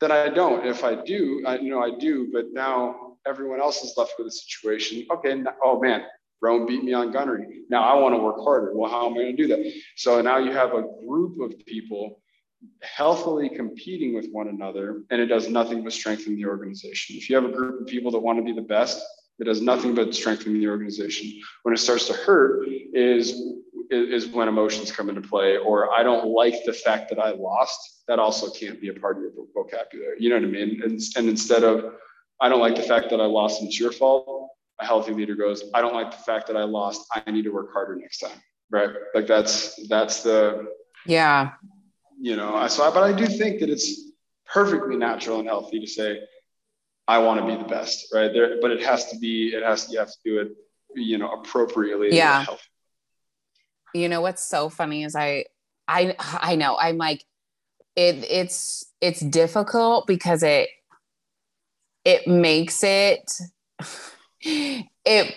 then 0.00 0.12
I 0.12 0.28
don't. 0.28 0.66
If 0.66 0.84
I 0.84 0.94
do, 0.94 1.42
I 1.46 1.58
you 1.58 1.70
know 1.70 1.82
I 1.82 1.98
do. 1.98 2.30
But 2.32 2.52
now 2.52 3.16
everyone 3.26 3.60
else 3.60 3.82
is 3.82 3.94
left 3.96 4.14
with 4.18 4.26
a 4.26 4.30
situation. 4.30 5.06
Okay. 5.10 5.34
Now, 5.34 5.54
oh 5.62 5.80
man, 5.80 6.04
Rome 6.42 6.66
beat 6.66 6.84
me 6.84 6.92
on 6.92 7.12
gunnery. 7.12 7.62
Now 7.70 7.82
I 7.84 7.98
want 7.98 8.14
to 8.14 8.18
work 8.18 8.36
harder. 8.38 8.72
Well, 8.74 8.90
how 8.90 9.06
am 9.06 9.14
I 9.14 9.16
going 9.16 9.36
to 9.36 9.42
do 9.42 9.48
that? 9.48 9.72
So 9.96 10.20
now 10.20 10.38
you 10.38 10.52
have 10.52 10.74
a 10.74 10.84
group 11.06 11.40
of 11.40 11.64
people 11.64 12.20
healthily 12.82 13.48
competing 13.48 14.14
with 14.14 14.28
one 14.30 14.48
another, 14.48 15.02
and 15.10 15.20
it 15.20 15.26
does 15.26 15.48
nothing 15.48 15.82
but 15.82 15.92
strengthen 15.92 16.36
the 16.36 16.46
organization. 16.46 17.16
If 17.16 17.28
you 17.28 17.36
have 17.36 17.44
a 17.44 17.52
group 17.52 17.80
of 17.80 17.86
people 17.86 18.10
that 18.12 18.18
want 18.18 18.38
to 18.38 18.44
be 18.44 18.52
the 18.52 18.62
best, 18.62 19.02
it 19.38 19.44
does 19.44 19.60
nothing 19.60 19.94
but 19.94 20.14
strengthen 20.14 20.54
the 20.54 20.68
organization. 20.68 21.40
When 21.62 21.74
it 21.74 21.78
starts 21.78 22.06
to 22.06 22.12
hurt, 22.12 22.68
is 22.94 23.42
is 23.94 24.28
when 24.28 24.48
emotions 24.48 24.90
come 24.92 25.08
into 25.08 25.20
play, 25.20 25.56
or 25.56 25.92
I 25.92 26.02
don't 26.02 26.28
like 26.28 26.64
the 26.64 26.72
fact 26.72 27.10
that 27.10 27.18
I 27.18 27.30
lost. 27.30 28.02
That 28.08 28.18
also 28.18 28.50
can't 28.50 28.80
be 28.80 28.88
a 28.88 28.94
part 28.94 29.16
of 29.16 29.22
your 29.22 29.32
vocabulary. 29.54 30.16
You 30.18 30.28
know 30.30 30.36
what 30.36 30.44
I 30.44 30.48
mean? 30.48 30.82
And, 30.82 31.00
and 31.16 31.28
instead 31.28 31.64
of 31.64 31.94
I 32.40 32.48
don't 32.48 32.60
like 32.60 32.76
the 32.76 32.82
fact 32.82 33.10
that 33.10 33.20
I 33.20 33.26
lost 33.26 33.60
and 33.60 33.68
it's 33.68 33.80
your 33.80 33.92
fault, 33.92 34.50
a 34.80 34.84
healthy 34.84 35.12
leader 35.12 35.34
goes, 35.34 35.64
I 35.72 35.80
don't 35.80 35.94
like 35.94 36.10
the 36.10 36.18
fact 36.18 36.46
that 36.48 36.56
I 36.56 36.64
lost. 36.64 37.06
I 37.14 37.30
need 37.30 37.42
to 37.42 37.50
work 37.50 37.72
harder 37.72 37.96
next 37.96 38.18
time. 38.18 38.38
Right. 38.70 38.90
Like 39.14 39.26
that's 39.26 39.86
that's 39.88 40.22
the 40.22 40.66
yeah. 41.06 41.52
You 42.20 42.36
know, 42.36 42.54
I 42.54 42.68
so 42.68 42.84
I, 42.84 42.90
but 42.90 43.02
I 43.02 43.12
do 43.12 43.26
think 43.26 43.60
that 43.60 43.70
it's 43.70 44.12
perfectly 44.46 44.96
natural 44.96 45.38
and 45.40 45.48
healthy 45.48 45.80
to 45.80 45.86
say, 45.86 46.20
I 47.06 47.18
want 47.18 47.40
to 47.40 47.46
be 47.46 47.56
the 47.56 47.68
best, 47.68 48.12
right? 48.14 48.32
There, 48.32 48.58
but 48.60 48.70
it 48.70 48.82
has 48.82 49.10
to 49.10 49.18
be, 49.18 49.48
it 49.48 49.62
has 49.62 49.90
you 49.90 49.98
have 49.98 50.08
to 50.08 50.18
do 50.24 50.40
it, 50.40 50.52
you 50.94 51.18
know, 51.18 51.32
appropriately. 51.32 52.16
Yeah. 52.16 52.46
You 53.94 54.08
know 54.08 54.20
what's 54.20 54.44
so 54.44 54.68
funny 54.68 55.04
is 55.04 55.14
I 55.14 55.44
I 55.88 56.16
I 56.18 56.56
know 56.56 56.76
I'm 56.76 56.98
like 56.98 57.24
it 57.96 58.26
it's 58.28 58.84
it's 59.00 59.20
difficult 59.20 60.06
because 60.06 60.42
it 60.42 60.68
it 62.04 62.26
makes 62.26 62.82
it 62.82 63.32
it 64.44 65.34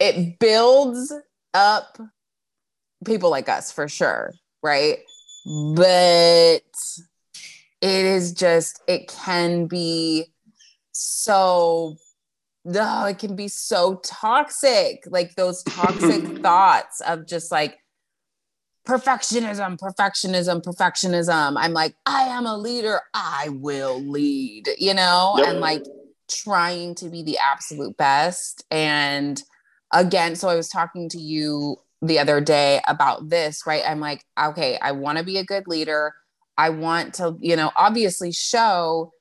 it 0.00 0.38
builds 0.38 1.12
up 1.54 1.98
people 3.04 3.30
like 3.30 3.48
us 3.48 3.72
for 3.72 3.88
sure, 3.88 4.32
right? 4.62 4.98
But 5.74 6.62
it 7.80 8.04
is 8.04 8.32
just 8.32 8.82
it 8.86 9.08
can 9.08 9.66
be 9.66 10.26
so 10.92 11.96
no, 12.64 13.06
it 13.06 13.18
can 13.18 13.36
be 13.36 13.48
so 13.48 14.00
toxic. 14.04 15.04
Like 15.06 15.34
those 15.36 15.62
toxic 15.62 16.22
thoughts 16.42 17.00
of 17.00 17.26
just 17.26 17.50
like 17.50 17.78
perfectionism, 18.90 19.78
perfectionism, 19.78 20.62
perfectionism. 20.62 21.54
I'm 21.56 21.72
like, 21.72 21.94
I 22.06 22.22
am 22.22 22.44
a 22.44 22.56
leader. 22.56 23.00
I 23.14 23.48
will 23.52 24.00
lead, 24.00 24.68
you 24.78 24.94
know, 24.94 25.34
yep. 25.38 25.48
and 25.48 25.60
like 25.60 25.84
trying 26.28 26.96
to 26.96 27.08
be 27.08 27.22
the 27.22 27.38
absolute 27.38 27.96
best. 27.96 28.64
And 28.70 29.40
again, 29.92 30.34
so 30.34 30.48
I 30.48 30.56
was 30.56 30.68
talking 30.68 31.08
to 31.10 31.18
you 31.18 31.76
the 32.02 32.18
other 32.18 32.40
day 32.40 32.80
about 32.88 33.28
this, 33.28 33.64
right? 33.64 33.82
I'm 33.86 34.00
like, 34.00 34.24
okay, 34.42 34.76
I 34.82 34.92
want 34.92 35.18
to 35.18 35.24
be 35.24 35.38
a 35.38 35.44
good 35.44 35.68
leader. 35.68 36.12
I 36.58 36.70
want 36.70 37.14
to, 37.14 37.36
you 37.40 37.54
know, 37.54 37.70
obviously 37.76 38.32
show, 38.32 39.12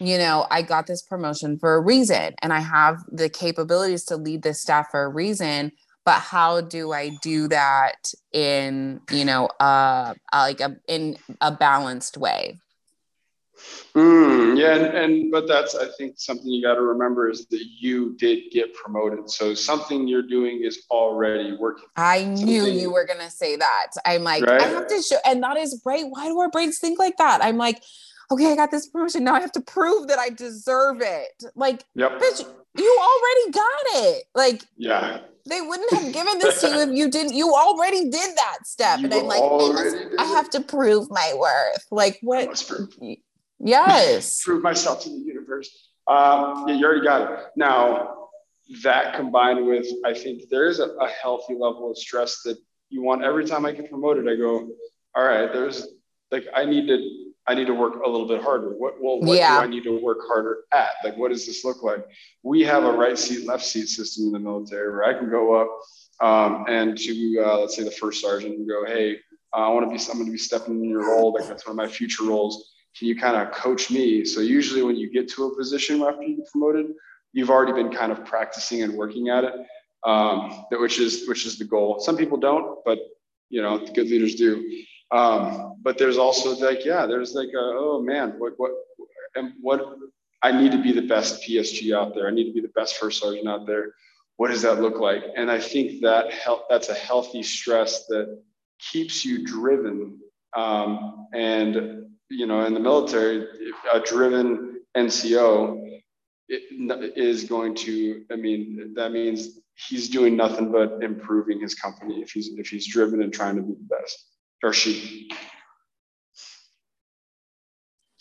you 0.00 0.18
know, 0.18 0.46
I 0.50 0.62
got 0.62 0.88
this 0.88 1.02
promotion 1.02 1.58
for 1.58 1.76
a 1.76 1.80
reason 1.80 2.34
and 2.42 2.52
I 2.52 2.60
have 2.60 2.98
the 3.10 3.28
capabilities 3.28 4.04
to 4.06 4.16
lead 4.16 4.42
this 4.42 4.60
staff 4.60 4.88
for 4.90 5.04
a 5.04 5.08
reason. 5.08 5.72
But 6.04 6.20
how 6.20 6.60
do 6.60 6.92
I 6.92 7.10
do 7.22 7.48
that 7.48 8.12
in, 8.32 9.00
you 9.10 9.24
know, 9.24 9.46
uh, 9.60 10.14
like 10.32 10.60
a 10.60 10.76
in 10.88 11.16
a 11.40 11.52
balanced 11.52 12.16
way? 12.16 12.58
Mm, 13.94 14.58
yeah, 14.58 14.74
and, 14.74 14.96
and 14.96 15.30
but 15.30 15.46
that's 15.46 15.74
I 15.74 15.86
think 15.98 16.14
something 16.16 16.46
you 16.46 16.62
got 16.62 16.74
to 16.74 16.82
remember 16.82 17.28
is 17.28 17.46
that 17.46 17.62
you 17.78 18.16
did 18.16 18.50
get 18.50 18.74
promoted, 18.74 19.30
so 19.30 19.54
something 19.54 20.08
you're 20.08 20.26
doing 20.26 20.62
is 20.64 20.84
already 20.90 21.54
working. 21.56 21.84
I 21.96 22.24
knew 22.24 22.64
you 22.64 22.90
were 22.90 23.04
gonna 23.04 23.30
say 23.30 23.56
that. 23.56 23.88
I'm 24.06 24.24
like, 24.24 24.44
right? 24.46 24.62
I 24.62 24.64
have 24.64 24.86
to 24.86 25.02
show, 25.02 25.18
and 25.26 25.42
that 25.42 25.58
is 25.58 25.80
right. 25.84 26.04
Why 26.08 26.28
do 26.28 26.40
our 26.40 26.50
brains 26.50 26.78
think 26.78 26.98
like 26.98 27.18
that? 27.18 27.44
I'm 27.44 27.58
like, 27.58 27.82
okay, 28.30 28.52
I 28.52 28.56
got 28.56 28.70
this 28.70 28.88
promotion. 28.88 29.24
Now 29.24 29.34
I 29.34 29.40
have 29.40 29.52
to 29.52 29.60
prove 29.60 30.08
that 30.08 30.18
I 30.18 30.30
deserve 30.30 31.02
it. 31.02 31.44
Like, 31.54 31.84
yep. 31.94 32.18
bitch, 32.18 32.46
you 32.76 32.98
already 33.00 33.52
got 33.52 34.04
it. 34.04 34.24
Like, 34.34 34.62
yeah. 34.76 35.20
They 35.48 35.60
wouldn't 35.60 35.92
have 35.92 36.12
given 36.12 36.38
this 36.38 36.60
to 36.60 36.68
you 36.68 36.80
if 36.82 36.90
you 36.90 37.10
didn't. 37.10 37.34
You 37.34 37.52
already 37.52 38.10
did 38.10 38.36
that 38.36 38.58
step, 38.64 39.00
you 39.00 39.06
and 39.06 39.14
I'm 39.14 39.26
like, 39.26 39.42
I, 40.18 40.24
have 40.24 40.48
to 40.50 40.60
prove 40.60 41.10
my 41.10 41.34
worth. 41.36 41.84
Like, 41.90 42.18
what? 42.22 42.64
Yes. 43.58 44.42
Prove 44.44 44.62
myself 44.62 45.02
to 45.02 45.08
the 45.08 45.16
universe. 45.16 45.90
Um, 46.06 46.66
yeah, 46.68 46.74
you 46.76 46.86
already 46.86 47.04
got 47.04 47.32
it. 47.32 47.38
Now, 47.56 48.28
that 48.82 49.14
combined 49.14 49.66
with, 49.66 49.86
I 50.04 50.14
think 50.14 50.48
there 50.48 50.66
is 50.66 50.78
a, 50.78 50.90
a 50.90 51.08
healthy 51.08 51.54
level 51.54 51.90
of 51.90 51.98
stress 51.98 52.42
that 52.44 52.56
you 52.88 53.02
want 53.02 53.24
every 53.24 53.44
time 53.44 53.66
I 53.66 53.72
get 53.72 53.90
promoted, 53.90 54.28
I 54.28 54.36
go, 54.36 54.68
all 55.14 55.24
right, 55.24 55.52
there's 55.52 55.86
like, 56.30 56.46
I 56.54 56.64
need 56.64 56.86
to, 56.88 57.31
I 57.46 57.54
need 57.54 57.66
to 57.66 57.74
work 57.74 57.94
a 58.04 58.08
little 58.08 58.28
bit 58.28 58.40
harder. 58.40 58.70
What, 58.70 58.94
well, 59.00 59.20
what 59.20 59.36
yeah. 59.36 59.58
do 59.58 59.64
I 59.64 59.66
need 59.66 59.84
to 59.84 60.00
work 60.00 60.18
harder 60.26 60.58
at? 60.72 60.92
Like, 61.02 61.16
what 61.16 61.30
does 61.32 61.46
this 61.46 61.64
look 61.64 61.82
like? 61.82 62.06
We 62.42 62.62
have 62.62 62.84
a 62.84 62.92
right 62.92 63.18
seat, 63.18 63.46
left 63.46 63.64
seat 63.64 63.86
system 63.86 64.26
in 64.26 64.32
the 64.32 64.38
military 64.38 64.90
where 64.92 65.04
I 65.04 65.14
can 65.14 65.28
go 65.28 65.54
up 65.54 65.68
um, 66.20 66.66
and 66.68 66.96
to, 66.96 67.44
uh, 67.44 67.58
let's 67.58 67.74
say 67.74 67.82
the 67.82 67.90
first 67.90 68.20
sergeant 68.20 68.56
and 68.56 68.68
go, 68.68 68.86
hey, 68.86 69.18
uh, 69.54 69.60
I 69.60 69.68
want 69.70 69.90
to 69.90 69.96
be, 69.96 70.10
I'm 70.10 70.24
to 70.24 70.30
be 70.30 70.38
stepping 70.38 70.82
in 70.84 70.88
your 70.88 71.08
role. 71.08 71.32
Like 71.32 71.48
that's 71.48 71.66
one 71.66 71.72
of 71.72 71.76
my 71.76 71.88
future 71.88 72.24
roles 72.24 72.72
can 72.96 73.08
you 73.08 73.16
kind 73.16 73.36
of 73.36 73.52
coach 73.52 73.90
me? 73.90 74.24
So 74.24 74.40
usually 74.40 74.82
when 74.82 74.96
you 74.96 75.10
get 75.10 75.28
to 75.30 75.46
a 75.46 75.56
position 75.56 76.02
after 76.02 76.22
you 76.22 76.38
get 76.38 76.50
promoted, 76.50 76.86
you've 77.32 77.50
already 77.50 77.72
been 77.72 77.92
kind 77.92 78.12
of 78.12 78.24
practicing 78.24 78.82
and 78.82 78.94
working 78.94 79.28
at 79.30 79.44
it, 79.44 79.54
um, 80.04 80.64
which 80.72 80.98
is 80.98 81.26
which 81.26 81.46
is 81.46 81.58
the 81.58 81.64
goal. 81.64 82.00
Some 82.00 82.16
people 82.16 82.36
don't, 82.36 82.84
but 82.84 82.98
you 83.48 83.62
know, 83.62 83.78
the 83.78 83.92
good 83.92 84.08
leaders 84.08 84.34
do. 84.34 84.84
Um, 85.12 85.76
but 85.82 85.98
there's 85.98 86.18
also 86.18 86.56
like, 86.56 86.84
yeah, 86.84 87.06
there's 87.06 87.34
like, 87.34 87.48
a, 87.48 87.60
oh 87.60 88.02
man, 88.02 88.34
what 88.38 88.54
what 88.56 88.72
and 89.34 89.52
what 89.60 89.84
I 90.42 90.52
need 90.52 90.72
to 90.72 90.82
be 90.82 90.92
the 90.92 91.06
best 91.06 91.42
PSG 91.42 91.94
out 91.94 92.14
there. 92.14 92.26
I 92.26 92.30
need 92.30 92.48
to 92.48 92.52
be 92.52 92.60
the 92.60 92.72
best 92.74 92.96
first 92.96 93.20
sergeant 93.20 93.48
out 93.48 93.66
there. 93.66 93.94
What 94.36 94.48
does 94.48 94.62
that 94.62 94.80
look 94.80 94.98
like? 94.98 95.22
And 95.36 95.50
I 95.50 95.60
think 95.60 96.02
that 96.02 96.32
help, 96.32 96.68
that's 96.68 96.88
a 96.88 96.94
healthy 96.94 97.42
stress 97.42 98.06
that 98.06 98.42
keeps 98.90 99.24
you 99.24 99.44
driven 99.44 100.18
um, 100.56 101.28
and 101.32 102.06
you 102.28 102.46
know, 102.46 102.64
in 102.64 102.74
the 102.74 102.80
military, 102.80 103.46
a 103.92 104.00
driven 104.00 104.80
NCO 104.96 106.00
is 106.48 107.44
going 107.44 107.74
to, 107.74 108.24
I 108.30 108.36
mean, 108.36 108.94
that 108.96 109.12
means 109.12 109.60
he's 109.74 110.08
doing 110.08 110.36
nothing 110.36 110.70
but 110.70 111.02
improving 111.02 111.60
his 111.60 111.74
company 111.74 112.20
if 112.22 112.30
he's 112.30 112.50
if 112.56 112.68
he's 112.68 112.86
driven 112.86 113.22
and 113.22 113.32
trying 113.32 113.56
to 113.56 113.62
be 113.62 113.74
the 113.74 113.96
best, 114.00 114.26
or 114.62 114.72
she. 114.72 115.30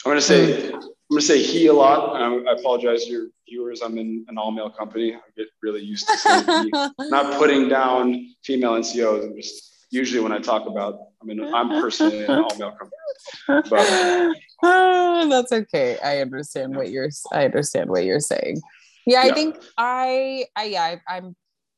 I'm 0.05 0.11
gonna 0.11 0.21
say 0.21 0.71
I'm 0.71 0.81
gonna 1.11 1.21
say 1.21 1.41
he 1.41 1.67
a 1.67 1.73
lot. 1.73 2.15
I 2.15 2.53
apologize 2.53 3.05
to 3.05 3.11
your 3.11 3.27
viewers. 3.47 3.81
I'm 3.81 3.97
in 3.97 4.25
an 4.29 4.37
all 4.37 4.51
male 4.51 4.69
company. 4.69 5.13
I 5.13 5.19
get 5.37 5.47
really 5.61 5.81
used 5.81 6.07
to 6.07 6.17
saying 6.17 6.71
not 6.99 7.37
putting 7.37 7.69
down 7.69 8.33
female 8.43 8.73
NCOs. 8.73 9.25
I'm 9.25 9.35
just 9.35 9.85
usually 9.91 10.21
when 10.21 10.31
I 10.31 10.39
talk 10.39 10.67
about. 10.67 10.99
I 11.21 11.25
mean, 11.25 11.53
I'm 11.53 11.69
personally 11.69 12.23
an 12.23 12.31
all 12.31 12.57
male 12.57 12.71
company. 12.71 13.69
But, 13.69 14.33
uh, 14.63 15.25
that's 15.29 15.51
okay. 15.51 15.99
I 16.03 16.19
understand 16.19 16.75
what 16.75 16.89
you're. 16.89 17.09
I 17.31 17.45
understand 17.45 17.89
what 17.89 18.05
you're 18.05 18.19
saying. 18.19 18.59
Yeah, 19.05 19.21
I 19.21 19.27
yeah. 19.27 19.33
think 19.33 19.55
I. 19.77 20.45
I 20.55 20.63
yeah. 20.63 20.95
I, 21.07 21.17
I'm. 21.17 21.35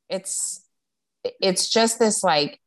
It's. 0.09 0.61
It's 1.41 1.70
just 1.70 1.99
this 1.99 2.24
like 2.24 2.59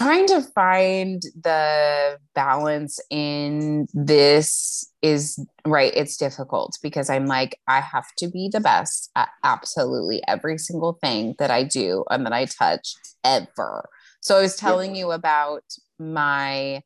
trying 0.00 0.26
to 0.26 0.40
find 0.40 1.22
the 1.42 2.18
balance 2.34 2.98
in 3.10 3.86
this 3.92 4.90
is 5.02 5.44
right 5.66 5.92
it's 5.94 6.16
difficult 6.16 6.78
because 6.82 7.10
i'm 7.10 7.26
like 7.26 7.58
i 7.68 7.80
have 7.80 8.06
to 8.16 8.28
be 8.28 8.48
the 8.50 8.60
best 8.60 9.10
at 9.14 9.28
absolutely 9.44 10.22
every 10.26 10.56
single 10.56 10.94
thing 11.02 11.34
that 11.38 11.50
i 11.50 11.62
do 11.62 12.02
and 12.10 12.24
that 12.24 12.32
i 12.32 12.46
touch 12.46 12.94
ever 13.24 13.88
so 14.20 14.38
i 14.38 14.40
was 14.40 14.56
telling 14.56 14.94
you 14.94 15.10
about 15.10 15.64
my 15.98 16.80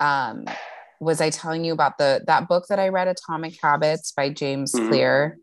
um 0.00 0.46
was 1.00 1.20
i 1.20 1.28
telling 1.28 1.64
you 1.64 1.74
about 1.74 1.98
the 1.98 2.22
that 2.26 2.48
book 2.48 2.64
that 2.68 2.78
i 2.78 2.88
read 2.88 3.08
atomic 3.08 3.54
habits 3.62 4.12
by 4.12 4.30
james 4.30 4.74
mm-hmm. 4.74 4.88
clear 4.88 5.38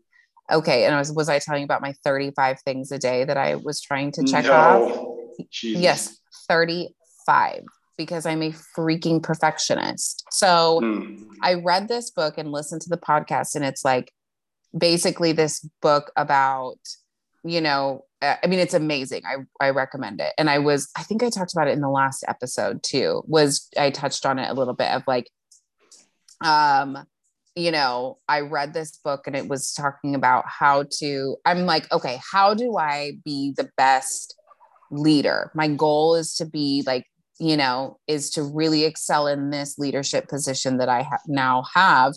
okay 0.50 0.84
and 0.84 0.94
I 0.94 0.98
was 0.98 1.12
was 1.12 1.28
i 1.28 1.38
telling 1.38 1.60
you 1.60 1.66
about 1.66 1.82
my 1.82 1.94
35 2.04 2.60
things 2.62 2.90
a 2.90 2.98
day 2.98 3.24
that 3.24 3.36
i 3.36 3.54
was 3.54 3.80
trying 3.80 4.10
to 4.12 4.24
check 4.24 4.44
no. 4.44 4.52
off 4.52 5.06
Jesus. 5.50 5.80
yes 5.80 6.18
35 6.48 6.95
because 7.96 8.26
I'm 8.26 8.42
a 8.42 8.50
freaking 8.50 9.22
perfectionist. 9.22 10.24
So 10.30 10.80
mm. 10.82 11.26
I 11.42 11.54
read 11.54 11.88
this 11.88 12.10
book 12.10 12.38
and 12.38 12.52
listened 12.52 12.82
to 12.82 12.90
the 12.90 12.98
podcast, 12.98 13.54
and 13.54 13.64
it's 13.64 13.84
like 13.84 14.12
basically 14.76 15.32
this 15.32 15.66
book 15.80 16.12
about, 16.16 16.78
you 17.44 17.60
know, 17.60 18.04
uh, 18.22 18.36
I 18.42 18.46
mean, 18.46 18.58
it's 18.58 18.74
amazing. 18.74 19.22
I, 19.26 19.36
I 19.64 19.70
recommend 19.70 20.20
it. 20.20 20.32
And 20.38 20.50
I 20.50 20.58
was, 20.58 20.90
I 20.96 21.02
think 21.02 21.22
I 21.22 21.30
talked 21.30 21.52
about 21.52 21.68
it 21.68 21.72
in 21.72 21.80
the 21.80 21.88
last 21.88 22.24
episode 22.28 22.82
too, 22.82 23.22
was 23.26 23.68
I 23.78 23.90
touched 23.90 24.26
on 24.26 24.38
it 24.38 24.50
a 24.50 24.54
little 24.54 24.74
bit 24.74 24.90
of 24.90 25.02
like, 25.06 25.30
um, 26.44 26.98
you 27.54 27.70
know, 27.70 28.18
I 28.28 28.40
read 28.40 28.74
this 28.74 28.98
book 29.02 29.26
and 29.26 29.34
it 29.34 29.48
was 29.48 29.72
talking 29.72 30.14
about 30.14 30.44
how 30.46 30.84
to, 30.98 31.36
I'm 31.46 31.64
like, 31.64 31.90
okay, 31.92 32.20
how 32.32 32.52
do 32.52 32.76
I 32.76 33.12
be 33.24 33.54
the 33.56 33.70
best 33.76 34.36
leader. 34.90 35.50
My 35.54 35.68
goal 35.68 36.14
is 36.14 36.34
to 36.36 36.44
be 36.44 36.82
like, 36.86 37.06
you 37.38 37.56
know, 37.56 37.98
is 38.06 38.30
to 38.30 38.42
really 38.42 38.84
excel 38.84 39.26
in 39.26 39.50
this 39.50 39.78
leadership 39.78 40.28
position 40.28 40.78
that 40.78 40.88
I 40.88 41.02
ha- 41.02 41.18
now 41.26 41.64
have 41.74 42.14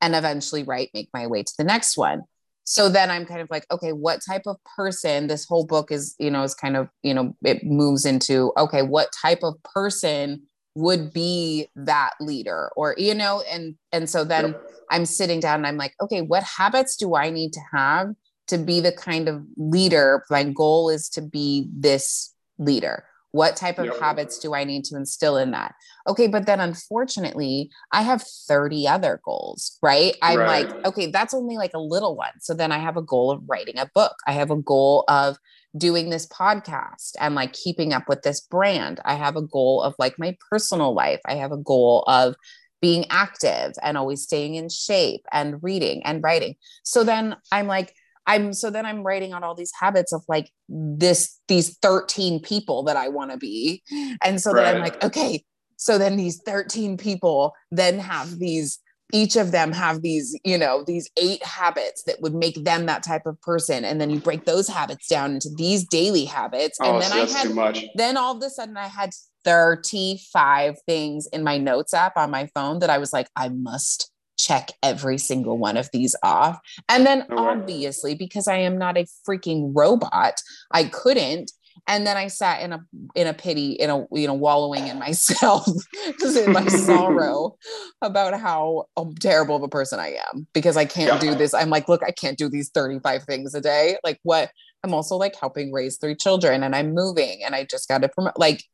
and 0.00 0.14
eventually, 0.14 0.62
right, 0.62 0.90
make 0.92 1.08
my 1.14 1.26
way 1.26 1.42
to 1.42 1.52
the 1.56 1.64
next 1.64 1.96
one. 1.96 2.22
So 2.64 2.88
then 2.88 3.10
I'm 3.10 3.26
kind 3.26 3.40
of 3.40 3.48
like, 3.50 3.66
okay, 3.70 3.92
what 3.92 4.20
type 4.26 4.42
of 4.46 4.56
person 4.76 5.26
this 5.26 5.44
whole 5.44 5.66
book 5.66 5.92
is, 5.92 6.14
you 6.18 6.30
know, 6.30 6.42
is 6.42 6.54
kind 6.54 6.76
of, 6.76 6.88
you 7.02 7.12
know, 7.12 7.36
it 7.44 7.64
moves 7.64 8.06
into, 8.06 8.52
okay, 8.56 8.82
what 8.82 9.10
type 9.12 9.40
of 9.42 9.54
person 9.62 10.42
would 10.74 11.12
be 11.12 11.68
that 11.76 12.10
leader 12.20 12.70
or 12.76 12.94
you 12.98 13.14
know 13.14 13.42
and 13.48 13.76
and 13.92 14.10
so 14.10 14.24
then 14.24 14.48
yep. 14.48 14.70
i'm 14.90 15.06
sitting 15.06 15.38
down 15.38 15.56
and 15.56 15.66
i'm 15.66 15.76
like 15.76 15.94
okay 16.00 16.20
what 16.20 16.42
habits 16.42 16.96
do 16.96 17.14
i 17.14 17.30
need 17.30 17.52
to 17.52 17.60
have 17.72 18.08
to 18.48 18.58
be 18.58 18.80
the 18.80 18.90
kind 18.90 19.28
of 19.28 19.42
leader 19.56 20.24
my 20.30 20.42
goal 20.42 20.90
is 20.90 21.08
to 21.08 21.22
be 21.22 21.68
this 21.72 22.34
leader 22.58 23.04
what 23.34 23.56
type 23.56 23.80
of 23.80 23.86
yep. 23.86 23.98
habits 23.98 24.38
do 24.38 24.54
i 24.54 24.62
need 24.62 24.84
to 24.84 24.96
instill 24.96 25.36
in 25.36 25.50
that? 25.50 25.74
Okay 26.06 26.28
but 26.28 26.46
then 26.46 26.60
unfortunately 26.60 27.68
i 27.90 28.02
have 28.02 28.22
30 28.22 28.86
other 28.86 29.20
goals 29.24 29.76
right? 29.82 30.16
I'm 30.22 30.38
right. 30.38 30.68
like 30.68 30.86
okay 30.86 31.10
that's 31.10 31.34
only 31.34 31.56
like 31.56 31.74
a 31.74 31.80
little 31.80 32.14
one. 32.14 32.40
So 32.40 32.54
then 32.54 32.70
i 32.70 32.78
have 32.78 32.96
a 32.96 33.02
goal 33.02 33.32
of 33.32 33.42
writing 33.48 33.78
a 33.78 33.90
book. 33.92 34.14
I 34.26 34.32
have 34.32 34.52
a 34.52 34.56
goal 34.56 35.04
of 35.08 35.36
doing 35.76 36.10
this 36.10 36.28
podcast 36.28 37.16
and 37.18 37.34
like 37.34 37.52
keeping 37.52 37.92
up 37.92 38.08
with 38.08 38.22
this 38.22 38.40
brand. 38.40 39.00
I 39.04 39.14
have 39.14 39.34
a 39.34 39.42
goal 39.42 39.82
of 39.82 39.96
like 39.98 40.16
my 40.16 40.36
personal 40.48 40.94
life. 40.94 41.20
I 41.26 41.34
have 41.34 41.50
a 41.50 41.56
goal 41.56 42.04
of 42.06 42.36
being 42.80 43.06
active 43.10 43.72
and 43.82 43.98
always 43.98 44.22
staying 44.22 44.54
in 44.54 44.68
shape 44.68 45.22
and 45.32 45.60
reading 45.60 46.04
and 46.04 46.22
writing. 46.22 46.54
So 46.84 47.02
then 47.02 47.34
i'm 47.50 47.66
like 47.66 47.94
I'm 48.26 48.52
so 48.52 48.70
then 48.70 48.86
I'm 48.86 49.02
writing 49.02 49.32
out 49.32 49.42
all 49.42 49.54
these 49.54 49.72
habits 49.78 50.12
of 50.12 50.24
like 50.28 50.50
this, 50.68 51.38
these 51.48 51.76
13 51.78 52.40
people 52.40 52.82
that 52.84 52.96
I 52.96 53.08
want 53.08 53.30
to 53.30 53.36
be. 53.36 53.82
And 54.22 54.40
so 54.40 54.52
right. 54.52 54.64
then 54.64 54.76
I'm 54.76 54.82
like, 54.82 55.02
okay, 55.04 55.44
so 55.76 55.98
then 55.98 56.16
these 56.16 56.40
13 56.44 56.96
people 56.96 57.54
then 57.70 57.98
have 57.98 58.38
these 58.38 58.78
each 59.12 59.36
of 59.36 59.52
them 59.52 59.70
have 59.70 60.02
these 60.02 60.38
you 60.44 60.56
know 60.56 60.82
these 60.86 61.10
eight 61.20 61.42
habits 61.44 62.02
that 62.04 62.20
would 62.20 62.34
make 62.34 62.64
them 62.64 62.86
that 62.86 63.02
type 63.02 63.26
of 63.26 63.40
person 63.42 63.84
and 63.84 64.00
then 64.00 64.10
you 64.10 64.18
break 64.18 64.44
those 64.44 64.66
habits 64.66 65.06
down 65.06 65.34
into 65.34 65.50
these 65.56 65.84
daily 65.84 66.24
habits 66.24 66.78
oh, 66.80 66.94
and 66.94 67.02
then 67.02 67.10
so 67.28 67.36
i 67.36 67.38
had 67.38 67.90
then 67.94 68.16
all 68.16 68.36
of 68.36 68.42
a 68.42 68.50
sudden 68.50 68.76
i 68.76 68.86
had 68.86 69.10
35 69.44 70.76
things 70.86 71.28
in 71.32 71.44
my 71.44 71.58
notes 71.58 71.92
app 71.92 72.16
on 72.16 72.30
my 72.30 72.48
phone 72.54 72.78
that 72.78 72.90
i 72.90 72.98
was 72.98 73.12
like 73.12 73.28
i 73.36 73.48
must 73.50 74.10
check 74.36 74.70
every 74.82 75.18
single 75.18 75.58
one 75.58 75.76
of 75.76 75.90
these 75.92 76.16
off. 76.22 76.58
And 76.88 77.06
then 77.06 77.26
obviously, 77.30 78.14
because 78.14 78.48
I 78.48 78.56
am 78.58 78.78
not 78.78 78.96
a 78.96 79.06
freaking 79.28 79.72
robot, 79.74 80.34
I 80.70 80.84
couldn't. 80.84 81.52
And 81.86 82.06
then 82.06 82.16
I 82.16 82.28
sat 82.28 82.62
in 82.62 82.72
a 82.72 82.84
in 83.14 83.26
a 83.26 83.34
pity, 83.34 83.72
in 83.72 83.90
a 83.90 84.06
you 84.12 84.26
know, 84.26 84.34
wallowing 84.34 84.86
in 84.86 84.98
myself, 84.98 85.66
in 86.36 86.52
my 86.52 86.66
sorrow 86.66 87.56
about 88.02 88.38
how 88.38 88.86
um, 88.96 89.14
terrible 89.16 89.56
of 89.56 89.62
a 89.62 89.68
person 89.68 89.98
I 89.98 90.16
am 90.32 90.46
because 90.54 90.76
I 90.76 90.84
can't 90.84 91.22
yeah. 91.22 91.30
do 91.30 91.34
this. 91.34 91.52
I'm 91.52 91.70
like, 91.70 91.88
look, 91.88 92.02
I 92.02 92.12
can't 92.12 92.38
do 92.38 92.48
these 92.48 92.70
35 92.70 93.24
things 93.24 93.54
a 93.54 93.60
day. 93.60 93.98
Like 94.04 94.20
what? 94.22 94.50
I'm 94.82 94.94
also 94.94 95.16
like 95.16 95.34
helping 95.36 95.72
raise 95.72 95.98
three 95.98 96.14
children 96.14 96.62
and 96.62 96.76
I'm 96.76 96.94
moving 96.94 97.42
and 97.44 97.54
I 97.54 97.64
just 97.64 97.88
got 97.88 98.02
to 98.02 98.08
promote 98.08 98.38
like 98.38 98.64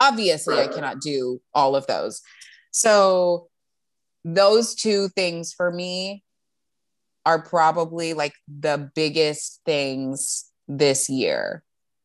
obviously 0.00 0.58
I 0.58 0.68
cannot 0.68 1.00
do 1.00 1.40
all 1.54 1.76
of 1.76 1.86
those. 1.86 2.22
So 2.76 3.48
those 4.22 4.74
two 4.74 5.08
things 5.08 5.54
for 5.54 5.72
me 5.72 6.22
are 7.24 7.40
probably 7.40 8.12
like 8.12 8.34
the 8.46 8.90
biggest 8.94 9.62
things 9.64 10.52
this 10.68 11.08
year 11.08 11.62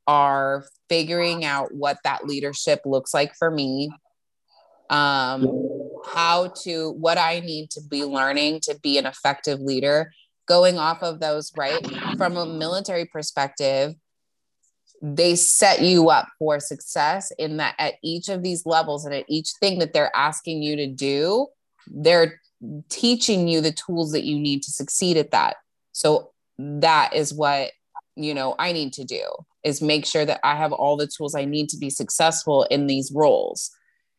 are 0.07 0.63
figuring 0.87 1.43
out 1.43 1.73
what 1.73 1.97
that 2.05 2.25
leadership 2.25 2.79
looks 2.85 3.13
like 3.13 3.35
for 3.35 3.51
me 3.51 3.91
um 4.89 5.45
how 6.05 6.47
to 6.47 6.91
what 6.91 7.17
i 7.17 7.41
need 7.41 7.69
to 7.69 7.81
be 7.81 8.03
learning 8.03 8.59
to 8.61 8.77
be 8.81 8.97
an 8.97 9.05
effective 9.05 9.59
leader 9.59 10.11
going 10.47 10.77
off 10.77 11.03
of 11.03 11.19
those 11.19 11.51
right 11.55 11.85
from 12.17 12.37
a 12.37 12.45
military 12.45 13.05
perspective 13.05 13.93
they 15.01 15.35
set 15.35 15.81
you 15.81 16.09
up 16.09 16.27
for 16.37 16.59
success 16.59 17.31
in 17.39 17.57
that 17.57 17.75
at 17.79 17.95
each 18.03 18.29
of 18.29 18.43
these 18.43 18.65
levels 18.65 19.05
and 19.05 19.13
at 19.13 19.25
each 19.27 19.49
thing 19.59 19.79
that 19.79 19.93
they're 19.93 20.15
asking 20.15 20.61
you 20.61 20.75
to 20.75 20.87
do, 20.87 21.47
they're 21.87 22.39
teaching 22.89 23.47
you 23.47 23.61
the 23.61 23.71
tools 23.71 24.11
that 24.11 24.23
you 24.23 24.37
need 24.39 24.61
to 24.63 24.71
succeed 24.71 25.17
at 25.17 25.31
that. 25.31 25.57
So 25.91 26.31
that 26.59 27.15
is 27.15 27.33
what, 27.33 27.71
you 28.15 28.33
know, 28.33 28.55
I 28.59 28.71
need 28.73 28.93
to 28.93 29.03
do 29.03 29.23
is 29.63 29.81
make 29.81 30.05
sure 30.05 30.25
that 30.25 30.39
I 30.43 30.55
have 30.55 30.71
all 30.71 30.97
the 30.97 31.07
tools 31.07 31.33
I 31.33 31.45
need 31.45 31.69
to 31.69 31.77
be 31.77 31.89
successful 31.89 32.63
in 32.69 32.87
these 32.87 33.11
roles. 33.13 33.71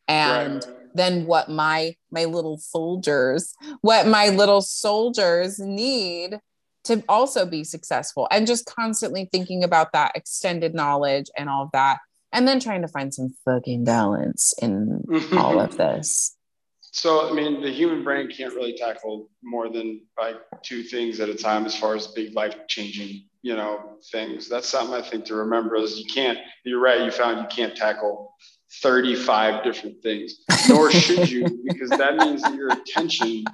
And 0.08 0.64
right. 0.64 0.76
then 0.94 1.26
what 1.26 1.48
my 1.48 1.94
my 2.10 2.24
little 2.24 2.58
soldiers, 2.58 3.54
what 3.82 4.06
my 4.06 4.28
little 4.30 4.60
soldiers 4.60 5.58
need 5.60 6.38
to 6.84 7.02
also 7.08 7.46
be 7.46 7.64
successful 7.64 8.28
and 8.30 8.46
just 8.46 8.66
constantly 8.66 9.28
thinking 9.30 9.62
about 9.62 9.92
that 9.92 10.12
extended 10.14 10.74
knowledge 10.74 11.26
and 11.36 11.48
all 11.48 11.64
of 11.64 11.70
that 11.72 11.98
and 12.32 12.48
then 12.48 12.58
trying 12.58 12.82
to 12.82 12.88
find 12.88 13.12
some 13.12 13.34
fucking 13.44 13.84
balance 13.84 14.54
in 14.60 15.04
all 15.32 15.60
of 15.60 15.76
this. 15.76 16.36
So 16.80 17.30
i 17.30 17.32
mean 17.32 17.62
the 17.62 17.70
human 17.70 18.04
brain 18.04 18.30
can't 18.30 18.54
really 18.54 18.76
tackle 18.76 19.30
more 19.42 19.70
than 19.70 20.02
like 20.18 20.36
two 20.62 20.82
things 20.82 21.20
at 21.20 21.28
a 21.28 21.34
time 21.34 21.64
as 21.64 21.74
far 21.74 21.94
as 21.94 22.08
big 22.08 22.34
life 22.34 22.54
changing 22.68 23.24
you 23.42 23.56
know 23.56 23.98
things. 24.10 24.48
That's 24.48 24.68
something 24.68 24.94
i 24.94 25.02
think 25.02 25.24
to 25.26 25.34
remember 25.34 25.76
is 25.76 25.98
you 25.98 26.04
can't 26.04 26.38
you're 26.64 26.80
right 26.80 27.00
you 27.00 27.10
found 27.10 27.40
you 27.40 27.46
can't 27.46 27.76
tackle 27.76 28.34
35 28.82 29.64
different 29.64 30.02
things 30.02 30.36
nor 30.68 30.90
should 30.90 31.30
you 31.30 31.62
because 31.68 31.90
that 31.90 32.16
means 32.16 32.40
that 32.42 32.54
your 32.54 32.72
attention 32.72 33.44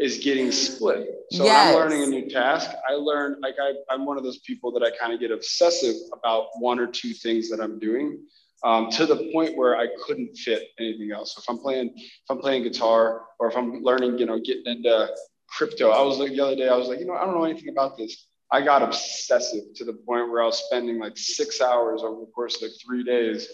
is 0.00 0.18
getting 0.18 0.50
split. 0.50 1.08
So 1.30 1.44
yes. 1.44 1.74
when 1.74 1.82
I'm 1.82 1.90
learning 1.90 2.02
a 2.04 2.20
new 2.20 2.30
task, 2.30 2.70
I 2.88 2.94
learn 2.94 3.36
like 3.42 3.56
I, 3.60 3.74
I'm 3.90 4.06
one 4.06 4.16
of 4.16 4.24
those 4.24 4.38
people 4.38 4.72
that 4.72 4.82
I 4.82 4.90
kind 4.96 5.12
of 5.12 5.20
get 5.20 5.30
obsessive 5.30 5.94
about 6.12 6.46
one 6.58 6.78
or 6.78 6.86
two 6.86 7.12
things 7.12 7.50
that 7.50 7.60
I'm 7.60 7.78
doing 7.78 8.24
um, 8.64 8.90
to 8.92 9.06
the 9.06 9.30
point 9.32 9.56
where 9.56 9.76
I 9.76 9.88
couldn't 10.06 10.36
fit 10.36 10.68
anything 10.78 11.12
else. 11.12 11.34
So 11.34 11.40
if 11.40 11.48
I'm 11.48 11.58
playing, 11.58 11.92
if 11.96 12.30
I'm 12.30 12.38
playing 12.38 12.62
guitar 12.62 13.22
or 13.38 13.50
if 13.50 13.56
I'm 13.56 13.82
learning, 13.82 14.18
you 14.18 14.26
know, 14.26 14.38
getting 14.38 14.64
into 14.66 15.10
crypto, 15.48 15.90
I 15.90 16.02
was 16.02 16.18
like 16.18 16.30
the 16.30 16.40
other 16.40 16.56
day, 16.56 16.68
I 16.68 16.76
was 16.76 16.88
like, 16.88 16.98
you 16.98 17.06
know, 17.06 17.14
I 17.14 17.24
don't 17.24 17.34
know 17.34 17.44
anything 17.44 17.68
about 17.68 17.98
this. 17.98 18.28
I 18.50 18.60
got 18.62 18.82
obsessive 18.82 19.74
to 19.76 19.84
the 19.84 19.94
point 19.94 20.30
where 20.30 20.42
I 20.42 20.46
was 20.46 20.62
spending 20.66 20.98
like 20.98 21.16
six 21.16 21.60
hours 21.60 22.02
over 22.02 22.20
the 22.20 22.30
course 22.32 22.56
of 22.56 22.62
like 22.62 22.72
three 22.84 23.02
days 23.02 23.48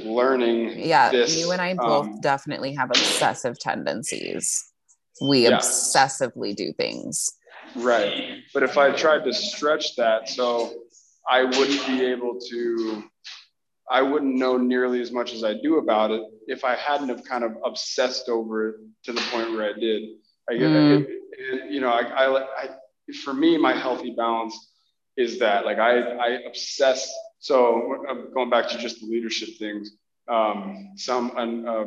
learning. 0.00 0.78
Yeah, 0.78 1.10
this. 1.10 1.36
you 1.36 1.50
and 1.50 1.60
I 1.60 1.74
both 1.74 2.06
um, 2.06 2.20
definitely 2.20 2.74
have 2.74 2.90
obsessive 2.90 3.58
tendencies 3.58 4.67
we 5.20 5.44
yeah. 5.44 5.58
obsessively 5.58 6.54
do 6.54 6.72
things. 6.72 7.32
Right. 7.76 8.38
But 8.54 8.62
if 8.62 8.78
I 8.78 8.92
tried 8.92 9.24
to 9.24 9.32
stretch 9.32 9.96
that, 9.96 10.28
so 10.28 10.72
I 11.28 11.44
wouldn't 11.44 11.86
be 11.86 12.04
able 12.06 12.38
to, 12.50 13.04
I 13.90 14.02
wouldn't 14.02 14.34
know 14.34 14.56
nearly 14.56 15.00
as 15.00 15.12
much 15.12 15.32
as 15.34 15.44
I 15.44 15.54
do 15.54 15.78
about 15.78 16.10
it 16.10 16.22
if 16.46 16.64
I 16.64 16.74
hadn't 16.76 17.08
have 17.10 17.24
kind 17.24 17.44
of 17.44 17.56
obsessed 17.64 18.28
over 18.28 18.68
it 18.70 18.76
to 19.04 19.12
the 19.12 19.20
point 19.30 19.52
where 19.52 19.68
I 19.68 19.78
did. 19.78 20.02
I, 20.48 20.54
mm. 20.54 21.02
it, 21.02 21.08
it, 21.32 21.70
you 21.70 21.80
know, 21.80 21.90
I, 21.90 22.02
I, 22.02 22.42
I, 22.42 22.68
for 23.24 23.34
me, 23.34 23.58
my 23.58 23.74
healthy 23.74 24.14
balance 24.16 24.72
is 25.16 25.38
that 25.40 25.64
like 25.64 25.78
I, 25.78 26.00
I 26.00 26.28
obsess 26.46 27.12
So 27.40 28.04
going 28.34 28.50
back 28.50 28.68
to 28.70 28.78
just 28.78 29.00
the 29.00 29.06
leadership 29.06 29.50
things, 29.58 29.92
um, 30.28 30.92
some 30.96 31.32
an, 31.36 31.66
uh, 31.68 31.84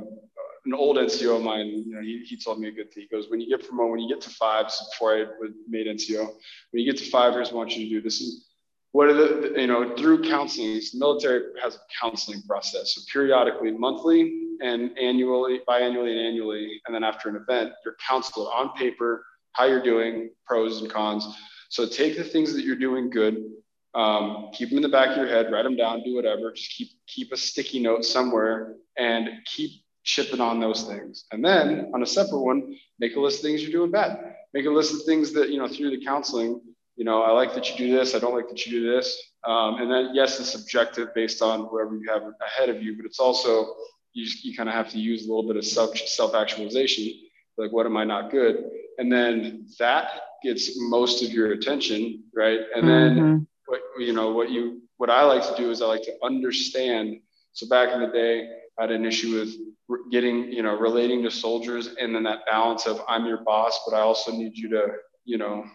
an 0.66 0.74
old 0.74 0.98
NCO 0.98 1.38
of 1.38 1.44
mine, 1.44 1.68
you 1.68 1.94
know, 1.94 2.02
he, 2.02 2.24
he 2.26 2.38
told 2.38 2.60
me 2.60 2.68
a 2.68 2.72
good 2.72 2.94
thing. 2.94 3.08
He 3.10 3.16
goes, 3.16 3.30
when 3.30 3.42
you 3.42 3.50
get 3.50 3.68
promoted, 3.68 3.92
when 3.92 4.00
you 4.00 4.10
get 4.10 4.22
to 4.22 4.30
five, 4.30 4.66
before 4.92 5.16
I 5.16 5.26
made 5.68 5.88
NCO, 5.88 6.26
when 6.72 6.84
you 6.84 6.92
get 6.92 7.02
to 7.02 7.10
five, 7.10 7.34
here's 7.34 7.52
what 7.52 7.54
I 7.54 7.58
want 7.58 7.78
you 7.78 7.86
to 7.86 7.96
do. 7.96 8.02
This 8.02 8.22
is 8.22 8.48
what 8.92 9.08
are 9.08 9.14
the, 9.14 9.54
you 9.60 9.68
know, 9.68 9.96
through 9.96 10.24
counseling, 10.24 10.74
the 10.76 11.00
military 11.00 11.44
has 11.64 11.76
a 11.76 11.80
counseling 12.00 12.42
process. 12.44 12.96
So 12.96 13.02
periodically, 13.12 13.72
monthly 13.72 14.56
and 14.62 14.98
annually, 14.98 15.62
biannually 15.68 16.12
and 16.12 16.20
annually, 16.20 16.82
and 16.86 16.94
then 16.94 17.04
after 17.04 17.30
an 17.30 17.38
event, 17.38 17.72
you're 17.86 17.96
counseled 18.06 18.50
on 18.54 18.74
paper, 18.74 19.26
how 19.54 19.66
you're 19.66 19.84
doing, 19.84 20.30
pros 20.46 20.82
and 20.82 20.92
cons. 20.92 21.26
So 21.70 21.88
take 21.88 22.18
the 22.18 22.24
things 22.24 22.54
that 22.54 22.66
you're 22.66 22.76
doing 22.76 23.10
good, 23.10 23.46
um, 23.94 24.50
keep 24.54 24.70
them 24.70 24.78
in 24.78 24.84
the 24.84 24.90
back 24.90 25.10
of 25.12 25.18
your 25.18 25.28
head, 25.28 25.52
write 25.52 25.64
them 25.64 25.76
down, 25.76 26.04
do 26.04 26.16
whatever. 26.16 26.52
Just 26.52 26.72
keep 26.72 26.90
keep 27.08 27.32
a 27.32 27.38
sticky 27.38 27.80
note 27.80 28.06
somewhere 28.06 28.76
and 28.98 29.30
keep 29.46 29.72
chipping 30.04 30.42
on 30.42 30.60
those 30.60 30.84
things. 30.84 31.26
And 31.32 31.44
then 31.44 31.92
on 31.94 32.02
a 32.02 32.06
separate 32.06 32.40
one, 32.40 32.76
make 33.00 33.16
a 33.16 33.20
list 33.20 33.40
of 33.40 33.44
things 33.44 33.62
you're 33.62 33.72
doing 33.72 33.92
bad. 33.92 34.36
Make 34.54 34.66
a 34.66 34.70
list 34.70 34.94
of 34.94 35.04
things 35.04 35.32
that 35.34 35.50
you 35.50 35.58
know 35.58 35.68
through 35.68 35.92
the 35.92 36.04
counseling 36.04 36.62
you 37.02 37.06
know, 37.06 37.24
I 37.24 37.32
like 37.32 37.56
that 37.56 37.68
you 37.68 37.78
do 37.78 37.98
this. 37.98 38.14
I 38.14 38.20
don't 38.20 38.36
like 38.36 38.48
that 38.50 38.66
you 38.66 38.72
do 38.72 38.92
this. 38.92 39.20
Um, 39.44 39.82
and 39.82 39.92
then, 39.92 40.12
yes, 40.14 40.40
it's 40.40 40.52
subjective 40.52 41.14
based 41.16 41.42
on 41.42 41.66
whoever 41.66 41.96
you 41.96 42.08
have 42.10 42.22
ahead 42.46 42.70
of 42.70 42.84
you, 42.84 42.96
but 42.96 43.06
it's 43.06 43.20
also, 43.20 43.74
you, 44.14 44.28
you 44.44 44.56
kind 44.56 44.70
of 44.70 44.76
have 44.76 44.90
to 44.90 45.00
use 45.00 45.26
a 45.26 45.28
little 45.28 45.48
bit 45.48 45.58
of 45.58 45.66
self, 45.66 45.98
self-actualization. 45.98 47.12
Like, 47.58 47.72
what 47.72 47.86
am 47.86 47.98
I 47.98 48.04
not 48.04 48.30
good? 48.30 48.70
And 48.98 49.12
then 49.12 49.66
that 49.80 50.12
gets 50.44 50.80
most 50.80 51.24
of 51.24 51.32
your 51.32 51.54
attention, 51.54 52.24
right? 52.36 52.60
And 52.76 52.88
then 52.88 53.16
mm-hmm. 53.16 53.38
what, 53.66 53.82
you 53.98 54.14
know, 54.14 54.32
what 54.32 54.52
you, 54.52 54.84
what 54.98 55.10
I 55.10 55.24
like 55.24 55.44
to 55.44 55.56
do 55.60 55.72
is 55.72 55.82
I 55.82 55.88
like 55.88 56.04
to 56.04 56.14
understand. 56.24 57.20
So 57.54 57.68
back 57.68 57.94
in 57.94 58.02
the 58.02 58.08
day, 58.08 58.48
I 58.82 58.86
had 58.86 58.92
an 58.92 59.06
issue 59.06 59.40
with 59.40 60.02
getting, 60.12 60.52
you 60.52 60.64
know, 60.64 60.76
relating 60.76 61.22
to 61.22 61.30
soldiers 61.30 61.90
and 62.00 62.16
then 62.16 62.24
that 62.24 62.48
balance 62.48 62.88
of 62.88 63.00
I'm 63.08 63.28
your 63.28 63.44
boss, 63.44 63.80
but 63.88 63.96
I 63.96 64.02
also 64.02 64.32
need 64.32 64.58
you 64.58 64.70
to, 64.70 64.88
you 65.24 65.38
know, 65.38 65.66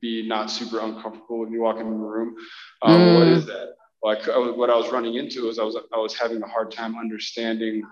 be 0.00 0.26
not 0.26 0.50
super 0.50 0.80
uncomfortable 0.80 1.40
when 1.40 1.52
you 1.52 1.60
walk 1.60 1.76
into 1.76 1.90
the 1.90 1.96
room. 1.96 2.34
Um, 2.80 3.00
mm. 3.00 3.18
What 3.18 3.28
is 3.28 3.44
that? 3.44 3.74
Like 4.02 4.26
what 4.26 4.70
I 4.70 4.76
was 4.76 4.90
running 4.90 5.16
into 5.16 5.48
is 5.48 5.58
I 5.58 5.62
was 5.62 5.76
I 5.92 5.98
was 5.98 6.14
having 6.14 6.42
a 6.42 6.46
hard 6.46 6.70
time 6.70 6.96
understanding 6.96 7.82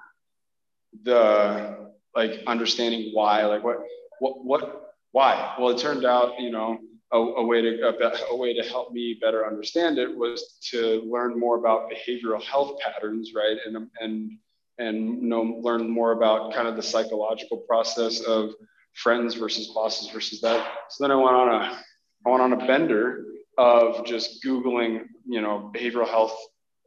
the 1.05 1.91
like 2.15 2.41
understanding 2.47 3.11
why 3.13 3.45
like 3.45 3.63
what 3.63 3.79
what 4.21 4.45
what 4.45 4.95
why 5.13 5.55
well 5.59 5.71
it 5.71 5.79
turned 5.79 6.05
out 6.05 6.39
you 6.39 6.51
know 6.51 6.79
a, 7.13 7.19
a 7.19 7.45
way 7.45 7.63
to 7.63 7.81
a, 7.89 8.35
a, 8.35 8.37
way 8.37 8.53
to 8.55 8.63
help 8.69 8.93
me 8.93 9.19
better 9.23 9.47
understand 9.47 9.97
it 9.99 10.15
was 10.15 10.59
to 10.71 11.03
learn 11.11 11.39
more 11.39 11.57
about 11.59 11.91
behavioral 11.91 12.43
health 12.43 12.79
patterns 12.81 13.33
right 13.35 13.57
and 13.65 13.89
and 14.01 14.33
and 14.79 15.21
know 15.23 15.43
learn 15.61 15.89
more 15.89 16.13
about 16.13 16.53
kind 16.55 16.69
of 16.69 16.77
the 16.77 16.83
psychological 16.83 17.59
process 17.69 18.21
of 18.21 18.51
friends 18.95 19.35
versus 19.35 19.73
bosses 19.75 20.11
versus 20.11 20.41
that 20.41 20.67
so 20.91 21.05
then 21.05 21.11
i 21.11 21.15
went 21.17 21.35
on 21.35 21.49
a 21.49 21.83
I 22.25 22.31
went 22.31 22.43
on 22.43 22.53
a 22.53 22.67
bender 22.67 23.25
of 23.59 24.05
just 24.05 24.43
Googling, 24.45 25.05
you 25.27 25.41
know, 25.41 25.73
behavioral 25.75 26.09
health 26.09 26.37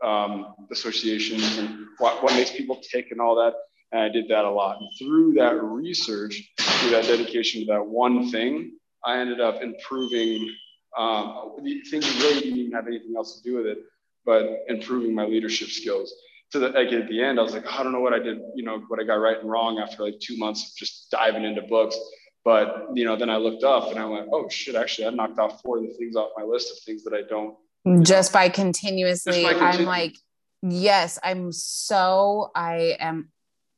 um, 0.03 0.55
associations 0.71 1.57
and 1.57 1.85
what, 1.97 2.23
what 2.23 2.33
makes 2.33 2.51
people 2.51 2.81
tick 2.91 3.07
and 3.11 3.19
all 3.19 3.35
that. 3.35 3.53
And 3.91 4.01
I 4.01 4.09
did 4.09 4.27
that 4.29 4.45
a 4.45 4.49
lot. 4.49 4.77
And 4.79 4.89
through 4.97 5.33
that 5.33 5.61
research, 5.61 6.41
through 6.59 6.91
that 6.91 7.05
dedication 7.05 7.61
to 7.61 7.73
that 7.73 7.85
one 7.85 8.29
thing, 8.31 8.77
I 9.05 9.19
ended 9.19 9.39
up 9.39 9.61
improving 9.61 10.49
um, 10.97 11.55
things 11.89 12.21
really 12.21 12.39
didn't 12.41 12.57
even 12.57 12.71
have 12.71 12.87
anything 12.87 13.13
else 13.15 13.37
to 13.41 13.49
do 13.49 13.57
with 13.57 13.65
it, 13.65 13.79
but 14.25 14.59
improving 14.67 15.13
my 15.13 15.25
leadership 15.25 15.67
skills. 15.67 16.13
To 16.55 16.59
the 16.59 16.69
like 16.69 16.93
at 16.93 17.09
the 17.09 17.21
end, 17.21 17.37
I 17.37 17.43
was 17.43 17.53
like, 17.53 17.65
oh, 17.67 17.75
I 17.77 17.83
don't 17.83 17.91
know 17.91 17.99
what 17.99 18.13
I 18.13 18.19
did, 18.19 18.39
you 18.55 18.63
know, 18.63 18.79
what 18.87 19.01
I 19.01 19.03
got 19.03 19.15
right 19.15 19.37
and 19.37 19.49
wrong 19.49 19.79
after 19.79 20.03
like 20.03 20.19
two 20.21 20.37
months 20.37 20.63
of 20.63 20.75
just 20.77 21.11
diving 21.11 21.43
into 21.43 21.63
books. 21.63 21.97
But 22.45 22.87
you 22.93 23.03
know, 23.03 23.17
then 23.17 23.29
I 23.29 23.35
looked 23.35 23.65
up 23.65 23.89
and 23.91 23.99
I 23.99 24.05
went, 24.05 24.29
oh 24.31 24.47
shit, 24.47 24.75
actually 24.75 25.07
I 25.07 25.09
knocked 25.09 25.37
off 25.37 25.61
four 25.61 25.79
of 25.79 25.83
the 25.83 25.93
things 25.95 26.15
off 26.15 26.29
my 26.37 26.43
list 26.43 26.71
of 26.71 26.77
things 26.85 27.03
that 27.03 27.13
I 27.13 27.23
don't 27.27 27.55
just 28.03 28.33
by 28.33 28.49
continuously 28.49 29.43
just 29.43 29.59
by 29.59 29.65
I'm 29.65 29.85
like, 29.85 30.15
yes, 30.61 31.19
I'm 31.23 31.51
so 31.51 32.51
I 32.55 32.95
am 32.99 33.29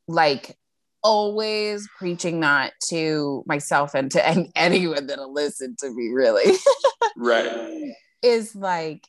like 0.07 0.55
always 1.03 1.87
preaching 1.97 2.41
that 2.41 2.73
to 2.89 3.43
myself 3.47 3.95
and 3.95 4.11
to 4.11 4.25
and 4.25 4.51
anyone 4.55 5.07
that'll 5.07 5.33
listen 5.33 5.75
to 5.79 5.89
me 5.89 6.09
really. 6.13 6.53
right. 7.17 7.93
Is 8.21 8.55
like, 8.55 9.07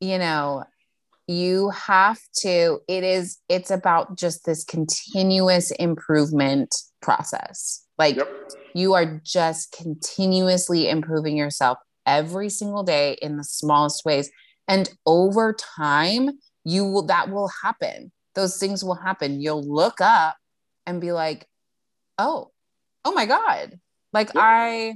you 0.00 0.18
know, 0.18 0.64
you 1.26 1.70
have 1.70 2.18
to 2.34 2.80
it 2.86 3.02
is 3.02 3.38
it's 3.48 3.70
about 3.70 4.18
just 4.18 4.44
this 4.44 4.62
continuous 4.62 5.70
improvement 5.72 6.74
process 7.00 7.84
like 7.98 8.16
yep. 8.16 8.28
you 8.74 8.94
are 8.94 9.20
just 9.24 9.72
continuously 9.72 10.88
improving 10.88 11.36
yourself 11.36 11.78
every 12.06 12.48
single 12.48 12.82
day 12.82 13.16
in 13.22 13.36
the 13.36 13.44
smallest 13.44 14.04
ways. 14.04 14.30
And 14.68 14.90
over 15.06 15.52
time, 15.52 16.30
you 16.64 16.84
will 16.84 17.06
that 17.06 17.30
will 17.30 17.50
happen. 17.62 18.12
Those 18.34 18.58
things 18.58 18.82
will 18.82 18.94
happen. 18.94 19.40
You'll 19.40 19.62
look 19.62 20.00
up 20.00 20.36
and 20.86 21.00
be 21.00 21.12
like, 21.12 21.46
oh, 22.18 22.50
oh 23.04 23.12
my 23.12 23.26
God. 23.26 23.78
Like 24.12 24.28
yep. 24.28 24.36
I, 24.42 24.94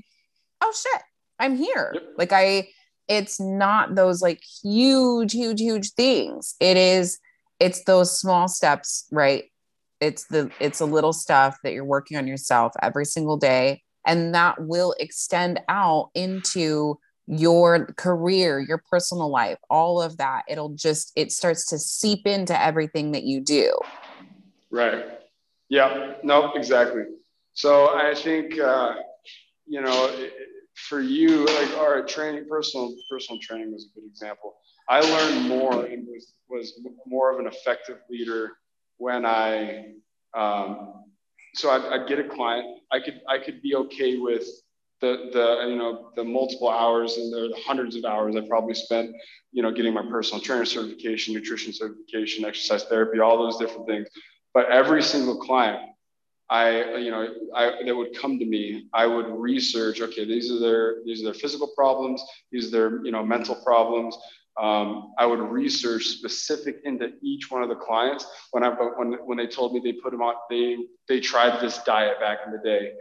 oh 0.61 0.73
shit, 0.75 1.03
I'm 1.39 1.57
here. 1.57 1.93
Yep. 1.95 2.03
Like 2.17 2.33
I, 2.33 2.69
it's 3.09 3.41
not 3.41 3.95
those 3.95 4.23
like 4.23 4.43
huge, 4.63 5.33
huge, 5.33 5.61
huge 5.61 5.93
things. 5.93 6.55
It 6.61 6.77
is, 6.77 7.19
it's 7.59 7.85
those 7.85 8.19
small 8.19 8.49
steps, 8.49 9.07
right? 9.11 9.45
it's 10.01 10.25
the 10.27 10.51
it's 10.61 10.81
a 10.81 10.85
little 10.87 11.13
stuff 11.13 11.57
that 11.63 11.73
you're 11.73 11.85
working 11.85 12.17
on 12.17 12.27
yourself 12.27 12.73
every 12.83 13.05
single 13.05 13.37
day 13.37 13.83
and 14.07 14.35
that 14.35 14.57
will 14.61 14.95
extend 15.01 15.61
out 15.69 16.11
into 16.15 16.99
your 17.27 17.87
career 17.97 18.59
your 18.61 18.83
personal 18.91 19.31
life 19.31 19.59
all 19.69 20.01
of 20.01 20.17
that. 20.17 20.43
It'll 20.49 20.71
just 20.71 21.13
it 21.17 21.33
starts 21.33 21.67
to 21.69 21.79
seep 21.79 22.27
into 22.27 22.61
everything 22.61 23.13
that 23.13 23.25
you 23.25 23.41
do. 23.41 23.77
Right. 24.71 25.05
Yeah 25.69 26.15
no 26.23 26.53
exactly. 26.53 27.03
So 27.55 27.89
i 27.95 28.15
think 28.15 28.59
uh 28.59 28.95
you 29.67 29.81
know 29.81 30.29
for 30.89 31.01
you 31.01 31.45
like 31.45 31.79
our 31.79 32.05
training 32.05 32.47
personal 32.49 32.95
personal 33.11 33.41
training 33.41 33.73
was 33.73 33.87
a 33.91 34.01
good 34.01 34.07
example 34.07 34.57
i 34.89 35.01
learned 35.01 35.49
more 35.49 35.85
and 35.85 36.07
was 36.07 36.35
was 36.49 36.81
more 37.07 37.33
of 37.33 37.39
an 37.39 37.47
effective 37.47 37.99
leader 38.11 38.53
when 38.99 39.25
I, 39.25 39.93
um, 40.35 41.05
so 41.55 41.71
I'd, 41.71 42.01
I'd, 42.01 42.09
get 42.09 42.19
a 42.19 42.25
client, 42.25 42.81
I 42.93 43.01
could, 43.01 43.21
I 43.29 43.39
could 43.39 43.63
be 43.63 43.75
okay 43.75 44.19
with 44.19 44.47
the, 45.01 45.31
the, 45.33 45.69
you 45.69 45.77
know, 45.77 46.11
the 46.17 46.25
multiple 46.25 46.69
hours 46.69 47.17
and 47.17 47.33
the 47.33 47.57
hundreds 47.65 47.97
of 47.97 48.05
hours 48.05 48.37
I 48.37 48.41
probably 48.47 48.75
spent, 48.75 49.15
you 49.53 49.63
know, 49.63 49.71
getting 49.71 49.95
my 49.95 50.03
personal 50.03 50.43
trainer 50.43 50.65
certification, 50.65 51.33
nutrition 51.33 51.73
certification, 51.73 52.45
exercise 52.45 52.85
therapy, 52.85 53.21
all 53.21 53.39
those 53.39 53.59
different 53.59 53.87
things. 53.87 54.09
But 54.53 54.71
every 54.71 55.03
single 55.03 55.41
client, 55.41 55.81
I, 56.51 56.97
you 56.97 57.11
know, 57.11 57.29
I, 57.55 57.73
that 57.85 57.95
would 57.95 58.17
come 58.17 58.39
to 58.39 58.45
me, 58.45 58.89
I 58.95 59.07
would 59.07 59.27
research, 59.27 60.01
okay, 60.01 60.25
these 60.25 60.51
are 60.51 60.59
their, 60.59 60.97
these 61.05 61.21
are 61.21 61.25
their 61.25 61.35
physical 61.35 61.69
problems. 61.77 62.25
These 62.51 62.69
are 62.69 62.71
their, 62.71 63.05
you 63.05 63.13
know, 63.13 63.25
mental 63.25 63.55
problems 63.57 64.17
um, 64.59 65.15
I 65.19 65.27
would 65.27 65.39
research 65.39 66.07
specific 66.07 66.81
into 66.85 67.13
each 67.23 67.51
one 67.51 67.63
of 67.63 67.69
the 67.69 67.77
clients. 67.77 68.27
When 68.51 68.65
I 68.65 68.71
when 68.71 69.13
when 69.25 69.39
they 69.39 69.47
told 69.47 69.73
me 69.73 69.81
they 69.81 69.93
put 69.93 70.11
them 70.11 70.21
on, 70.21 70.35
they 70.51 70.79
they 71.09 71.21
tried 71.21 71.61
this 71.61 71.79
diet 71.85 72.19
back 72.19 72.39
in 72.45 72.53
the 72.53 72.59
day. 72.59 72.93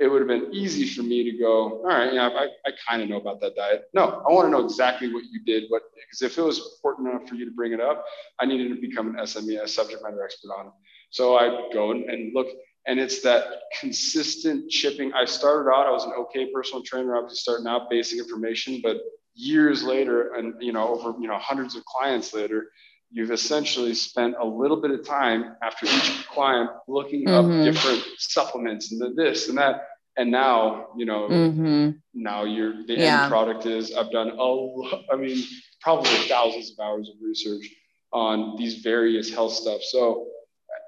It 0.00 0.08
would 0.08 0.20
have 0.22 0.28
been 0.28 0.52
easy 0.52 0.88
for 0.88 1.02
me 1.04 1.30
to 1.30 1.38
go, 1.38 1.78
all 1.78 1.84
right, 1.84 2.12
yeah, 2.12 2.26
I, 2.26 2.46
I 2.66 2.72
kind 2.88 3.00
of 3.00 3.08
know 3.08 3.18
about 3.18 3.40
that 3.42 3.54
diet. 3.54 3.84
No, 3.94 4.24
I 4.28 4.32
want 4.32 4.46
to 4.46 4.50
know 4.50 4.64
exactly 4.64 5.12
what 5.12 5.22
you 5.30 5.44
did. 5.44 5.64
What 5.68 5.82
because 5.94 6.22
if 6.22 6.38
it 6.38 6.42
was 6.42 6.58
important 6.78 7.08
enough 7.08 7.28
for 7.28 7.36
you 7.36 7.44
to 7.44 7.52
bring 7.52 7.72
it 7.72 7.80
up, 7.80 8.04
I 8.40 8.46
needed 8.46 8.74
to 8.74 8.80
become 8.80 9.08
an 9.08 9.16
SME, 9.24 9.62
a 9.62 9.68
subject 9.68 10.02
matter 10.02 10.24
expert 10.24 10.50
on 10.58 10.66
it. 10.68 10.72
So 11.10 11.36
I'd 11.36 11.72
go 11.72 11.92
and, 11.92 12.10
and 12.10 12.34
look, 12.34 12.48
and 12.86 13.00
it's 13.00 13.22
that 13.22 13.44
consistent 13.80 14.70
chipping. 14.70 15.12
I 15.14 15.24
started 15.24 15.70
out, 15.70 15.86
I 15.86 15.90
was 15.90 16.04
an 16.04 16.12
okay 16.12 16.50
personal 16.52 16.82
trainer, 16.82 17.16
obviously 17.16 17.36
starting 17.36 17.66
out, 17.66 17.88
basic 17.88 18.18
information, 18.18 18.80
but 18.82 18.98
years 19.34 19.82
later 19.82 20.34
and 20.34 20.54
you 20.60 20.72
know 20.72 20.88
over 20.88 21.18
you 21.20 21.26
know 21.26 21.38
hundreds 21.38 21.74
of 21.74 21.84
clients 21.84 22.32
later 22.32 22.70
you've 23.10 23.32
essentially 23.32 23.92
spent 23.94 24.34
a 24.40 24.44
little 24.44 24.80
bit 24.80 24.90
of 24.90 25.06
time 25.06 25.56
after 25.62 25.86
each 25.86 26.26
client 26.28 26.70
looking 26.86 27.26
mm-hmm. 27.26 27.50
up 27.50 27.64
different 27.64 28.02
supplements 28.18 28.92
and 28.92 29.00
the 29.00 29.10
this 29.10 29.48
and 29.48 29.58
that 29.58 29.88
and 30.16 30.30
now 30.30 30.86
you 30.96 31.04
know 31.04 31.28
mm-hmm. 31.28 31.90
now 32.14 32.44
you're 32.44 32.86
the 32.86 32.94
yeah. 32.94 33.22
end 33.22 33.30
product 33.30 33.66
is 33.66 33.92
i've 33.94 34.12
done 34.12 34.30
a 34.30 35.12
i 35.12 35.16
mean 35.16 35.42
probably 35.80 36.10
thousands 36.28 36.70
of 36.70 36.78
hours 36.78 37.08
of 37.08 37.16
research 37.20 37.68
on 38.12 38.56
these 38.56 38.82
various 38.82 39.34
health 39.34 39.52
stuff 39.52 39.82
so 39.82 40.28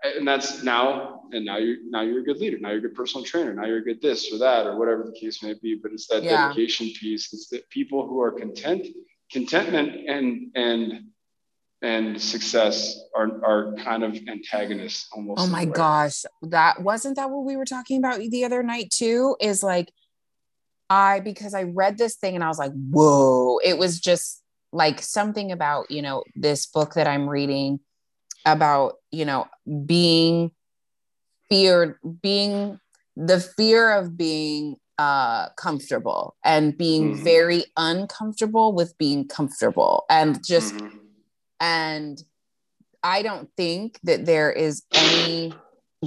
and 0.05 0.27
that's 0.27 0.63
now 0.63 1.16
and 1.33 1.45
now 1.45 1.57
you're 1.57 1.77
now 1.89 2.03
you're 2.03 2.21
a 2.21 2.25
good 2.25 2.39
leader 2.39 2.59
now 2.59 2.69
you're 2.69 2.79
a 2.79 2.83
good 2.83 2.95
personal 2.95 3.25
trainer 3.25 3.55
now 3.55 3.65
you're 3.65 3.79
a 3.79 3.85
good 3.85 4.01
this 4.01 4.33
or 4.33 4.39
that 4.39 4.67
or 4.67 4.77
whatever 4.77 5.05
the 5.05 5.19
case 5.19 5.43
may 5.43 5.55
be 5.63 5.79
but 5.81 5.93
it's 5.93 6.07
that 6.07 6.23
yeah. 6.23 6.49
dedication 6.49 6.91
piece 6.99 7.33
it's 7.33 7.49
that 7.49 7.69
people 7.71 8.07
who 8.07 8.21
are 8.21 8.33
content 8.33 8.87
contentment 9.31 10.09
and 10.09 10.51
and 10.55 11.05
and 11.83 12.21
success 12.21 12.99
are 13.15 13.29
are 13.45 13.75
kind 13.75 14.03
of 14.03 14.17
antagonists 14.29 15.09
almost. 15.13 15.41
Oh 15.41 15.47
my 15.47 15.65
gosh, 15.65 16.25
that 16.43 16.83
wasn't 16.83 17.17
that 17.17 17.31
what 17.31 17.45
we 17.45 17.57
were 17.57 17.65
talking 17.65 17.99
about 17.99 18.19
the 18.19 18.45
other 18.45 18.63
night 18.63 18.91
too? 18.91 19.37
Is 19.41 19.63
like 19.63 19.93
I 20.89 21.21
because 21.21 21.55
I 21.55 21.65
read 21.65 21.99
this 21.99 22.17
thing 22.17 22.35
and 22.35 22.43
I 22.43 22.49
was 22.49 22.59
like, 22.59 22.73
whoa! 22.73 23.59
It 23.59 23.79
was 23.79 24.01
just 24.01 24.43
like 24.73 25.01
something 25.03 25.53
about 25.53 25.91
you 25.91 26.03
know 26.03 26.25
this 26.35 26.67
book 26.67 26.95
that 26.95 27.07
I'm 27.07 27.29
reading 27.29 27.81
about 28.45 28.95
you 29.11 29.25
know 29.25 29.47
being 29.85 30.53
feared, 31.49 31.97
being 32.23 32.79
the 33.17 33.41
fear 33.41 33.93
of 33.93 34.17
being 34.17 34.77
uh 34.99 35.49
comfortable 35.57 36.37
and 36.45 36.77
being 36.79 37.15
mm-hmm. 37.15 37.25
very 37.25 37.65
uncomfortable 37.77 38.73
with 38.73 38.97
being 38.97 39.29
comfortable 39.29 40.05
and 40.09 40.43
just 40.45 40.75
mm-hmm. 40.75 40.97
and 41.61 42.23
i 43.03 43.21
don't 43.21 43.51
think 43.59 43.99
that 44.05 44.25
there 44.25 44.51
is 44.51 44.85
any 44.95 45.53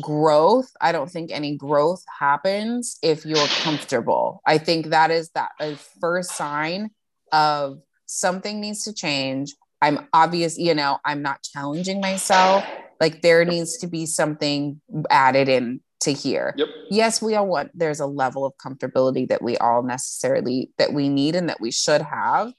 growth 0.02 0.72
i 0.82 0.92
don't 0.92 1.12
think 1.12 1.32
any 1.32 1.56
growth 1.56 2.04
happens 2.20 2.98
if 3.04 3.26
you're 3.26 3.48
comfortable 3.62 4.42
i 4.48 4.58
think 4.58 4.88
that 4.88 5.12
is 5.12 5.30
that 5.32 5.52
a 5.60 5.76
first 6.02 6.32
sign 6.32 6.90
of 7.32 7.80
something 8.08 8.60
needs 8.60 8.84
to 8.84 8.94
change 8.94 9.54
i'm 9.84 10.08
obvious 10.14 10.58
you 10.58 10.74
know 10.74 10.98
i'm 11.06 11.22
not 11.22 11.44
challenging 11.44 12.02
myself 12.02 12.64
like 13.00 13.22
there 13.22 13.46
needs 13.46 13.78
to 13.78 13.88
be 13.88 14.06
something 14.06 14.82
added 15.10 15.50
in 15.50 15.82
to 16.02 16.14
here. 16.14 16.54
Yep. 16.58 16.68
Yes, 16.90 17.22
we 17.22 17.36
all 17.36 17.48
want 17.48 17.72
there's 17.74 18.00
a 18.00 18.06
level 18.06 18.46
of 18.46 18.54
comfortability 18.58 19.28
that 19.30 19.42
we 19.42 19.58
all 19.58 19.84
necessarily 19.84 20.72
that 20.78 20.94
we 20.94 21.10
need 21.10 21.36
and 21.36 21.50
that 21.50 21.60
we 21.60 21.72
should 21.72 22.02
have. 22.02 22.54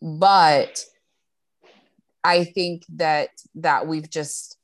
But 0.00 0.84
I 2.24 2.44
think 2.44 2.84
that 2.96 3.30
that 3.56 3.86
we've 3.86 4.08
just 4.08 4.56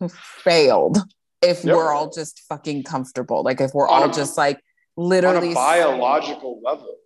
failed 0.10 0.98
if 1.42 1.64
yep. 1.64 1.76
we're 1.76 1.92
all 1.92 2.10
just 2.10 2.42
fucking 2.48 2.82
comfortable. 2.82 3.42
Like 3.42 3.60
if 3.60 3.72
we're 3.74 3.88
all 3.88 4.10
just 4.10 4.36
like 4.36 4.60
literally 4.96 5.48
on 5.48 5.52
a 5.52 5.54
biological 5.54 6.60
level. 6.62 6.96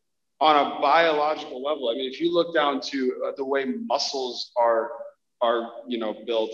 On 0.40 0.56
a 0.56 0.80
biological 0.80 1.62
level. 1.62 1.90
I 1.90 1.94
mean, 1.94 2.10
if 2.10 2.18
you 2.18 2.32
look 2.32 2.54
down 2.54 2.80
to 2.80 3.22
uh, 3.26 3.32
the 3.36 3.44
way 3.44 3.66
muscles 3.66 4.52
are 4.58 4.90
are, 5.42 5.70
you 5.88 5.98
know, 5.98 6.14
built, 6.26 6.50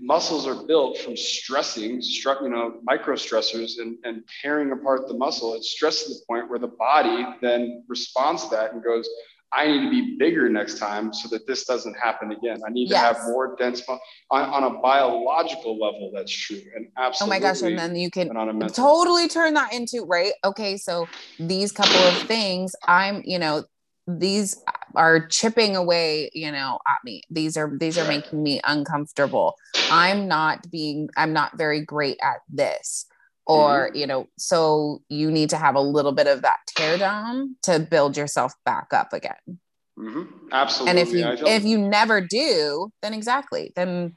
muscles 0.00 0.46
are 0.46 0.66
built 0.66 0.98
from 0.98 1.16
stressing, 1.16 1.98
stru- 1.98 2.42
you 2.42 2.48
know, 2.48 2.80
micro 2.82 3.14
stressors 3.14 3.78
and, 3.78 3.96
and 4.04 4.22
tearing 4.42 4.72
apart 4.72 5.08
the 5.08 5.14
muscle. 5.14 5.54
It's 5.54 5.70
stressed 5.70 6.06
to 6.06 6.14
the 6.14 6.20
point 6.28 6.50
where 6.50 6.58
the 6.58 6.68
body 6.68 7.26
then 7.40 7.84
responds 7.88 8.44
to 8.44 8.50
that 8.50 8.72
and 8.72 8.82
goes, 8.82 9.08
I 9.50 9.66
need 9.66 9.84
to 9.84 9.90
be 9.90 10.16
bigger 10.18 10.48
next 10.48 10.78
time 10.78 11.12
so 11.12 11.26
that 11.30 11.46
this 11.46 11.64
doesn't 11.64 11.94
happen 11.94 12.32
again. 12.32 12.60
I 12.66 12.70
need 12.70 12.90
yes. 12.90 13.00
to 13.00 13.06
have 13.06 13.28
more 13.28 13.56
dense 13.56 13.82
on, 13.88 13.98
on 14.30 14.64
a 14.64 14.78
biological 14.80 15.78
level. 15.78 16.10
That's 16.14 16.30
true. 16.30 16.60
And 16.76 16.88
absolutely. 16.98 17.36
Oh 17.36 17.40
my 17.40 17.42
gosh. 17.42 17.62
And 17.62 17.78
then 17.78 17.96
you 17.96 18.10
can 18.10 18.28
totally 18.68 19.26
turn 19.26 19.54
that 19.54 19.72
into, 19.72 20.04
right. 20.04 20.32
Okay. 20.44 20.76
So 20.76 21.08
these 21.38 21.72
couple 21.72 21.96
of 21.96 22.14
things 22.24 22.76
I'm, 22.86 23.22
you 23.24 23.38
know, 23.38 23.64
these 24.08 24.62
are 24.94 25.26
chipping 25.26 25.76
away 25.76 26.30
you 26.32 26.50
know 26.50 26.78
at 26.88 26.98
me. 27.04 27.22
These 27.30 27.56
are 27.56 27.70
these 27.76 27.98
are 27.98 28.08
making 28.08 28.42
me 28.42 28.60
uncomfortable. 28.64 29.56
I'm 29.90 30.26
not 30.26 30.70
being 30.70 31.10
i'm 31.16 31.32
not 31.32 31.58
very 31.58 31.84
great 31.84 32.18
at 32.22 32.38
this. 32.48 33.04
Or 33.46 33.88
mm-hmm. 33.88 33.96
you 33.96 34.06
know 34.06 34.28
so 34.38 35.02
you 35.08 35.30
need 35.30 35.50
to 35.50 35.58
have 35.58 35.74
a 35.74 35.80
little 35.80 36.12
bit 36.12 36.26
of 36.26 36.42
that 36.42 36.56
tear 36.68 36.96
down 36.96 37.56
to 37.62 37.78
build 37.78 38.16
yourself 38.16 38.54
back 38.64 38.88
up 38.92 39.12
again. 39.12 39.58
Mm-hmm. 39.98 40.48
absolutely 40.52 40.90
and 40.90 40.98
if 41.00 41.12
you 41.12 41.46
if 41.46 41.64
you 41.64 41.76
never 41.76 42.20
do 42.22 42.90
then 43.02 43.12
exactly. 43.12 43.72
Then 43.76 44.16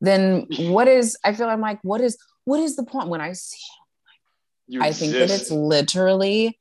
then 0.00 0.46
what 0.58 0.86
is 0.86 1.16
i 1.24 1.32
feel 1.32 1.48
i'm 1.48 1.60
like 1.60 1.78
what 1.82 2.00
is 2.00 2.16
what 2.44 2.60
is 2.60 2.76
the 2.76 2.84
point? 2.84 3.08
When 3.08 3.20
i 3.20 3.32
see 3.32 3.58
you 4.68 4.80
i 4.80 4.92
think 4.92 5.12
that 5.12 5.30
it's 5.30 5.50
literally 5.50 6.56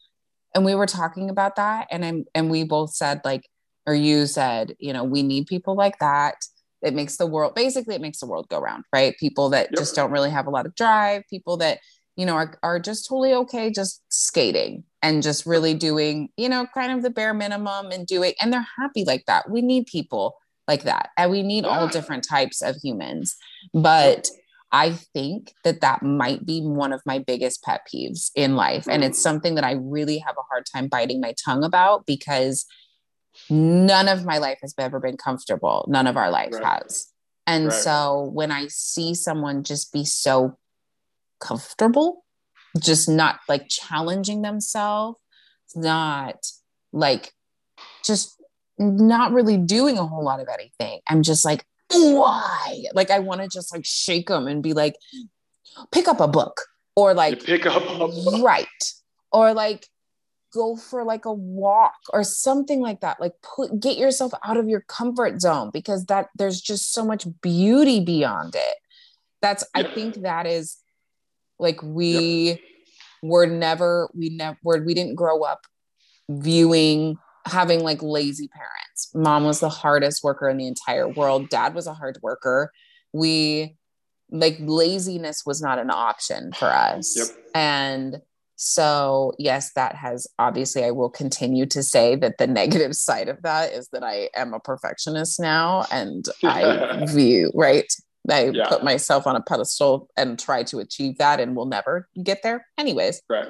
and 0.54 0.66
we 0.66 0.76
were 0.76 0.86
talking 0.86 1.30
about 1.30 1.56
that 1.56 1.88
and 1.92 2.06
I'm, 2.06 2.26
and 2.36 2.50
we 2.50 2.64
both 2.64 2.94
said 2.94 3.22
like 3.24 3.48
or 3.86 3.94
you 3.94 4.28
said 4.28 4.76
you 4.80 4.94
know 4.94 5.04
we 5.04 5.24
need 5.24 5.48
people 5.48 5.76
like 5.76 6.00
that. 6.00 6.36
It 6.82 6.94
makes 6.94 7.18
the 7.18 7.28
world 7.28 7.56
basically 7.56 7.96
it 7.96 8.02
makes 8.02 8.20
the 8.20 8.28
world 8.28 8.48
go 8.50 8.60
round 8.60 8.84
right? 8.94 9.16
People 9.20 9.50
that 9.50 9.70
yep. 9.72 9.80
just 9.80 9.96
don't 9.96 10.12
really 10.12 10.30
have 10.30 10.48
a 10.48 10.52
lot 10.52 10.66
of 10.66 10.76
drive 10.76 11.24
people 11.30 11.58
that 11.58 11.80
you 12.16 12.26
know 12.26 12.36
are, 12.36 12.58
are 12.62 12.80
just 12.80 13.08
totally 13.08 13.34
okay 13.34 13.72
just 13.72 14.02
skating 14.10 14.84
and 15.02 15.24
just 15.24 15.46
really 15.46 15.74
doing 15.74 16.30
you 16.38 16.48
know 16.48 16.68
kind 16.74 16.92
of 16.92 17.02
the 17.02 17.10
bare 17.10 17.34
minimum 17.34 17.92
and 17.92 18.06
doing 18.06 18.34
and 18.40 18.52
they're 18.54 18.68
happy 18.80 19.04
like 19.06 19.26
that. 19.28 19.50
We 19.50 19.62
need 19.62 19.88
people 19.88 20.36
like 20.68 20.84
that 20.84 21.10
and 21.18 21.32
we 21.32 21.44
need 21.44 21.66
yeah. 21.66 21.72
all 21.72 21.88
different 21.88 22.26
types 22.28 22.62
of 22.62 22.76
humans. 22.82 23.36
But 23.74 24.30
I 24.74 24.94
think 24.94 25.54
that 25.64 25.82
that 25.82 26.02
might 26.02 26.48
be 26.48 26.62
one 26.62 26.94
of 26.94 27.02
my 27.06 27.20
biggest 27.20 27.64
pet 27.64 27.82
peeves 27.88 28.32
in 28.34 28.56
life. 28.56 28.88
And 28.90 29.04
it's 29.04 29.22
something 29.22 29.54
that 29.54 29.64
I 29.64 29.74
really 29.74 30.18
have 30.18 30.36
a 30.36 30.42
hard 30.50 30.66
time 30.66 30.88
biting 30.88 31.22
my 31.22 31.36
tongue 31.46 31.64
about 31.64 32.08
because 32.08 32.66
none 33.52 34.08
of 34.08 34.26
my 34.26 34.40
life 34.40 34.58
has 34.62 34.74
ever 34.80 35.00
been 35.00 35.16
comfortable. 35.16 35.86
None 35.88 36.08
of 36.08 36.18
our 36.18 36.32
life 36.32 36.54
right. 36.54 36.82
has. 36.82 37.08
And 37.46 37.66
right. 37.66 37.74
so 37.74 38.32
when 38.34 38.52
I 38.52 38.66
see 38.68 39.14
someone 39.14 39.64
just 39.64 39.94
be 39.94 40.06
so 40.06 40.58
comfortable, 41.40 42.26
just 42.80 43.08
not 43.08 43.42
like 43.48 43.70
challenging 43.70 44.42
themselves, 44.42 45.20
not 45.76 46.48
like 46.92 47.32
just 48.04 48.42
not 48.80 49.34
really 49.34 49.58
doing 49.58 50.00
a 50.00 50.08
whole 50.08 50.24
lot 50.24 50.40
of 50.40 50.48
anything. 50.52 51.00
I'm 51.08 51.22
just 51.22 51.46
like, 51.46 51.64
why? 51.94 52.84
Like 52.94 53.12
I 53.12 53.20
want 53.20 53.42
to 53.42 53.48
just 53.48 53.74
like 53.74 53.86
shake 53.86 54.28
them 54.28 54.48
and 54.48 54.62
be 54.62 54.74
like, 54.74 54.96
pick 55.92 56.08
up 56.08 56.20
a 56.20 56.28
book 56.28 56.62
or 56.96 57.14
like 57.14 57.42
you 57.42 57.58
pick 57.58 57.66
up 57.66 57.84
a 57.84 58.08
book. 58.08 58.44
right 58.44 58.68
or 59.32 59.54
like 59.54 59.88
go 60.54 60.76
for 60.76 61.04
like 61.04 61.26
a 61.26 61.34
walk 61.34 61.96
or 62.12 62.24
something 62.24 62.80
like 62.80 63.02
that 63.02 63.20
like 63.20 63.34
put 63.42 63.80
get 63.80 63.98
yourself 63.98 64.32
out 64.44 64.58
of 64.58 64.70
your 64.70 64.82
comfort 64.82 65.42
zone 65.42 65.72
because 65.74 66.06
that 66.06 66.28
there's 66.36 66.62
just 66.62 66.94
so 66.94 67.04
much 67.04 67.26
beauty 67.42 68.00
beyond 68.00 68.54
it 68.56 68.76
that's 69.42 69.64
i 69.74 69.82
think 69.82 70.22
that 70.22 70.46
is 70.46 70.78
like 71.58 71.82
we 71.82 72.50
yep. 72.50 72.60
were 73.24 73.48
never 73.48 74.08
we 74.14 74.30
never 74.30 74.56
we 74.86 74.94
didn't 74.94 75.16
grow 75.16 75.42
up 75.42 75.62
viewing 76.30 77.18
having 77.46 77.82
like 77.82 78.02
lazy 78.02 78.48
parents. 78.48 79.12
Mom 79.14 79.44
was 79.44 79.60
the 79.60 79.70
hardest 79.70 80.24
worker 80.24 80.50
in 80.50 80.58
the 80.58 80.68
entire 80.68 81.08
world. 81.08 81.50
Dad 81.50 81.74
was 81.74 81.88
a 81.88 81.94
hard 81.94 82.18
worker. 82.22 82.72
We 83.12 83.78
like 84.30 84.58
laziness 84.60 85.44
was 85.46 85.62
not 85.62 85.80
an 85.80 85.92
option 85.92 86.52
for 86.54 86.66
us. 86.66 87.16
Yep. 87.18 87.28
And 87.54 88.22
so, 88.56 89.34
yes, 89.38 89.74
that 89.74 89.96
has 89.96 90.28
obviously, 90.40 90.84
I 90.84 90.92
will 90.92 91.10
continue 91.10 91.66
to 91.68 91.84
say 91.84 92.16
that 92.16 92.38
the 92.38 92.48
negative 92.48 92.96
side 92.96 93.30
of 93.30 93.42
that 93.44 93.74
is 93.74 93.90
that 93.90 94.04
I 94.04 94.30
am 94.36 94.54
a 94.54 94.60
perfectionist 94.60 95.40
now 95.40 95.86
and 95.92 96.26
I 96.44 97.06
view, 97.08 97.52
right? 97.54 97.92
I 98.30 98.52
yeah. 98.54 98.70
put 98.70 98.84
myself 98.84 99.28
on 99.28 99.36
a 99.36 99.42
pedestal 99.42 100.10
and 100.16 100.40
try 100.40 100.64
to 100.64 100.80
achieve 100.80 101.18
that 101.18 101.40
and 101.42 101.56
will 101.56 101.66
never 101.66 102.08
get 102.24 102.42
there. 102.42 102.66
Anyways, 102.78 103.22
right. 103.30 103.46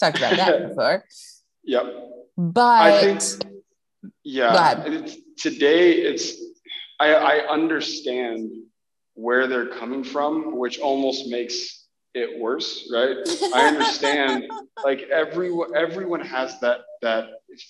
talked 0.00 0.16
about 0.16 0.36
that 0.36 0.68
before. 0.68 1.04
Yep. 1.64 1.84
But 2.36 2.82
I 2.82 3.00
think, 3.00 3.22
yeah, 4.24 4.84
it's, 4.86 5.16
today 5.38 5.92
it's, 5.92 6.34
I, 7.00 7.14
I 7.14 7.48
understand 7.48 8.50
where 9.14 9.46
they're 9.46 9.68
coming 9.68 10.04
from, 10.04 10.56
which 10.58 10.78
almost 10.78 11.28
makes 11.28 11.86
it 12.14 12.38
worse, 12.38 12.90
right? 12.92 13.16
I 13.54 13.68
understand 13.68 14.50
like 14.84 15.02
everyone, 15.02 15.74
everyone 15.74 16.20
has 16.20 16.60
that, 16.60 16.80
that 17.02 17.28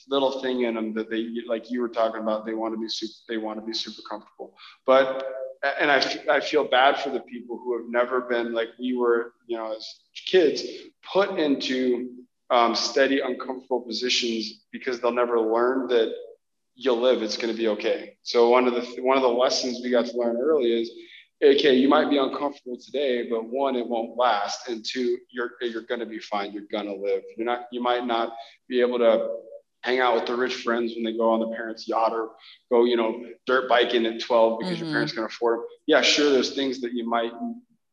little 0.09 0.41
thing 0.41 0.63
in 0.63 0.75
them 0.75 0.95
that 0.95 1.11
they, 1.11 1.29
like 1.47 1.71
you 1.71 1.81
were 1.81 1.89
talking 1.89 2.21
about, 2.21 2.45
they 2.45 2.55
want 2.55 2.75
to 2.75 2.81
be 2.81 2.89
super, 2.89 3.13
they 3.29 3.37
want 3.37 3.61
to 3.61 3.67
be 3.67 3.75
super 3.75 4.03
comfortable, 4.09 4.55
but 4.85 5.25
and 5.81 5.91
I, 5.91 6.19
I 6.31 6.41
feel 6.41 6.65
bad 6.65 6.99
for 7.01 7.11
the 7.11 7.21
people 7.21 7.59
who 7.59 7.77
have 7.79 7.89
never 7.89 8.23
been 8.23 8.53
like 8.53 8.69
we 8.79 8.97
were, 8.97 9.33
you 9.47 9.57
know, 9.57 9.75
as 9.75 9.87
kids, 10.27 10.63
put 11.13 11.39
into 11.39 12.11
um, 12.51 12.75
steady, 12.75 13.21
uncomfortable 13.21 13.81
positions 13.81 14.65
because 14.73 15.01
they'll 15.01 15.13
never 15.13 15.41
learn 15.41 15.89
that 15.89 16.15
you'll 16.75 17.01
live. 17.01 17.23
It's 17.23 17.37
going 17.37 17.53
to 17.53 17.59
be 17.59 17.69
okay. 17.69 18.17
So 18.23 18.51
one 18.51 18.67
of 18.67 18.75
the 18.75 19.03
one 19.03 19.17
of 19.17 19.23
the 19.23 19.29
lessons 19.29 19.81
we 19.83 19.91
got 19.91 20.07
to 20.07 20.17
learn 20.17 20.37
early 20.37 20.81
is, 20.81 20.91
okay, 21.43 21.75
you 21.75 21.89
might 21.89 22.11
be 22.11 22.19
uncomfortable 22.19 22.79
today, 22.79 23.29
but 23.29 23.47
one, 23.47 23.75
it 23.77 23.87
won't 23.87 24.17
last, 24.17 24.69
and 24.69 24.85
two, 24.85 25.19
you're 25.31 25.53
you're 25.61 25.83
going 25.83 26.01
to 26.01 26.07
be 26.07 26.19
fine. 26.19 26.53
You're 26.53 26.65
going 26.71 26.87
to 26.87 26.95
live. 26.95 27.23
You're 27.37 27.47
not. 27.47 27.67
You 27.73 27.83
might 27.83 28.07
not 28.07 28.35
be 28.69 28.81
able 28.81 28.99
to 28.99 29.29
hang 29.83 30.01
out 30.01 30.17
with 30.17 30.27
the 30.27 30.35
rich 30.35 30.57
friends 30.57 30.95
when 30.95 31.05
they 31.05 31.17
go 31.17 31.31
on 31.31 31.39
the 31.39 31.55
parents' 31.55 31.87
yacht 31.87 32.13
or 32.13 32.31
go, 32.73 32.85
you 32.85 32.97
know, 32.97 33.25
dirt 33.47 33.69
biking 33.69 34.05
at 34.05 34.21
12 34.21 34.59
because 34.59 34.75
mm-hmm. 34.75 34.85
your 34.85 34.93
parents 34.93 35.13
can 35.13 35.23
afford. 35.23 35.61
Them. 35.61 35.67
Yeah, 35.87 36.03
sure. 36.03 36.33
There's 36.33 36.57
things 36.57 36.81
that 36.81 36.93
you 36.93 37.09
might 37.09 37.31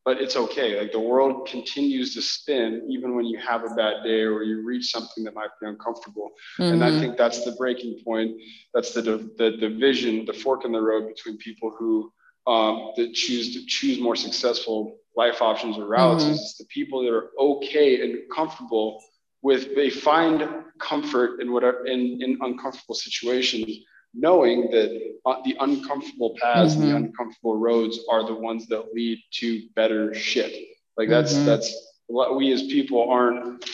but 0.06 0.22
it's 0.22 0.36
okay. 0.36 0.80
Like 0.80 0.92
the 0.92 1.00
world 1.00 1.48
continues 1.48 2.14
to 2.16 2.22
spin 2.22 2.88
even 2.90 3.16
when 3.16 3.26
you 3.26 3.40
have 3.40 3.64
a 3.64 3.74
bad 3.76 4.04
day 4.04 4.22
or 4.22 4.44
you 4.44 4.66
reach 4.66 4.92
something 4.92 5.24
that 5.24 5.34
might 5.34 5.50
be 5.62 5.68
uncomfortable. 5.68 6.32
Mm-hmm. 6.60 6.74
And 6.74 6.84
I 6.84 6.90
mm-hmm. 6.90 7.00
think 7.00 7.18
that's 7.18 7.46
the 7.46 7.54
breaking 7.54 8.02
point. 8.04 8.36
That's 8.74 8.94
the, 8.94 9.02
the 9.02 9.52
division, 9.52 10.26
the 10.26 10.34
fork 10.34 10.66
in 10.66 10.72
the 10.72 10.82
road 10.82 11.08
between 11.08 11.38
people 11.38 11.74
who 11.78 12.12
um, 12.46 12.92
that 12.98 13.14
choose 13.14 13.54
to 13.54 13.66
choose 13.66 14.00
more 14.00 14.18
successful 14.18 14.98
life 15.16 15.42
options 15.42 15.78
or 15.78 15.86
routes. 15.86 16.26
Mm-hmm. 16.26 16.34
It's 16.34 16.58
the 16.58 16.66
people 16.66 17.04
that 17.04 17.14
are 17.14 17.30
okay 17.40 18.02
and 18.02 18.20
comfortable 18.34 19.02
with 19.42 19.76
they 19.76 19.90
find 19.90 20.48
comfort 20.80 21.40
in 21.40 21.54
whatever 21.54 21.86
in, 21.86 22.22
in 22.22 22.38
uncomfortable 22.42 22.96
situations 22.96 23.70
knowing 24.14 24.70
that 24.72 25.14
uh, 25.26 25.36
the 25.44 25.56
uncomfortable 25.60 26.36
paths 26.42 26.74
mm-hmm. 26.74 26.84
and 26.84 26.92
the 26.92 26.96
uncomfortable 26.96 27.58
roads 27.58 28.00
are 28.12 28.26
the 28.26 28.34
ones 28.34 28.68
that 28.68 28.94
lead 28.94 29.20
to 29.32 29.64
better 29.76 30.14
shit 30.14 30.54
like 30.98 31.10
that's 31.10 31.34
mm-hmm. 31.34 31.46
that's 31.46 31.94
what 32.08 32.36
we 32.36 32.52
as 32.52 32.64
people 32.64 33.10
aren't 33.10 33.66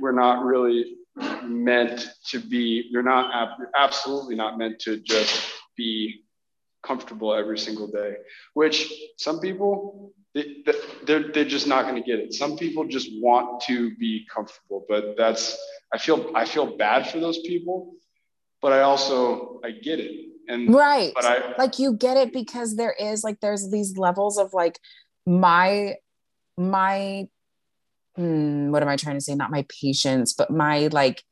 we're 0.00 0.12
not 0.12 0.44
really 0.44 0.96
meant 1.44 2.08
to 2.26 2.38
be 2.38 2.86
you're 2.90 3.02
not 3.02 3.58
absolutely 3.76 4.36
not 4.36 4.58
meant 4.58 4.78
to 4.78 4.98
just 4.98 5.50
be 5.76 6.22
comfortable 6.82 7.34
every 7.34 7.58
single 7.58 7.88
day 7.88 8.14
which 8.54 8.92
some 9.16 9.40
people 9.40 10.12
they, 10.34 10.62
they're, 11.06 11.32
they're 11.32 11.44
just 11.44 11.66
not 11.66 11.82
going 11.82 11.96
to 11.96 12.02
get 12.02 12.18
it 12.18 12.32
some 12.32 12.56
people 12.56 12.84
just 12.84 13.10
want 13.20 13.60
to 13.62 13.94
be 13.96 14.26
comfortable 14.32 14.84
but 14.88 15.16
that's 15.16 15.58
i 15.92 15.98
feel 15.98 16.30
i 16.34 16.44
feel 16.44 16.76
bad 16.76 17.08
for 17.08 17.18
those 17.18 17.38
people 17.40 17.94
but 18.60 18.72
I 18.72 18.80
also 18.80 19.60
I 19.64 19.70
get 19.72 20.00
it. 20.00 20.12
And 20.48 20.74
right. 20.74 21.12
But 21.14 21.24
I 21.24 21.54
like 21.58 21.78
you 21.78 21.94
get 21.94 22.16
it 22.16 22.32
because 22.32 22.76
there 22.76 22.94
is 22.98 23.22
like 23.22 23.40
there's 23.40 23.70
these 23.70 23.98
levels 23.98 24.38
of 24.38 24.52
like 24.52 24.78
my 25.26 25.96
my 26.56 27.28
hmm, 28.16 28.70
what 28.70 28.82
am 28.82 28.88
I 28.88 28.96
trying 28.96 29.16
to 29.16 29.20
say? 29.20 29.34
Not 29.34 29.50
my 29.50 29.66
patience, 29.80 30.32
but 30.32 30.50
my 30.50 30.88
like 30.88 31.22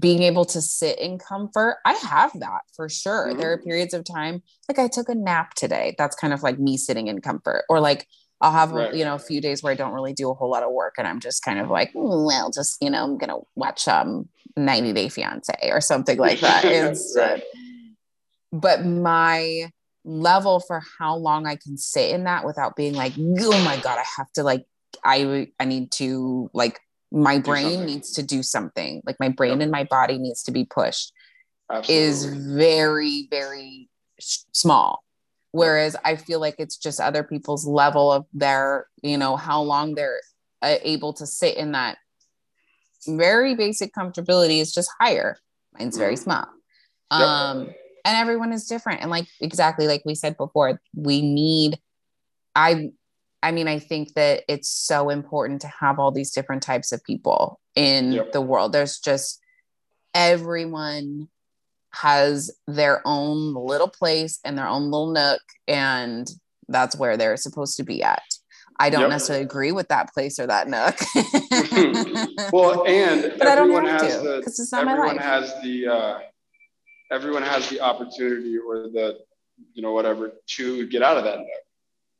being 0.00 0.22
able 0.22 0.44
to 0.44 0.60
sit 0.60 0.98
in 0.98 1.18
comfort. 1.18 1.78
I 1.84 1.92
have 1.94 2.32
that 2.40 2.62
for 2.74 2.88
sure. 2.88 3.28
Mm-hmm. 3.28 3.38
There 3.38 3.52
are 3.52 3.58
periods 3.58 3.94
of 3.94 4.04
time 4.04 4.42
like 4.68 4.78
I 4.78 4.88
took 4.88 5.08
a 5.08 5.14
nap 5.14 5.54
today. 5.54 5.94
That's 5.96 6.16
kind 6.16 6.32
of 6.32 6.42
like 6.42 6.58
me 6.58 6.76
sitting 6.76 7.06
in 7.06 7.20
comfort. 7.20 7.64
Or 7.68 7.80
like 7.80 8.06
I'll 8.40 8.52
have 8.52 8.72
right. 8.72 8.94
you 8.94 9.04
know 9.04 9.14
a 9.14 9.18
few 9.18 9.40
days 9.40 9.62
where 9.62 9.72
I 9.72 9.76
don't 9.76 9.92
really 9.92 10.12
do 10.12 10.30
a 10.30 10.34
whole 10.34 10.50
lot 10.50 10.62
of 10.62 10.72
work 10.72 10.96
and 10.98 11.06
I'm 11.06 11.20
just 11.20 11.42
kind 11.42 11.58
of 11.58 11.70
like, 11.70 11.92
mm, 11.94 12.26
well, 12.26 12.50
just 12.50 12.76
you 12.82 12.90
know, 12.90 13.04
I'm 13.04 13.18
gonna 13.18 13.38
watch 13.54 13.88
um 13.88 14.28
90 14.56 14.92
Day 14.92 15.08
Fiance 15.08 15.52
or 15.70 15.80
something 15.80 16.18
like 16.18 16.40
that 16.40 16.64
instead. 16.64 17.42
But 18.52 18.84
my 18.84 19.70
level 20.04 20.60
for 20.60 20.82
how 20.98 21.16
long 21.16 21.46
I 21.46 21.56
can 21.56 21.76
sit 21.76 22.10
in 22.12 22.24
that 22.24 22.44
without 22.44 22.76
being 22.76 22.94
like, 22.94 23.12
oh 23.18 23.64
my 23.64 23.76
God, 23.78 23.98
I 23.98 24.04
have 24.16 24.30
to 24.32 24.42
like, 24.42 24.64
I 25.04 25.48
I 25.58 25.64
need 25.64 25.90
to 25.92 26.50
like 26.52 26.80
my 27.12 27.38
brain 27.38 27.84
needs 27.84 28.12
to 28.12 28.22
do 28.22 28.42
something. 28.42 29.02
Like 29.04 29.16
my 29.20 29.28
brain 29.28 29.54
yep. 29.54 29.62
and 29.62 29.70
my 29.70 29.84
body 29.84 30.18
needs 30.18 30.42
to 30.44 30.52
be 30.52 30.64
pushed. 30.64 31.12
Absolutely. 31.70 32.06
Is 32.06 32.24
very, 32.24 33.26
very 33.30 33.88
small. 34.18 35.02
Whereas 35.56 35.96
I 36.04 36.16
feel 36.16 36.38
like 36.38 36.56
it's 36.58 36.76
just 36.76 37.00
other 37.00 37.22
people's 37.22 37.66
level 37.66 38.12
of 38.12 38.26
their, 38.34 38.88
you 39.02 39.16
know, 39.16 39.36
how 39.36 39.62
long 39.62 39.94
they're 39.94 40.20
uh, 40.60 40.76
able 40.82 41.14
to 41.14 41.26
sit 41.26 41.56
in 41.56 41.72
that 41.72 41.96
very 43.08 43.54
basic 43.54 43.94
comfortability 43.94 44.60
is 44.60 44.72
just 44.74 44.90
higher. 45.00 45.38
Mine's 45.72 45.96
very 45.96 46.14
mm-hmm. 46.14 46.24
small. 46.24 46.46
Um, 47.10 47.58
and 48.04 48.16
everyone 48.18 48.52
is 48.52 48.66
different. 48.66 49.00
And 49.00 49.10
like 49.10 49.28
exactly 49.40 49.86
like 49.86 50.02
we 50.04 50.14
said 50.14 50.36
before, 50.36 50.78
we 50.94 51.22
need 51.22 51.78
I 52.54 52.90
I 53.42 53.52
mean, 53.52 53.68
I 53.68 53.78
think 53.78 54.12
that 54.14 54.42
it's 54.48 54.68
so 54.68 55.08
important 55.08 55.62
to 55.62 55.72
have 55.80 55.98
all 55.98 56.10
these 56.10 56.32
different 56.32 56.62
types 56.62 56.92
of 56.92 57.02
people 57.04 57.60
in 57.74 58.12
yep. 58.12 58.32
the 58.32 58.42
world. 58.42 58.72
There's 58.72 58.98
just 58.98 59.40
everyone 60.14 61.28
has 62.00 62.50
their 62.66 63.00
own 63.06 63.54
little 63.54 63.88
place 63.88 64.38
and 64.44 64.56
their 64.56 64.68
own 64.68 64.90
little 64.90 65.12
nook, 65.12 65.40
and 65.66 66.28
that's 66.68 66.96
where 66.96 67.16
they're 67.16 67.36
supposed 67.36 67.76
to 67.78 67.84
be 67.84 68.02
at. 68.02 68.22
I 68.78 68.90
don't 68.90 69.02
yep. 69.02 69.10
necessarily 69.10 69.44
agree 69.44 69.72
with 69.72 69.88
that 69.88 70.12
place 70.12 70.38
or 70.38 70.46
that 70.46 70.68
nook. 70.68 70.96
well, 72.52 72.86
and 72.86 73.32
but 73.38 73.48
everyone 73.48 73.86
has 73.86 74.18
to, 74.18 74.22
the 74.22 74.36
it's 74.38 74.72
not 74.72 74.86
everyone 74.86 75.16
has 75.16 75.54
the 75.62 75.86
uh, 75.86 76.18
everyone 77.10 77.42
has 77.42 77.68
the 77.70 77.80
opportunity 77.80 78.58
or 78.58 78.88
the 78.88 79.18
you 79.72 79.82
know 79.82 79.92
whatever 79.92 80.32
to 80.46 80.86
get 80.88 81.02
out 81.02 81.16
of 81.16 81.24
that 81.24 81.38
nook. 81.38 81.48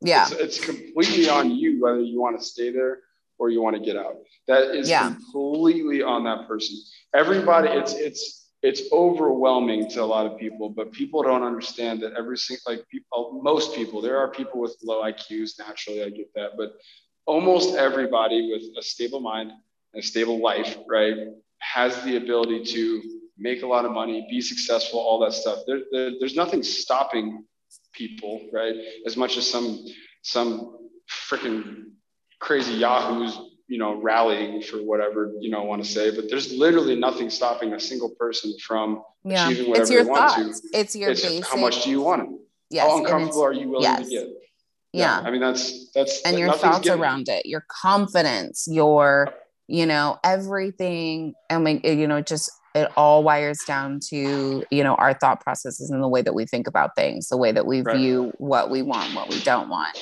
Yeah, 0.01 0.27
it's, 0.31 0.59
it's 0.59 0.65
completely 0.65 1.29
on 1.29 1.51
you 1.51 1.83
whether 1.83 2.01
you 2.01 2.19
want 2.19 2.39
to 2.39 2.45
stay 2.45 2.71
there 2.71 3.01
or 3.39 3.51
you 3.51 3.61
want 3.61 3.77
to 3.77 3.83
get 3.83 3.97
out. 3.97 4.17
That 4.49 4.75
is 4.75 4.89
yeah. 4.89 5.13
completely 5.13 6.03
on 6.03 6.25
that 6.25 6.49
person. 6.49 6.79
Everybody, 7.15 7.69
it's 7.69 7.93
it's 7.93 8.46
it's 8.63 8.83
overwhelming 8.93 9.89
to 9.91 10.03
a 10.03 10.05
lot 10.05 10.27
of 10.27 10.39
people, 10.39 10.71
but 10.71 10.93
people 10.93 11.23
don't 11.23 11.43
understand 11.43 12.01
that 12.01 12.15
every 12.15 12.39
single, 12.39 12.63
like 12.67 12.89
people, 12.89 13.07
oh, 13.13 13.43
most 13.43 13.75
people, 13.75 14.01
there 14.01 14.19
are 14.19 14.29
people 14.29 14.61
with 14.61 14.77
low 14.83 15.03
IQs 15.03 15.59
naturally, 15.59 16.03
I 16.03 16.11
get 16.11 16.33
that, 16.35 16.53
but 16.57 16.73
almost 17.27 17.77
everybody 17.77 18.51
with 18.53 18.63
a 18.79 18.83
stable 18.83 19.21
mind 19.21 19.53
and 19.93 20.03
a 20.03 20.07
stable 20.07 20.41
life, 20.43 20.79
right, 20.89 21.17
has 21.59 22.03
the 22.03 22.17
ability 22.17 22.65
to 22.65 23.03
make 23.39 23.63
a 23.63 23.67
lot 23.67 23.85
of 23.85 23.93
money, 23.93 24.27
be 24.31 24.41
successful, 24.41 24.99
all 24.99 25.19
that 25.21 25.33
stuff. 25.33 25.59
There, 25.67 25.81
there, 25.93 26.13
there's 26.19 26.35
nothing 26.35 26.63
stopping 26.63 27.45
people, 27.93 28.49
right? 28.53 28.75
As 29.05 29.17
much 29.17 29.37
as 29.37 29.49
some, 29.49 29.85
some 30.23 30.79
freaking 31.29 31.85
crazy 32.41 32.75
yahoos 32.75 33.39
you 33.69 33.79
know, 33.79 34.01
rallying 34.01 34.63
for 34.63 34.79
whatever, 34.79 35.33
you 35.41 35.51
know, 35.51 35.65
want 35.65 35.83
to 35.85 35.91
say, 35.91 36.15
but 36.15 36.31
there's 36.31 36.53
literally 36.53 36.95
nothing 36.95 37.29
stopping 37.29 37.73
a 37.73 37.81
single 37.81 38.11
person 38.11 38.55
from 38.65 39.03
yeah. 39.25 39.49
achieving 39.49 39.71
whatever 39.71 39.89
they 39.89 40.05
want 40.05 40.33
thoughts. 40.33 40.61
to. 40.61 40.69
It's 40.73 40.95
your 40.95 41.11
it's 41.11 41.23
basic. 41.23 41.47
How 41.47 41.57
much 41.57 41.83
do 41.83 41.91
you 41.91 42.01
want 42.01 42.23
it? 42.23 42.29
Yes. 42.71 42.87
How 42.87 42.99
uncomfortable 42.99 43.45
are 43.45 43.53
you 43.53 43.69
willing 43.69 43.83
yes. 43.83 44.05
to 44.05 44.11
get? 44.11 44.29
Yeah. 44.93 45.21
yeah. 45.21 45.27
I 45.27 45.31
mean, 45.31 45.41
that's, 45.41 45.91
that's, 45.93 46.23
and 46.23 46.39
your 46.39 46.53
thoughts 46.53 46.85
getting... 46.85 47.01
around 47.01 47.29
it, 47.29 47.45
your 47.47 47.65
confidence, 47.69 48.69
your, 48.71 49.35
you 49.67 49.85
know, 49.85 50.19
everything. 50.23 51.35
And 51.51 51.65
we, 51.65 51.81
you 51.83 52.07
know, 52.07 52.21
just, 52.21 52.51
it 52.75 52.89
all 52.97 53.25
wires 53.25 53.59
down 53.67 53.99
to, 54.11 54.65
you 54.71 54.85
know, 54.85 54.95
our 54.95 55.15
thought 55.15 55.41
processes 55.41 55.91
and 55.91 56.03
the 56.03 56.09
way 56.09 56.23
that 56.23 56.35
we 56.35 56.47
think 56.47 56.69
about 56.69 56.95
things, 56.95 57.29
the 57.29 57.37
way 57.37 57.51
that 57.51 57.67
we 57.67 57.83
right. 57.83 57.97
view 57.97 58.33
what 58.39 58.71
we 58.71 58.83
want, 58.83 59.15
what 59.15 59.29
we 59.29 59.41
don't 59.41 59.69
want. 59.69 59.99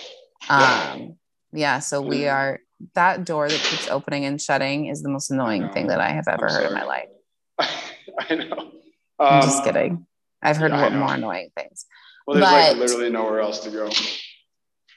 Um, 0.50 1.16
yeah. 1.52 1.78
So 1.78 2.02
we 2.02 2.26
are, 2.26 2.58
that 2.94 3.24
door 3.24 3.48
that 3.48 3.60
keeps 3.60 3.88
opening 3.88 4.24
and 4.24 4.40
shutting 4.40 4.86
is 4.86 5.02
the 5.02 5.08
most 5.08 5.30
annoying 5.30 5.68
thing 5.70 5.88
that 5.88 6.00
I 6.00 6.10
have 6.10 6.28
ever 6.28 6.48
heard 6.48 6.66
in 6.66 6.74
my 6.74 6.84
life. 6.84 7.08
I 7.58 8.34
know. 8.34 8.58
Um, 8.58 8.72
I'm 9.18 9.42
just 9.42 9.58
um, 9.58 9.64
kidding. 9.64 10.06
I've 10.42 10.56
heard 10.56 10.72
yeah, 10.72 10.90
more 10.90 11.14
annoying 11.14 11.50
things. 11.56 11.86
Well, 12.26 12.36
there's 12.36 12.46
but 12.46 12.70
like 12.70 12.76
literally 12.76 13.10
nowhere 13.10 13.40
else 13.40 13.60
to 13.60 13.70
go. 13.70 13.90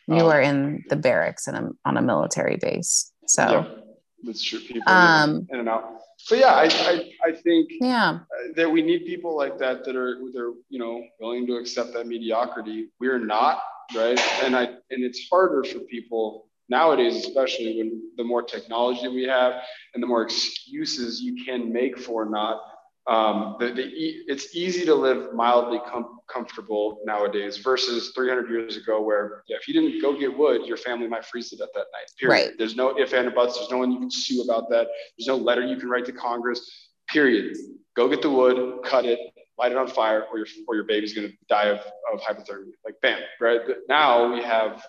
You 0.07 0.25
um, 0.25 0.31
are 0.31 0.41
in 0.41 0.83
the 0.89 0.95
barracks 0.95 1.47
and 1.47 1.75
on 1.85 1.97
a 1.97 2.01
military 2.01 2.57
base. 2.57 3.11
So 3.27 3.43
yeah, 3.43 3.67
that's 4.23 4.43
true. 4.43 4.59
People 4.59 4.91
um, 4.91 5.47
in 5.49 5.59
and 5.59 5.69
out. 5.69 5.85
So 6.17 6.35
yeah, 6.35 6.53
I, 6.53 6.63
I, 6.63 7.11
I 7.25 7.31
think 7.31 7.69
yeah 7.79 8.19
that 8.55 8.69
we 8.69 8.81
need 8.81 9.05
people 9.05 9.37
like 9.37 9.57
that 9.59 9.85
that 9.85 9.95
are 9.95 10.17
they're 10.33 10.53
you 10.69 10.79
know 10.79 11.03
willing 11.19 11.45
to 11.47 11.57
accept 11.57 11.93
that 11.93 12.07
mediocrity. 12.07 12.89
We're 12.99 13.23
not 13.23 13.61
right, 13.95 14.19
and 14.43 14.55
I 14.55 14.63
and 14.63 15.03
it's 15.03 15.27
harder 15.29 15.63
for 15.63 15.79
people 15.79 16.46
nowadays, 16.69 17.15
especially 17.15 17.77
when 17.77 18.11
the 18.17 18.23
more 18.23 18.43
technology 18.43 19.07
we 19.07 19.23
have 19.23 19.53
and 19.93 20.03
the 20.03 20.07
more 20.07 20.21
excuses 20.21 21.21
you 21.21 21.43
can 21.45 21.71
make 21.71 21.97
for 21.97 22.25
not, 22.25 22.61
um, 23.07 23.55
the, 23.59 23.71
the 23.71 23.83
it's 24.27 24.53
easy 24.53 24.85
to 24.85 24.93
live 24.93 25.33
mildly 25.33 25.79
com- 25.87 26.19
comfortable 26.27 26.99
nowadays 27.05 27.57
versus 27.57 28.11
300 28.13 28.49
years 28.49 28.75
ago, 28.75 29.01
where 29.01 29.43
yeah, 29.47 29.55
if 29.55 29.67
you 29.67 29.73
didn't 29.73 30.01
go 30.01 30.17
get 30.17 30.37
wood, 30.37 30.65
your 30.65 30.75
family 30.75 31.07
might 31.07 31.23
freeze 31.23 31.49
to 31.51 31.55
death 31.55 31.69
that 31.73 31.85
night. 31.93 32.11
Period. 32.19 32.47
Right. 32.47 32.57
There's 32.57 32.75
no 32.75 32.97
if 32.97 33.13
and 33.13 33.33
buts. 33.33 33.57
There's 33.57 33.71
no 33.71 33.77
one 33.77 33.93
you 33.93 33.99
can 33.99 34.11
sue 34.11 34.41
about 34.41 34.69
that. 34.71 34.87
There's 35.17 35.27
no 35.27 35.37
letter 35.37 35.65
you 35.65 35.77
can 35.77 35.89
write 35.89 36.05
to 36.07 36.11
Congress. 36.11 36.69
Period. 37.07 37.55
Go 37.95 38.09
get 38.09 38.21
the 38.21 38.29
wood, 38.29 38.83
cut 38.83 39.05
it, 39.05 39.19
light 39.57 39.71
it 39.71 39.77
on 39.77 39.87
fire, 39.87 40.25
or 40.29 40.37
your 40.37 40.47
or 40.67 40.75
your 40.75 40.83
baby's 40.83 41.13
gonna 41.13 41.29
die 41.47 41.69
of, 41.69 41.79
of 42.11 42.19
hypothermia. 42.19 42.73
Like 42.83 42.95
bam, 43.01 43.21
right? 43.39 43.61
But 43.65 43.77
now 43.87 44.33
we 44.33 44.43
have 44.43 44.85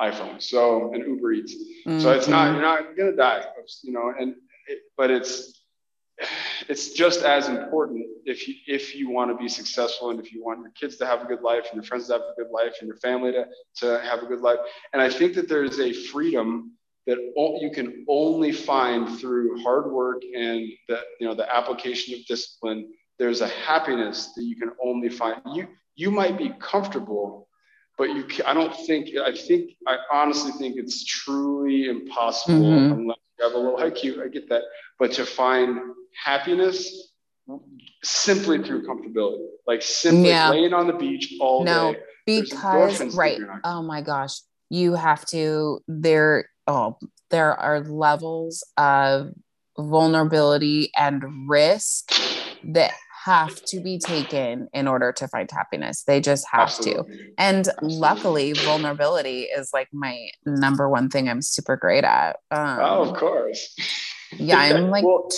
iPhone. 0.00 0.40
So 0.40 0.92
and 0.92 1.04
Uber 1.04 1.32
Eats. 1.32 1.54
Mm-hmm. 1.54 2.00
So 2.00 2.12
it's 2.12 2.28
not 2.28 2.52
you're 2.52 2.62
not 2.62 2.96
gonna 2.96 3.16
die, 3.16 3.44
you 3.82 3.92
know. 3.92 4.12
And 4.18 4.34
it, 4.68 4.80
but 4.96 5.10
it's 5.10 5.58
it's 6.68 6.92
just 6.92 7.22
as 7.22 7.48
important 7.48 8.06
if 8.24 8.48
you 8.48 8.54
if 8.66 8.94
you 8.94 9.10
want 9.10 9.30
to 9.30 9.36
be 9.36 9.48
successful 9.48 10.10
and 10.10 10.20
if 10.20 10.32
you 10.32 10.44
want 10.44 10.60
your 10.60 10.70
kids 10.72 10.96
to 10.96 11.06
have 11.06 11.22
a 11.22 11.24
good 11.24 11.42
life 11.42 11.66
and 11.70 11.74
your 11.74 11.84
friends 11.84 12.06
to 12.08 12.14
have 12.14 12.22
a 12.22 12.34
good 12.36 12.50
life 12.50 12.76
and 12.80 12.88
your 12.88 12.96
family 12.96 13.32
to, 13.32 13.46
to 13.76 14.00
have 14.00 14.22
a 14.22 14.26
good 14.26 14.40
life. 14.40 14.58
And 14.92 15.00
I 15.00 15.08
think 15.10 15.34
that 15.34 15.48
there's 15.48 15.78
a 15.80 15.92
freedom 15.92 16.72
that 17.06 17.18
you 17.60 17.70
can 17.70 18.04
only 18.06 18.52
find 18.52 19.18
through 19.18 19.62
hard 19.62 19.90
work 19.90 20.22
and 20.36 20.68
the 20.88 21.00
you 21.20 21.26
know 21.26 21.34
the 21.34 21.54
application 21.54 22.14
of 22.14 22.24
discipline. 22.26 22.92
There's 23.18 23.40
a 23.40 23.48
happiness 23.48 24.32
that 24.36 24.44
you 24.44 24.56
can 24.56 24.70
only 24.84 25.08
find. 25.08 25.40
You 25.54 25.68
you 25.96 26.10
might 26.10 26.36
be 26.36 26.50
comfortable 26.60 27.47
but 27.98 28.10
you 28.10 28.24
I 28.46 28.54
don't 28.54 28.74
think 28.86 29.10
I 29.16 29.34
think 29.34 29.72
I 29.86 29.96
honestly 30.10 30.52
think 30.52 30.76
it's 30.78 31.04
truly 31.04 31.88
impossible 31.88 32.60
mm-hmm. 32.60 32.92
unless 32.92 33.18
you 33.38 33.44
have 33.44 33.54
a 33.54 33.58
little 33.58 33.76
IQ. 33.76 34.24
I 34.24 34.28
get 34.28 34.48
that, 34.48 34.62
but 34.98 35.12
to 35.12 35.26
find 35.26 35.78
happiness 36.24 37.12
simply 38.04 38.62
through 38.62 38.86
comfortability, 38.86 39.46
like 39.66 39.82
simply 39.82 40.28
yeah. 40.28 40.50
laying 40.50 40.72
on 40.72 40.86
the 40.86 40.92
beach 40.92 41.34
all 41.40 41.64
day. 41.64 41.72
no, 41.72 41.92
day. 41.92 42.00
because 42.26 43.16
right. 43.16 43.40
Oh 43.64 43.82
my 43.82 44.00
gosh, 44.00 44.40
you 44.70 44.94
have 44.94 45.26
to. 45.26 45.80
There, 45.88 46.48
oh, 46.68 46.96
there 47.30 47.54
are 47.54 47.80
levels 47.80 48.64
of 48.76 49.32
vulnerability 49.76 50.90
and 50.96 51.48
risk 51.48 52.12
that 52.64 52.92
have 53.28 53.62
to 53.66 53.80
be 53.80 53.98
taken 53.98 54.68
in 54.72 54.88
order 54.88 55.12
to 55.12 55.28
find 55.28 55.50
happiness. 55.50 56.02
They 56.04 56.20
just 56.20 56.46
have 56.50 56.68
Absolutely. 56.68 57.16
to. 57.16 57.24
And 57.36 57.68
Absolutely. 57.68 57.98
luckily, 57.98 58.52
vulnerability 58.54 59.42
is 59.42 59.70
like 59.72 59.88
my 59.92 60.30
number 60.46 60.88
one 60.88 61.10
thing 61.10 61.28
I'm 61.28 61.42
super 61.42 61.76
great 61.76 62.04
at. 62.04 62.38
Um, 62.50 62.78
oh, 62.80 63.02
of 63.02 63.16
course. 63.16 63.76
yeah, 64.32 64.58
I'm 64.58 64.90
like 64.96 65.04
well, 65.04 65.28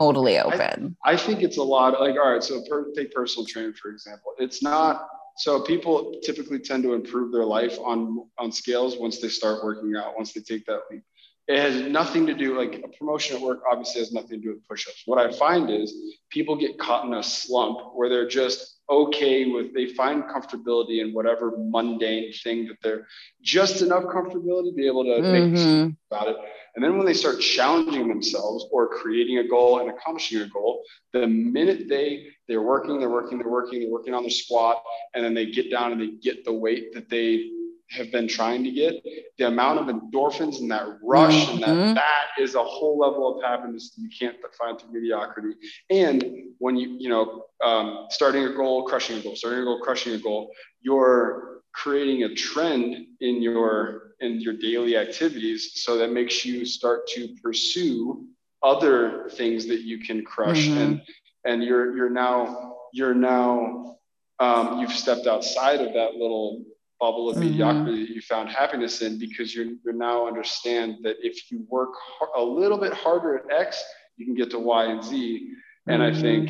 totally 0.00 0.38
open. 0.38 0.96
I, 1.04 1.12
I, 1.12 1.16
think 1.16 1.42
it's 1.42 1.58
a 1.58 1.62
lot 1.62 2.00
like, 2.00 2.14
all 2.14 2.32
right, 2.32 2.42
so 2.42 2.62
per, 2.68 2.92
take 2.92 3.12
personal 3.12 3.44
training, 3.46 3.74
for 3.74 3.90
example. 3.90 4.32
It's 4.38 4.62
not 4.62 5.08
so 5.38 5.60
people 5.60 6.14
typically 6.22 6.60
tend 6.60 6.84
to 6.84 6.94
improve 6.94 7.32
their 7.32 7.44
life 7.44 7.76
on 7.80 8.28
on 8.38 8.52
scales 8.52 8.96
once 8.98 9.20
they 9.20 9.28
start 9.28 9.64
working 9.64 9.96
out, 9.96 10.14
once 10.16 10.32
they 10.32 10.40
take 10.40 10.64
that 10.66 10.82
leap 10.90 11.02
it 11.48 11.58
has 11.58 11.82
nothing 11.82 12.26
to 12.26 12.34
do 12.34 12.56
like 12.56 12.82
a 12.84 12.88
promotion 12.96 13.36
at 13.36 13.42
work 13.42 13.60
obviously 13.70 14.00
has 14.00 14.12
nothing 14.12 14.40
to 14.40 14.48
do 14.48 14.48
with 14.50 14.68
push-ups 14.68 15.02
what 15.06 15.18
i 15.18 15.30
find 15.32 15.70
is 15.70 15.94
people 16.30 16.56
get 16.56 16.78
caught 16.78 17.04
in 17.04 17.14
a 17.14 17.22
slump 17.22 17.78
where 17.94 18.08
they're 18.08 18.28
just 18.28 18.78
okay 18.90 19.50
with 19.50 19.74
they 19.74 19.86
find 19.86 20.24
comfortability 20.24 21.00
in 21.00 21.12
whatever 21.12 21.52
mundane 21.56 22.32
thing 22.44 22.66
that 22.66 22.76
they're 22.82 23.06
just 23.42 23.82
enough 23.82 24.04
comfortability 24.04 24.70
to 24.70 24.74
be 24.76 24.86
able 24.86 25.04
to 25.04 25.20
mm-hmm. 25.20 25.84
make 25.84 25.94
about 26.10 26.28
it 26.28 26.36
and 26.74 26.84
then 26.84 26.96
when 26.96 27.06
they 27.06 27.14
start 27.14 27.40
challenging 27.40 28.08
themselves 28.08 28.66
or 28.70 28.88
creating 28.88 29.38
a 29.38 29.48
goal 29.48 29.80
and 29.80 29.90
accomplishing 29.90 30.40
a 30.40 30.48
goal 30.48 30.82
the 31.12 31.26
minute 31.26 31.88
they 31.88 32.26
they're 32.48 32.62
working 32.62 32.98
they're 32.98 33.10
working 33.10 33.38
they're 33.38 33.50
working 33.50 33.80
they're 33.80 33.90
working 33.90 34.14
on 34.14 34.22
their 34.22 34.30
squat 34.30 34.82
and 35.14 35.24
then 35.24 35.34
they 35.34 35.46
get 35.46 35.70
down 35.70 35.92
and 35.92 36.00
they 36.00 36.10
get 36.22 36.44
the 36.44 36.52
weight 36.52 36.92
that 36.92 37.08
they 37.08 37.50
have 37.92 38.10
been 38.10 38.28
trying 38.28 38.64
to 38.64 38.70
get, 38.70 38.94
the 39.38 39.46
amount 39.46 39.78
of 39.78 39.86
endorphins 39.94 40.58
and 40.58 40.70
that 40.70 40.86
rush 41.02 41.34
mm-hmm. 41.34 41.52
and 41.52 41.62
that 41.62 41.68
mm-hmm. 41.68 41.94
that 41.94 42.26
is 42.38 42.54
a 42.54 42.62
whole 42.62 42.98
level 42.98 43.36
of 43.36 43.44
happiness 43.44 43.90
that 43.90 44.02
you 44.02 44.08
can't 44.08 44.36
find 44.58 44.80
through 44.80 44.92
mediocrity. 44.92 45.54
And 45.90 46.24
when 46.58 46.76
you, 46.76 46.96
you 46.98 47.08
know, 47.08 47.44
um, 47.64 48.06
starting 48.10 48.44
a 48.44 48.52
goal, 48.52 48.84
crushing 48.84 49.18
a 49.18 49.22
goal, 49.22 49.36
starting 49.36 49.60
a 49.60 49.64
goal, 49.64 49.80
crushing 49.80 50.14
a 50.14 50.18
goal, 50.18 50.52
you're 50.80 51.62
creating 51.72 52.24
a 52.24 52.34
trend 52.34 53.06
in 53.20 53.42
your 53.42 54.14
in 54.20 54.40
your 54.40 54.54
daily 54.54 54.96
activities. 54.96 55.82
So 55.82 55.98
that 55.98 56.12
makes 56.12 56.44
you 56.44 56.64
start 56.64 57.06
to 57.08 57.34
pursue 57.42 58.26
other 58.62 59.28
things 59.30 59.66
that 59.66 59.80
you 59.80 59.98
can 59.98 60.24
crush 60.24 60.66
mm-hmm. 60.66 60.78
and 60.78 61.02
and 61.44 61.64
you're 61.64 61.96
you're 61.96 62.10
now 62.10 62.76
you're 62.92 63.14
now 63.14 63.96
um, 64.38 64.80
you've 64.80 64.92
stepped 64.92 65.26
outside 65.26 65.80
of 65.80 65.92
that 65.94 66.14
little 66.14 66.64
bubble 67.02 67.28
of 67.28 67.34
mm-hmm. 67.34 67.46
mediocrity 67.46 68.06
that 68.06 68.14
you 68.14 68.20
found 68.20 68.48
happiness 68.48 69.02
in 69.02 69.18
because 69.18 69.52
you 69.52 69.76
you 69.84 69.92
now 69.92 70.28
understand 70.28 70.98
that 71.02 71.16
if 71.20 71.50
you 71.50 71.66
work 71.68 71.90
a 72.36 72.42
little 72.42 72.78
bit 72.78 72.92
harder 72.94 73.36
at 73.38 73.52
X, 73.52 73.82
you 74.16 74.24
can 74.24 74.36
get 74.36 74.50
to 74.50 74.60
Y 74.60 74.84
and 74.84 75.02
Z. 75.02 75.50
And 75.88 76.00
mm-hmm. 76.00 76.16
I 76.16 76.20
think 76.20 76.42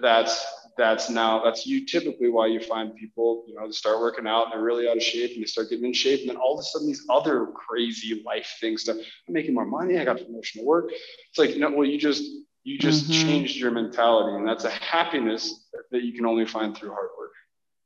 that's 0.00 0.44
that's 0.76 1.08
now 1.08 1.44
that's 1.44 1.66
you 1.66 1.86
typically 1.86 2.30
why 2.30 2.46
you 2.48 2.58
find 2.58 2.96
people 2.96 3.44
you 3.46 3.54
know 3.54 3.66
they 3.66 3.72
start 3.72 4.00
working 4.00 4.26
out 4.26 4.44
and 4.44 4.52
they're 4.52 4.62
really 4.62 4.88
out 4.88 4.96
of 4.96 5.02
shape 5.02 5.32
and 5.34 5.42
they 5.42 5.46
start 5.46 5.68
getting 5.70 5.84
in 5.84 5.92
shape 5.92 6.20
and 6.20 6.30
then 6.30 6.36
all 6.36 6.54
of 6.54 6.60
a 6.60 6.62
sudden 6.62 6.88
these 6.88 7.04
other 7.10 7.46
crazy 7.48 8.22
life 8.24 8.56
things 8.58 8.82
stuff 8.82 8.96
i'm 8.96 9.34
making 9.34 9.52
more 9.52 9.66
money 9.66 9.98
i 9.98 10.04
got 10.04 10.16
promotion 10.16 10.62
to 10.62 10.66
work 10.66 10.86
it's 10.90 11.38
like 11.38 11.56
no 11.58 11.70
well 11.70 11.86
you 11.86 11.98
just 11.98 12.24
you 12.64 12.78
just 12.78 13.04
mm-hmm. 13.04 13.22
changed 13.22 13.56
your 13.56 13.70
mentality 13.70 14.34
and 14.34 14.48
that's 14.48 14.64
a 14.64 14.70
happiness 14.70 15.68
that 15.90 16.02
you 16.04 16.14
can 16.14 16.24
only 16.24 16.46
find 16.46 16.74
through 16.74 16.90
hard 16.90 17.10
work 17.18 17.32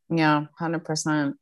yeah 0.09 0.45
100% 0.61 1.35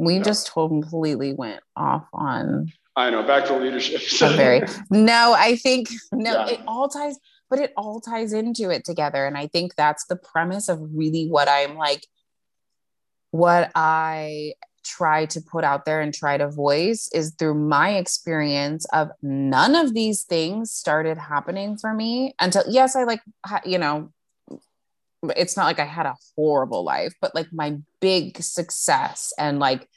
we 0.00 0.18
just 0.18 0.50
completely 0.52 1.34
went 1.34 1.62
off 1.76 2.06
on 2.14 2.72
I 2.96 3.10
know 3.10 3.22
back 3.22 3.44
to 3.46 3.56
leadership. 3.56 4.00
very 4.36 4.62
no, 4.90 5.34
I 5.36 5.56
think 5.56 5.88
no, 6.12 6.32
yeah. 6.32 6.54
it 6.54 6.60
all 6.66 6.88
ties, 6.88 7.18
but 7.48 7.58
it 7.58 7.72
all 7.76 8.00
ties 8.00 8.32
into 8.32 8.70
it 8.70 8.84
together. 8.84 9.26
And 9.26 9.36
I 9.36 9.46
think 9.46 9.74
that's 9.74 10.06
the 10.06 10.16
premise 10.16 10.68
of 10.68 10.80
really 10.94 11.28
what 11.28 11.48
I'm 11.48 11.76
like, 11.76 12.06
what 13.30 13.70
I 13.74 14.54
try 14.82 15.26
to 15.26 15.40
put 15.42 15.62
out 15.62 15.84
there 15.84 16.00
and 16.00 16.12
try 16.14 16.38
to 16.38 16.50
voice 16.50 17.08
is 17.12 17.34
through 17.38 17.54
my 17.54 17.90
experience 17.90 18.86
of 18.92 19.10
none 19.22 19.76
of 19.76 19.92
these 19.94 20.24
things 20.24 20.70
started 20.70 21.18
happening 21.18 21.76
for 21.76 21.92
me 21.92 22.34
until 22.40 22.64
yes, 22.68 22.96
I 22.96 23.04
like 23.04 23.20
you 23.64 23.78
know 23.78 24.10
it's 25.36 25.56
not 25.56 25.64
like 25.64 25.78
I 25.78 25.84
had 25.84 26.06
a 26.06 26.16
horrible 26.34 26.84
life, 26.84 27.14
but 27.20 27.34
like 27.34 27.52
my 27.52 27.78
big 28.00 28.42
success 28.42 29.32
and 29.38 29.58
like 29.58 29.88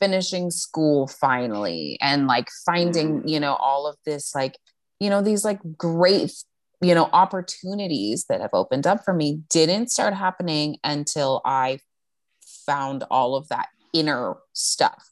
finishing 0.00 0.50
school 0.50 1.06
finally 1.06 1.98
and 2.00 2.26
like 2.26 2.48
finding, 2.64 3.20
mm-hmm. 3.20 3.28
you 3.28 3.40
know, 3.40 3.54
all 3.54 3.86
of 3.86 3.96
this, 4.04 4.34
like, 4.34 4.58
you 5.00 5.10
know, 5.10 5.22
these 5.22 5.44
like 5.44 5.60
great, 5.76 6.32
you 6.80 6.94
know, 6.94 7.08
opportunities 7.12 8.26
that 8.28 8.40
have 8.40 8.50
opened 8.52 8.86
up 8.86 9.04
for 9.04 9.14
me 9.14 9.40
didn't 9.50 9.90
start 9.90 10.14
happening 10.14 10.76
until 10.84 11.40
I 11.44 11.80
found 12.66 13.04
all 13.10 13.34
of 13.34 13.48
that 13.48 13.68
inner 13.92 14.36
stuff 14.52 15.08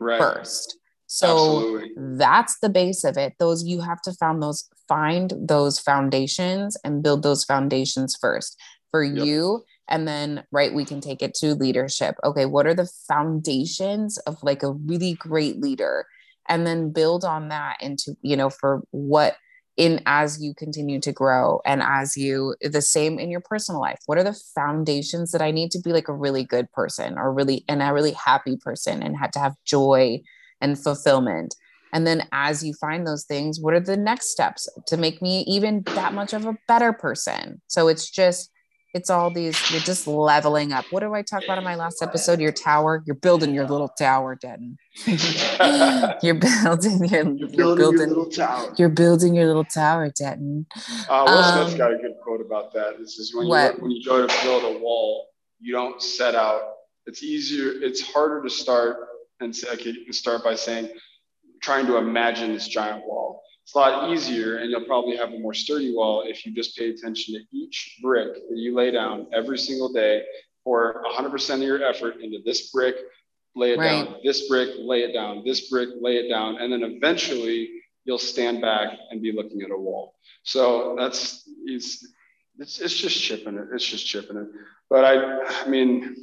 right. 0.00 0.18
first. 0.18 0.78
So 1.06 1.56
Absolutely. 1.56 1.90
that's 1.96 2.58
the 2.60 2.68
base 2.68 3.04
of 3.04 3.16
it. 3.16 3.34
Those 3.38 3.64
you 3.64 3.80
have 3.80 4.02
to 4.02 4.12
find 4.12 4.42
those 4.42 4.68
find 4.88 5.32
those 5.38 5.78
foundations 5.78 6.76
and 6.84 7.02
build 7.02 7.22
those 7.22 7.44
foundations 7.44 8.16
first 8.20 8.60
for 8.90 9.02
yep. 9.02 9.24
you 9.24 9.64
and 9.88 10.06
then 10.06 10.44
right 10.52 10.74
we 10.74 10.84
can 10.84 11.00
take 11.00 11.22
it 11.22 11.34
to 11.34 11.54
leadership. 11.54 12.14
Okay 12.24 12.46
what 12.46 12.66
are 12.66 12.74
the 12.74 12.90
foundations 13.06 14.18
of 14.18 14.36
like 14.42 14.62
a 14.62 14.72
really 14.72 15.14
great 15.14 15.60
leader? 15.60 16.06
And 16.48 16.66
then 16.66 16.92
build 16.92 17.24
on 17.24 17.48
that 17.48 17.78
into 17.82 18.14
you 18.22 18.36
know 18.36 18.50
for 18.50 18.82
what 18.90 19.36
in 19.76 20.00
as 20.06 20.42
you 20.42 20.54
continue 20.54 21.00
to 21.00 21.12
grow 21.12 21.60
and 21.64 21.82
as 21.82 22.16
you 22.16 22.56
the 22.60 22.82
same 22.82 23.18
in 23.18 23.30
your 23.30 23.40
personal 23.40 23.80
life 23.80 24.00
what 24.06 24.18
are 24.18 24.24
the 24.24 24.36
foundations 24.52 25.30
that 25.30 25.40
i 25.40 25.52
need 25.52 25.70
to 25.70 25.80
be 25.80 25.92
like 25.92 26.08
a 26.08 26.12
really 26.12 26.42
good 26.42 26.68
person 26.72 27.16
or 27.16 27.32
really 27.32 27.64
and 27.68 27.80
a 27.80 27.92
really 27.92 28.10
happy 28.10 28.56
person 28.56 29.04
and 29.04 29.16
had 29.16 29.32
to 29.32 29.38
have 29.38 29.54
joy 29.64 30.20
and 30.60 30.78
fulfillment? 30.78 31.54
And 31.92 32.06
then 32.06 32.28
as 32.32 32.62
you 32.62 32.74
find 32.74 33.06
those 33.06 33.24
things 33.24 33.60
what 33.60 33.74
are 33.74 33.80
the 33.80 33.96
next 33.96 34.28
steps 34.28 34.68
to 34.86 34.96
make 34.96 35.22
me 35.22 35.44
even 35.46 35.82
that 35.94 36.12
much 36.12 36.32
of 36.32 36.46
a 36.46 36.58
better 36.66 36.92
person? 36.92 37.62
So 37.66 37.88
it's 37.88 38.10
just 38.10 38.50
it's 38.94 39.10
all 39.10 39.30
these 39.30 39.70
you're 39.70 39.80
just 39.80 40.06
leveling 40.06 40.72
up. 40.72 40.86
What 40.90 41.00
do 41.00 41.12
i 41.14 41.22
talk 41.22 41.44
about 41.44 41.58
in 41.58 41.64
my 41.64 41.74
last 41.74 42.02
episode? 42.02 42.40
Your 42.40 42.52
tower? 42.52 43.02
You're 43.06 43.16
building 43.16 43.54
your 43.54 43.66
little 43.66 43.88
tower 43.88 44.34
denton. 44.34 44.78
You're 46.22 46.34
building 46.34 47.04
your 47.04 47.28
you're, 47.36 47.48
you're 47.50 47.76
building, 47.76 47.98
your 47.98 48.06
little 48.08 48.30
tower. 48.30 48.74
you're 48.76 48.88
building 48.88 49.34
your 49.34 49.46
little 49.46 49.64
tower 49.64 50.10
denton. 50.10 50.66
Uh, 51.08 51.24
will 51.26 51.38
um, 51.38 51.66
smith's 51.66 51.78
got 51.78 51.92
a 51.92 51.96
good 51.98 52.14
quote 52.22 52.40
about 52.40 52.72
that? 52.72 52.98
This 52.98 53.18
is 53.18 53.34
when 53.34 53.46
you 53.46 53.52
when 53.78 53.90
you 53.90 54.04
go 54.04 54.26
to 54.26 54.42
build 54.42 54.64
a 54.64 54.78
wall 54.78 55.28
you 55.60 55.72
don't 55.72 56.00
set 56.02 56.34
out. 56.34 56.62
It's 57.06 57.22
easier 57.22 57.72
it's 57.82 58.00
harder 58.00 58.42
to 58.42 58.50
start 58.50 58.96
and 59.40 59.54
say 59.54 59.68
okay 59.72 59.90
you 59.90 60.04
can 60.04 60.12
start 60.12 60.44
by 60.44 60.54
saying 60.54 60.90
trying 61.62 61.86
to 61.86 61.96
imagine 61.96 62.52
this 62.52 62.68
giant 62.68 63.04
wall 63.06 63.27
it's 63.68 63.74
a 63.74 63.78
lot 63.78 64.10
easier 64.10 64.56
and 64.56 64.70
you'll 64.70 64.86
probably 64.86 65.14
have 65.14 65.30
a 65.30 65.38
more 65.38 65.52
sturdy 65.52 65.94
wall 65.94 66.22
if 66.26 66.46
you 66.46 66.54
just 66.54 66.74
pay 66.74 66.88
attention 66.88 67.34
to 67.34 67.40
each 67.54 67.98
brick 68.00 68.32
that 68.32 68.56
you 68.56 68.74
lay 68.74 68.90
down 68.90 69.26
every 69.34 69.58
single 69.58 69.92
day 69.92 70.22
for 70.64 71.02
100% 71.14 71.54
of 71.54 71.60
your 71.60 71.82
effort 71.82 72.16
into 72.22 72.38
this 72.46 72.70
brick 72.70 72.96
lay 73.54 73.72
it 73.72 73.78
right. 73.78 74.06
down 74.06 74.14
this 74.24 74.48
brick 74.48 74.70
lay 74.78 75.02
it 75.02 75.12
down 75.12 75.42
this 75.44 75.68
brick 75.68 75.90
lay 76.00 76.16
it 76.16 76.30
down 76.30 76.56
and 76.62 76.72
then 76.72 76.82
eventually 76.82 77.68
you'll 78.06 78.16
stand 78.16 78.62
back 78.62 78.96
and 79.10 79.20
be 79.20 79.32
looking 79.32 79.60
at 79.60 79.70
a 79.70 79.76
wall 79.76 80.14
so 80.44 80.96
that's 80.98 81.46
it's 81.66 82.08
it's, 82.58 82.80
it's 82.80 82.94
just 82.94 83.20
chipping 83.20 83.54
it 83.54 83.66
it's 83.74 83.84
just 83.84 84.06
chipping 84.06 84.38
it 84.38 84.46
but 84.88 85.04
i 85.04 85.42
i 85.62 85.68
mean 85.68 86.16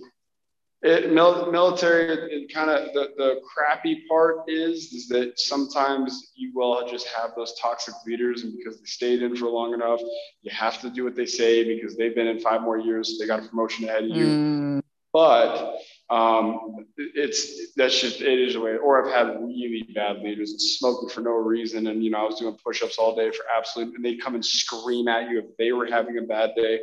it, 0.82 1.12
mil- 1.12 1.52
military, 1.52 2.14
it 2.32 2.54
kind 2.54 2.70
of 2.70 2.94
the, 2.94 3.10
the 3.18 3.42
crappy 3.44 4.04
part 4.08 4.44
is 4.48 4.94
is 4.94 5.08
that 5.08 5.40
sometimes 5.40 6.32
you 6.36 6.52
will 6.54 6.88
just 6.88 7.08
have 7.08 7.32
those 7.36 7.58
toxic 7.60 7.94
leaders, 8.06 8.44
and 8.44 8.54
because 8.56 8.80
they 8.80 8.86
stayed 8.86 9.24
in 9.24 9.36
for 9.36 9.48
long 9.48 9.74
enough, 9.74 10.00
you 10.42 10.52
have 10.52 10.80
to 10.82 10.90
do 10.90 11.04
what 11.04 11.16
they 11.16 11.26
say 11.26 11.64
because 11.64 11.98
they've 11.98 12.14
been 12.14 12.28
in 12.28 12.40
five 12.40 12.62
more 12.62 12.78
years, 12.78 13.18
they 13.20 13.26
got 13.26 13.44
a 13.44 13.48
promotion 13.48 13.86
ahead 13.86 14.04
of 14.04 14.10
you. 14.10 14.26
Mm. 14.26 14.82
But 15.12 15.78
um, 16.10 16.86
it's 16.98 17.74
that's 17.76 18.00
just 18.00 18.22
it 18.22 18.40
is 18.40 18.56
a 18.56 18.60
way. 18.60 18.78
Or 18.78 19.04
I've 19.04 19.12
had 19.12 19.40
really 19.42 19.88
bad 19.96 20.20
leaders 20.20 20.78
smoking 20.78 21.10
for 21.10 21.22
no 21.22 21.32
reason, 21.32 21.88
and 21.88 22.04
you 22.04 22.12
know 22.12 22.20
I 22.20 22.24
was 22.24 22.40
doing 22.40 22.58
push-ups 22.64 22.98
all 22.98 23.16
day 23.16 23.32
for 23.32 23.44
absolute, 23.58 23.96
and 23.96 24.04
they 24.04 24.18
come 24.18 24.36
and 24.36 24.46
scream 24.46 25.08
at 25.08 25.30
you 25.30 25.40
if 25.40 25.58
they 25.58 25.72
were 25.72 25.88
having 25.88 26.18
a 26.18 26.22
bad 26.22 26.52
day, 26.56 26.82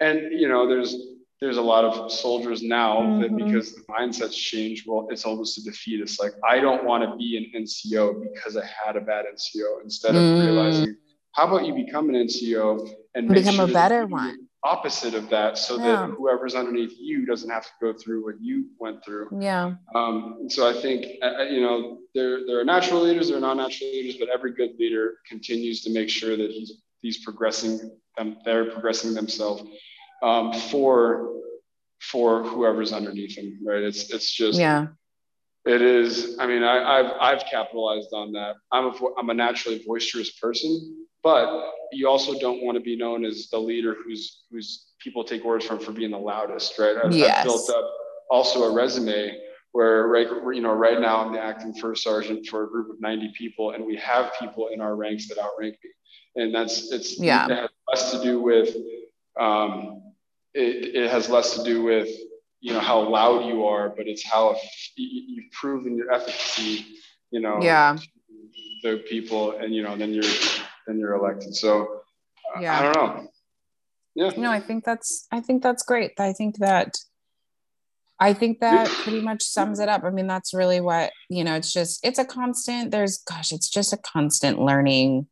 and 0.00 0.32
you 0.32 0.48
know 0.48 0.68
there's 0.68 0.96
there's 1.42 1.56
a 1.56 1.62
lot 1.62 1.84
of 1.84 2.12
soldiers 2.12 2.62
now 2.62 3.00
mm-hmm. 3.00 3.20
that 3.20 3.36
because 3.36 3.74
the 3.74 3.82
mindsets 3.90 4.32
change, 4.32 4.84
well, 4.86 5.08
it's 5.10 5.24
almost 5.24 5.58
a 5.58 5.64
defeat. 5.64 6.00
It's 6.00 6.20
like 6.20 6.30
I 6.48 6.60
don't 6.60 6.84
want 6.84 7.02
to 7.02 7.16
be 7.16 7.36
an 7.36 7.62
NCO 7.62 8.22
because 8.22 8.56
I 8.56 8.64
had 8.64 8.94
a 8.94 9.00
bad 9.00 9.24
NCO. 9.24 9.82
Instead 9.82 10.14
of 10.14 10.22
mm. 10.22 10.40
realizing, 10.40 10.96
how 11.32 11.48
about 11.48 11.66
you 11.66 11.74
become 11.74 12.08
an 12.10 12.14
NCO 12.14 12.88
and 13.16 13.28
become 13.28 13.56
sure 13.56 13.64
a 13.64 13.72
better 13.72 14.06
one? 14.06 14.46
Opposite 14.62 15.14
of 15.14 15.28
that, 15.30 15.58
so 15.58 15.78
yeah. 15.78 16.06
that 16.06 16.10
whoever's 16.10 16.54
underneath 16.54 16.94
you 16.96 17.26
doesn't 17.26 17.50
have 17.50 17.64
to 17.64 17.72
go 17.80 17.92
through 17.92 18.24
what 18.24 18.36
you 18.40 18.66
went 18.78 19.04
through. 19.04 19.26
Yeah. 19.40 19.74
Um, 19.96 20.44
so 20.48 20.70
I 20.70 20.80
think 20.80 21.04
uh, 21.20 21.26
uh, 21.26 21.42
you 21.42 21.60
know 21.60 21.98
there 22.14 22.46
there 22.46 22.60
are 22.60 22.64
natural 22.64 23.00
leaders, 23.00 23.26
there 23.26 23.38
are 23.38 23.40
non-natural 23.40 23.90
leaders, 23.90 24.14
but 24.16 24.28
every 24.28 24.52
good 24.52 24.78
leader 24.78 25.14
continues 25.28 25.82
to 25.82 25.92
make 25.92 26.08
sure 26.08 26.36
that 26.36 26.52
he's 26.52 26.74
he's 27.00 27.24
progressing 27.24 27.98
them, 28.16 28.36
they're 28.44 28.70
progressing 28.70 29.12
themselves 29.12 29.64
um, 30.22 30.52
for 30.52 31.32
for 32.00 32.42
whoever's 32.42 32.92
underneath 32.92 33.36
him, 33.36 33.58
right? 33.64 33.82
It's 33.82 34.10
it's 34.10 34.30
just 34.30 34.58
yeah. 34.58 34.88
It 35.64 35.80
is. 35.80 36.36
I 36.40 36.46
mean, 36.48 36.64
I, 36.64 36.96
have 36.96 37.12
I've 37.20 37.44
capitalized 37.48 38.12
on 38.12 38.32
that. 38.32 38.56
I'm 38.72 38.86
a 38.86 38.92
I'm 39.18 39.30
a 39.30 39.34
naturally 39.34 39.82
boisterous 39.86 40.32
person, 40.32 41.06
but 41.22 41.72
you 41.92 42.08
also 42.08 42.38
don't 42.38 42.64
want 42.64 42.76
to 42.76 42.82
be 42.82 42.96
known 42.96 43.24
as 43.24 43.48
the 43.48 43.58
leader 43.58 43.96
who's 44.04 44.42
who's 44.50 44.86
people 44.98 45.22
take 45.22 45.44
orders 45.44 45.66
from 45.66 45.78
for 45.78 45.92
being 45.92 46.10
the 46.10 46.18
loudest, 46.18 46.78
right? 46.78 46.96
I've, 47.04 47.12
yes. 47.12 47.38
I've 47.38 47.44
built 47.44 47.70
up 47.70 47.92
also 48.30 48.64
a 48.64 48.72
resume 48.72 49.38
where 49.70 50.08
right 50.08 50.26
you 50.52 50.60
know 50.60 50.72
right 50.72 51.00
now 51.00 51.24
I'm 51.24 51.32
the 51.32 51.40
acting 51.40 51.74
first 51.74 52.02
sergeant 52.02 52.46
for 52.46 52.64
a 52.64 52.68
group 52.68 52.90
of 52.90 53.00
90 53.00 53.32
people, 53.38 53.70
and 53.70 53.84
we 53.84 53.96
have 53.96 54.32
people 54.40 54.68
in 54.68 54.80
our 54.80 54.96
ranks 54.96 55.28
that 55.28 55.38
outrank 55.38 55.76
me, 55.82 55.90
and 56.42 56.52
that's 56.52 56.90
it's 56.90 57.20
yeah. 57.20 57.46
It 57.46 57.56
has 57.56 57.70
less 57.88 58.10
to 58.10 58.22
do 58.22 58.40
with 58.40 58.74
um, 59.38 60.01
it, 60.54 60.94
it 60.94 61.10
has 61.10 61.28
less 61.28 61.56
to 61.56 61.64
do 61.64 61.82
with 61.82 62.08
you 62.60 62.72
know 62.72 62.80
how 62.80 63.00
loud 63.08 63.46
you 63.46 63.64
are, 63.66 63.88
but 63.88 64.06
it's 64.06 64.24
how 64.24 64.56
you've 64.96 65.50
proven 65.52 65.96
your 65.96 66.12
efficacy. 66.12 66.86
You 67.30 67.40
know, 67.40 67.58
yeah, 67.60 67.96
the 68.82 69.04
people, 69.08 69.52
and 69.52 69.74
you 69.74 69.82
know, 69.82 69.96
then 69.96 70.12
you're 70.12 70.32
then 70.86 70.98
you're 70.98 71.14
elected. 71.14 71.54
So 71.54 72.02
uh, 72.54 72.60
yeah, 72.60 72.78
I 72.78 72.82
don't 72.82 72.94
know. 72.94 73.28
Yeah, 74.14 74.30
no, 74.36 74.50
I 74.50 74.60
think 74.60 74.84
that's 74.84 75.26
I 75.32 75.40
think 75.40 75.62
that's 75.62 75.82
great. 75.82 76.12
I 76.18 76.32
think 76.32 76.58
that 76.58 76.96
I 78.20 78.34
think 78.34 78.60
that 78.60 78.88
pretty 78.88 79.20
much 79.20 79.42
sums 79.42 79.80
it 79.80 79.88
up. 79.88 80.04
I 80.04 80.10
mean, 80.10 80.28
that's 80.28 80.54
really 80.54 80.80
what 80.80 81.12
you 81.28 81.42
know. 81.42 81.56
It's 81.56 81.72
just 81.72 82.04
it's 82.04 82.20
a 82.20 82.24
constant. 82.24 82.90
There's 82.92 83.18
gosh, 83.18 83.50
it's 83.50 83.68
just 83.68 83.92
a 83.92 83.96
constant 83.96 84.60
learning 84.60 85.26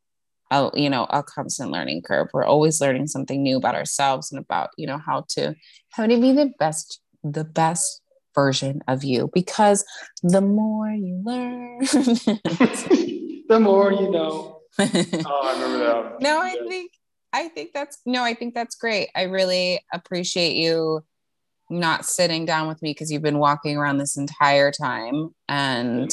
a 0.50 0.70
you 0.74 0.90
know 0.90 1.06
a 1.10 1.22
constant 1.22 1.70
learning 1.70 2.02
curve. 2.02 2.28
We're 2.32 2.44
always 2.44 2.80
learning 2.80 3.06
something 3.08 3.42
new 3.42 3.56
about 3.56 3.74
ourselves 3.74 4.32
and 4.32 4.40
about 4.40 4.70
you 4.76 4.86
know 4.86 4.98
how 4.98 5.24
to 5.30 5.54
how 5.90 6.06
to 6.06 6.20
be 6.20 6.32
the 6.32 6.52
best 6.58 7.00
the 7.22 7.44
best 7.44 8.02
version 8.34 8.80
of 8.88 9.04
you. 9.04 9.30
Because 9.32 9.84
the 10.22 10.40
more 10.40 10.88
you 10.90 11.22
learn 11.24 11.78
the 11.80 13.58
more 13.60 13.92
you 13.92 14.10
know. 14.10 14.56
Oh 14.78 15.40
i 15.44 15.52
remember 15.52 15.78
that. 15.78 16.20
No 16.20 16.40
i 16.40 16.56
think 16.68 16.92
i 17.32 17.48
think 17.48 17.70
that's 17.74 17.98
no 18.06 18.22
i 18.22 18.34
think 18.34 18.54
that's 18.54 18.76
great. 18.76 19.08
I 19.14 19.22
really 19.22 19.80
appreciate 19.92 20.54
you 20.56 21.04
not 21.68 22.04
sitting 22.04 22.44
down 22.44 22.66
with 22.66 22.82
me 22.82 22.90
because 22.90 23.10
you've 23.12 23.22
been 23.22 23.38
walking 23.38 23.76
around 23.76 23.98
this 23.98 24.16
entire 24.16 24.72
time 24.72 25.34
and 25.48 26.10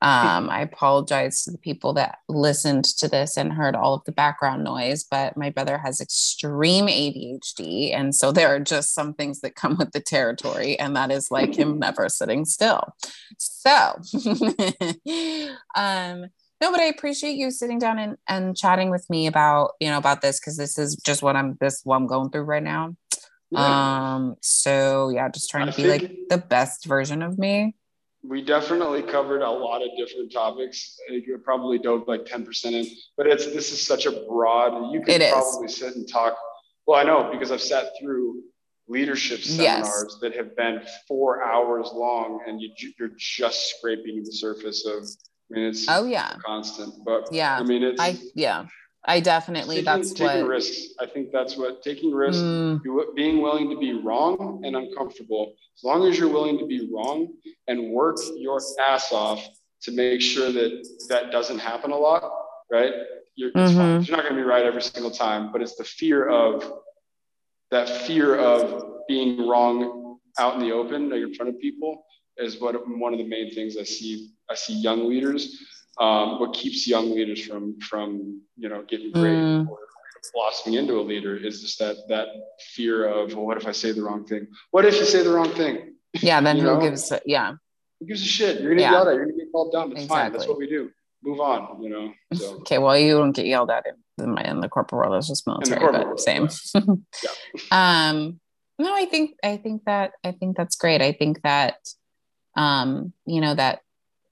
um, 0.00 0.48
I 0.48 0.60
apologize 0.60 1.42
to 1.42 1.50
the 1.50 1.58
people 1.58 1.92
that 1.94 2.18
listened 2.28 2.84
to 2.84 3.08
this 3.08 3.36
and 3.36 3.52
heard 3.52 3.74
all 3.74 3.94
of 3.94 4.04
the 4.04 4.12
background 4.12 4.62
noise, 4.62 5.02
but 5.02 5.36
my 5.36 5.50
brother 5.50 5.76
has 5.78 6.00
extreme 6.00 6.86
ADHD. 6.86 7.92
And 7.92 8.14
so 8.14 8.30
there 8.30 8.54
are 8.54 8.60
just 8.60 8.94
some 8.94 9.12
things 9.14 9.40
that 9.40 9.56
come 9.56 9.76
with 9.76 9.90
the 9.90 10.00
territory, 10.00 10.78
and 10.78 10.94
that 10.94 11.10
is 11.10 11.32
like 11.32 11.58
him 11.58 11.78
never 11.80 12.08
sitting 12.08 12.44
still. 12.44 12.94
So, 13.38 13.70
um, 15.74 16.26
no, 16.60 16.72
but 16.72 16.80
I 16.80 16.84
appreciate 16.84 17.34
you 17.34 17.50
sitting 17.50 17.80
down 17.80 17.98
and, 17.98 18.16
and 18.28 18.56
chatting 18.56 18.90
with 18.90 19.08
me 19.10 19.26
about, 19.26 19.72
you 19.80 19.88
know, 19.88 19.98
about 19.98 20.22
this 20.22 20.38
because 20.38 20.56
this 20.56 20.78
is 20.78 20.94
just 21.04 21.22
what 21.22 21.34
I'm 21.34 21.56
this 21.60 21.80
what 21.82 21.96
I'm 21.96 22.06
going 22.06 22.30
through 22.30 22.42
right 22.42 22.62
now. 22.62 22.96
Yeah. 23.50 24.14
Um, 24.14 24.36
so 24.42 25.08
yeah, 25.08 25.28
just 25.28 25.50
trying 25.50 25.68
I 25.68 25.72
to 25.72 25.76
be 25.76 25.88
like 25.88 26.12
the 26.28 26.38
best 26.38 26.84
version 26.84 27.22
of 27.22 27.38
me 27.38 27.74
we 28.28 28.42
definitely 28.42 29.02
covered 29.02 29.40
a 29.40 29.50
lot 29.50 29.82
of 29.82 29.88
different 29.96 30.30
topics. 30.30 30.98
You 31.08 31.38
probably 31.42 31.78
dove 31.78 32.06
like 32.06 32.24
10% 32.24 32.64
in, 32.66 32.86
but 33.16 33.26
it's 33.26 33.46
this 33.46 33.72
is 33.72 33.84
such 33.84 34.06
a 34.06 34.12
broad, 34.28 34.92
you 34.92 35.00
could 35.00 35.22
probably 35.32 35.68
sit 35.68 35.96
and 35.96 36.06
talk. 36.08 36.36
Well, 36.86 37.00
I 37.00 37.04
know 37.04 37.30
because 37.32 37.50
I've 37.50 37.62
sat 37.62 37.92
through 38.00 38.42
leadership 38.86 39.40
seminars 39.40 40.06
yes. 40.10 40.18
that 40.20 40.34
have 40.34 40.56
been 40.56 40.82
four 41.06 41.44
hours 41.44 41.90
long 41.92 42.40
and 42.46 42.60
you, 42.60 42.70
you're 42.98 43.10
just 43.18 43.76
scraping 43.76 44.22
the 44.24 44.32
surface 44.32 44.86
of, 44.86 45.04
I 45.50 45.58
mean, 45.58 45.64
it's 45.66 45.86
oh 45.88 46.04
yeah, 46.04 46.34
constant, 46.44 46.94
but 47.04 47.28
yeah, 47.32 47.58
I 47.58 47.62
mean, 47.62 47.82
it's, 47.82 48.00
I, 48.00 48.18
yeah. 48.34 48.66
I 49.08 49.20
definitely 49.20 49.76
taking, 49.76 49.84
that's 49.86 50.12
taking 50.12 50.42
what 50.42 50.48
risks. 50.48 50.94
I 51.00 51.06
think 51.06 51.32
that's 51.32 51.56
what 51.56 51.82
taking 51.82 52.12
risks, 52.12 52.42
mm. 52.42 52.80
being 53.16 53.40
willing 53.40 53.70
to 53.70 53.78
be 53.78 53.94
wrong 53.94 54.62
and 54.64 54.76
uncomfortable. 54.76 55.54
As 55.76 55.82
long 55.82 56.06
as 56.06 56.18
you're 56.18 56.28
willing 56.28 56.58
to 56.58 56.66
be 56.66 56.88
wrong 56.92 57.28
and 57.68 57.90
work 57.90 58.18
your 58.36 58.60
ass 58.78 59.10
off 59.10 59.44
to 59.82 59.92
make 59.92 60.20
sure 60.20 60.52
that 60.52 60.86
that 61.08 61.32
doesn't 61.32 61.58
happen 61.58 61.90
a 61.90 61.96
lot, 61.96 62.30
right? 62.70 62.92
You're, 63.34 63.50
mm-hmm. 63.52 64.02
you're 64.02 64.16
not 64.16 64.24
going 64.24 64.36
to 64.36 64.42
be 64.42 64.42
right 64.42 64.66
every 64.66 64.82
single 64.82 65.10
time, 65.10 65.52
but 65.52 65.62
it's 65.62 65.76
the 65.76 65.84
fear 65.84 66.28
of 66.28 66.70
that 67.70 67.88
fear 67.88 68.36
of 68.36 69.06
being 69.08 69.48
wrong 69.48 70.18
out 70.38 70.54
in 70.54 70.60
the 70.60 70.72
open, 70.72 71.08
like 71.08 71.22
in 71.22 71.34
front 71.34 71.48
of 71.48 71.60
people, 71.60 72.04
is 72.36 72.60
what 72.60 72.74
one 72.86 73.12
of 73.14 73.18
the 73.18 73.26
main 73.26 73.54
things 73.54 73.76
I 73.78 73.84
see. 73.84 74.32
I 74.50 74.54
see 74.54 74.74
young 74.74 75.08
leaders 75.08 75.56
um, 76.00 76.38
what 76.38 76.54
keeps 76.54 76.86
young 76.86 77.10
leaders 77.10 77.44
from 77.44 77.78
from 77.80 78.40
you 78.56 78.68
know 78.68 78.84
getting 78.88 79.12
great 79.12 79.32
mm. 79.32 79.68
or 79.68 79.78
blossoming 80.32 80.78
into 80.78 80.98
a 80.98 81.02
leader 81.02 81.36
is 81.36 81.60
just 81.60 81.78
that 81.78 81.96
that 82.08 82.28
fear 82.74 83.06
of 83.06 83.34
well, 83.34 83.46
what 83.46 83.56
if 83.56 83.66
I 83.66 83.72
say 83.72 83.92
the 83.92 84.02
wrong 84.02 84.24
thing? 84.24 84.46
What 84.70 84.84
if 84.84 84.96
you 84.96 85.04
say 85.04 85.22
the 85.22 85.30
wrong 85.30 85.50
thing? 85.50 85.94
Yeah, 86.14 86.40
then 86.40 86.56
who 86.58 86.64
know? 86.64 86.80
gives 86.80 87.10
a, 87.10 87.20
yeah. 87.26 87.54
Who 88.00 88.06
gives 88.06 88.22
a 88.22 88.26
shit? 88.26 88.60
You're 88.60 88.70
gonna 88.70 88.82
yeah. 88.82 88.90
get 88.90 88.94
yelled 88.94 89.08
at. 89.08 89.14
You're 89.14 89.26
gonna 89.26 89.38
get 89.38 89.52
called 89.52 89.72
dumb. 89.72 89.92
It's 89.92 90.02
exactly. 90.02 90.16
fine. 90.16 90.32
That's 90.32 90.46
what 90.46 90.58
we 90.58 90.68
do. 90.68 90.90
Move 91.22 91.40
on. 91.40 91.82
You 91.82 91.90
know. 91.90 92.12
So. 92.34 92.54
okay. 92.60 92.78
Well, 92.78 92.98
you 92.98 93.18
don't 93.18 93.32
get 93.32 93.46
yelled 93.46 93.70
at 93.70 93.84
in, 94.18 94.34
my 94.34 94.42
in 94.42 94.60
the 94.60 94.68
corporate 94.68 94.98
world. 94.98 95.16
It's 95.16 95.28
just 95.28 95.46
military, 95.46 95.80
but 95.80 96.06
world, 96.06 96.20
same. 96.20 96.48
yeah. 96.74 98.08
um. 98.10 98.40
No, 98.80 98.94
I 98.94 99.06
think 99.06 99.34
I 99.42 99.56
think 99.56 99.82
that 99.86 100.12
I 100.22 100.30
think 100.30 100.56
that's 100.56 100.76
great. 100.76 101.02
I 101.02 101.10
think 101.10 101.42
that 101.42 101.78
um, 102.54 103.12
you 103.26 103.40
know 103.40 103.54
that 103.54 103.80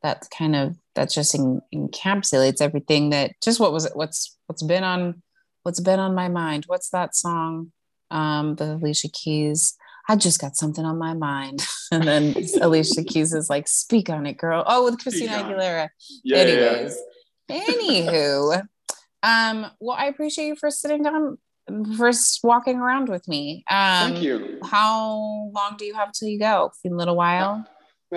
that's 0.03 0.29
kind 0.29 0.55
of 0.55 0.77
that 0.97 1.11
just 1.11 1.35
encapsulates 1.75 2.61
everything 2.61 3.11
that 3.11 3.33
just 3.43 3.61
what 3.61 3.73
was 3.73 3.85
it 3.85 3.95
what's 3.95 4.37
what's 4.47 4.63
been 4.63 4.83
on 4.83 5.23
what's 5.63 5.81
been 5.81 6.01
on 6.01 6.15
my 6.15 6.29
mind. 6.29 6.65
What's 6.67 6.91
that 6.91 7.15
song? 7.15 7.73
Um 8.11 8.57
the 8.57 8.75
alicia 8.75 9.09
keys. 9.09 9.77
I 10.09 10.17
just 10.17 10.41
got 10.41 10.57
something 10.57 10.85
on 10.85 10.99
my 10.99 11.15
mind. 11.15 11.65
And 11.93 12.03
then 12.03 12.35
alicia 12.61 13.05
keys 13.05 13.33
is 13.33 13.49
like 13.49 13.69
speak 13.69 14.11
on 14.11 14.27
it 14.27 14.39
girl. 14.39 14.65
Oh 14.67 14.85
with 14.85 14.99
christina 14.99 15.35
aguilera. 15.35 15.89
Yeah, 16.25 16.39
anyways 16.39 16.99
yeah. 17.49 17.61
anywho 17.65 18.63
um 19.23 19.67
well 19.81 19.97
i 19.97 20.07
appreciate 20.07 20.49
you 20.49 20.57
for 20.57 20.69
sitting 20.69 21.05
down 21.05 21.39
first 21.97 22.41
walking 22.43 22.79
around 22.79 23.09
with 23.09 23.27
me. 23.29 23.65
Um 23.71 24.13
thank 24.13 24.23
you. 24.23 24.59
how 24.65 25.51
long 25.55 25.77
do 25.79 25.85
you 25.85 25.95
have 25.95 26.13
till 26.13 26.29
you 26.29 26.39
go? 26.39 26.73
A 26.85 26.89
little 26.89 27.17
while 27.17 27.67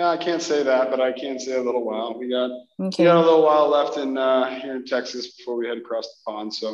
no, 0.00 0.08
I 0.08 0.16
can't 0.16 0.40
say 0.40 0.62
that, 0.62 0.90
but 0.90 0.98
I 0.98 1.12
can 1.12 1.38
say 1.38 1.56
a 1.56 1.62
little 1.62 1.84
while. 1.84 2.18
We 2.18 2.30
got 2.30 2.50
okay. 2.80 3.02
we 3.02 3.04
got 3.04 3.16
a 3.16 3.20
little 3.20 3.42
while 3.42 3.68
left 3.68 3.98
in 3.98 4.16
uh, 4.16 4.58
here 4.58 4.76
in 4.76 4.86
Texas 4.86 5.36
before 5.36 5.56
we 5.56 5.68
head 5.68 5.76
across 5.76 6.06
the 6.06 6.32
pond. 6.32 6.54
So, 6.54 6.68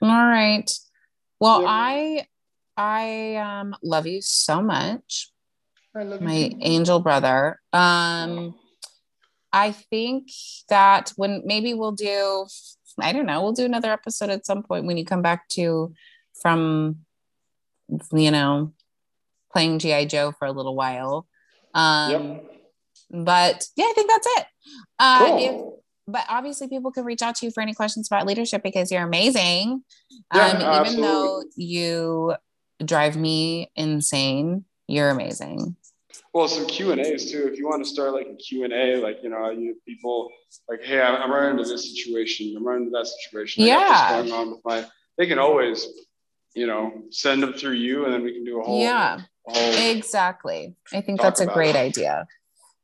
all 0.00 0.26
right. 0.26 0.70
Well, 1.38 1.60
yeah. 1.60 1.68
I 1.68 2.26
I 2.78 3.36
um, 3.36 3.76
love 3.82 4.06
you 4.06 4.22
so 4.22 4.62
much. 4.62 5.30
I 5.94 6.04
love 6.04 6.22
my 6.22 6.32
you. 6.32 6.56
angel 6.62 6.98
brother. 6.98 7.60
Um, 7.74 8.54
I 9.52 9.72
think 9.72 10.30
that 10.70 11.12
when 11.16 11.42
maybe 11.44 11.74
we'll 11.74 11.92
do, 11.92 12.46
I 12.98 13.12
don't 13.12 13.26
know, 13.26 13.42
we'll 13.42 13.52
do 13.52 13.66
another 13.66 13.92
episode 13.92 14.30
at 14.30 14.46
some 14.46 14.62
point 14.62 14.86
when 14.86 14.96
you 14.96 15.04
come 15.04 15.20
back 15.20 15.46
to 15.50 15.92
from, 16.40 17.00
you 18.14 18.30
know, 18.30 18.72
playing 19.52 19.78
GI 19.78 20.06
Joe 20.06 20.32
for 20.38 20.46
a 20.46 20.52
little 20.52 20.74
while. 20.74 21.26
Um, 21.76 22.10
yep. 22.10 22.44
But 23.10 23.68
yeah, 23.76 23.84
I 23.84 23.92
think 23.94 24.10
that's 24.10 24.26
it. 24.26 24.46
Uh, 24.98 25.26
cool. 25.26 25.38
if, 25.38 25.82
but 26.08 26.24
obviously, 26.28 26.68
people 26.68 26.90
can 26.90 27.04
reach 27.04 27.22
out 27.22 27.36
to 27.36 27.46
you 27.46 27.52
for 27.52 27.60
any 27.60 27.74
questions 27.74 28.08
about 28.10 28.26
leadership 28.26 28.62
because 28.62 28.90
you're 28.90 29.04
amazing. 29.04 29.84
Yeah, 30.34 30.46
um, 30.46 30.56
even 30.56 30.66
absolutely. 30.66 31.02
though 31.02 31.42
you 31.56 32.34
drive 32.84 33.16
me 33.16 33.70
insane, 33.76 34.64
you're 34.88 35.10
amazing. 35.10 35.76
Well, 36.32 36.48
some 36.48 36.66
Q 36.66 36.92
and 36.92 37.00
A's 37.00 37.30
too. 37.30 37.48
If 37.50 37.58
you 37.58 37.66
want 37.68 37.84
to 37.84 37.88
start 37.88 38.12
like 38.12 38.26
a 38.26 38.36
Q 38.36 38.64
and 38.64 38.72
A, 38.72 38.96
like 38.96 39.18
you 39.22 39.28
know, 39.28 39.50
you 39.50 39.76
people 39.86 40.30
like, 40.68 40.82
hey, 40.82 41.00
I'm 41.00 41.30
running 41.30 41.58
into 41.58 41.70
this 41.70 41.94
situation. 41.94 42.54
I'm 42.56 42.66
running 42.66 42.86
into 42.86 42.98
that 42.98 43.06
situation. 43.06 43.64
I 43.64 43.66
yeah. 43.66 44.22
going 44.22 44.32
on 44.32 44.50
with 44.52 44.60
my. 44.64 44.84
They 45.18 45.26
can 45.26 45.38
always, 45.38 45.86
you 46.54 46.66
know, 46.66 46.92
send 47.10 47.42
them 47.42 47.52
through 47.52 47.72
you, 47.72 48.04
and 48.04 48.12
then 48.12 48.22
we 48.22 48.32
can 48.32 48.44
do 48.44 48.60
a 48.60 48.64
whole. 48.64 48.80
Yeah 48.80 49.14
whole 49.16 49.26
Exactly. 49.48 50.74
I 50.92 51.00
think 51.00 51.20
that's 51.20 51.40
a 51.40 51.46
great 51.46 51.74
it. 51.74 51.78
idea. 51.78 52.26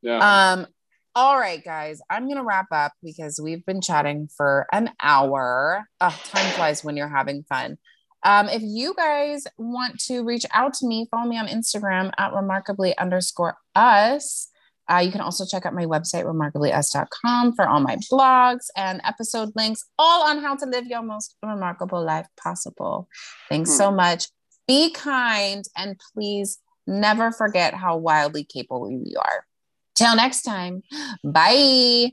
yeah. 0.02 0.52
Um, 0.52 0.66
all 1.14 1.38
right, 1.38 1.62
guys, 1.62 2.00
I'm 2.08 2.26
gonna 2.28 2.44
wrap 2.44 2.68
up 2.72 2.92
because 3.02 3.38
we've 3.42 3.64
been 3.66 3.80
chatting 3.82 4.28
for 4.34 4.66
an 4.72 4.90
hour. 5.02 5.84
Uh, 6.00 6.10
time 6.10 6.50
flies 6.54 6.82
when 6.82 6.96
you're 6.96 7.08
having 7.08 7.42
fun. 7.48 7.76
Um, 8.24 8.48
if 8.48 8.62
you 8.64 8.94
guys 8.96 9.44
want 9.58 9.98
to 10.06 10.22
reach 10.24 10.46
out 10.54 10.74
to 10.74 10.86
me, 10.86 11.08
follow 11.10 11.28
me 11.28 11.36
on 11.38 11.48
Instagram 11.48 12.12
at 12.18 12.32
remarkably 12.32 12.96
underscore 12.96 13.56
us. 13.74 14.48
Uh, 14.90 14.98
you 14.98 15.10
can 15.12 15.20
also 15.20 15.44
check 15.44 15.66
out 15.66 15.74
my 15.74 15.86
website, 15.86 16.24
remarkablyus.com, 16.24 17.54
for 17.54 17.68
all 17.68 17.80
my 17.80 17.96
blogs 18.10 18.66
and 18.76 19.00
episode 19.04 19.50
links, 19.54 19.84
all 19.98 20.28
on 20.28 20.38
how 20.38 20.54
to 20.56 20.66
live 20.66 20.86
your 20.86 21.02
most 21.02 21.36
remarkable 21.42 22.02
life 22.04 22.26
possible. 22.42 23.08
Thanks 23.48 23.70
Hmm. 23.70 23.76
so 23.76 23.90
much. 23.90 24.28
Be 24.66 24.92
kind 24.92 25.64
and 25.76 26.00
please 26.14 26.58
never 26.86 27.32
forget 27.32 27.74
how 27.74 27.96
wildly 27.96 28.44
capable 28.44 28.90
you 28.90 29.18
are. 29.18 29.46
Till 29.94 30.16
next 30.16 30.42
time, 30.42 30.82
bye. 31.24 32.12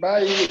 Bye. 0.00 0.48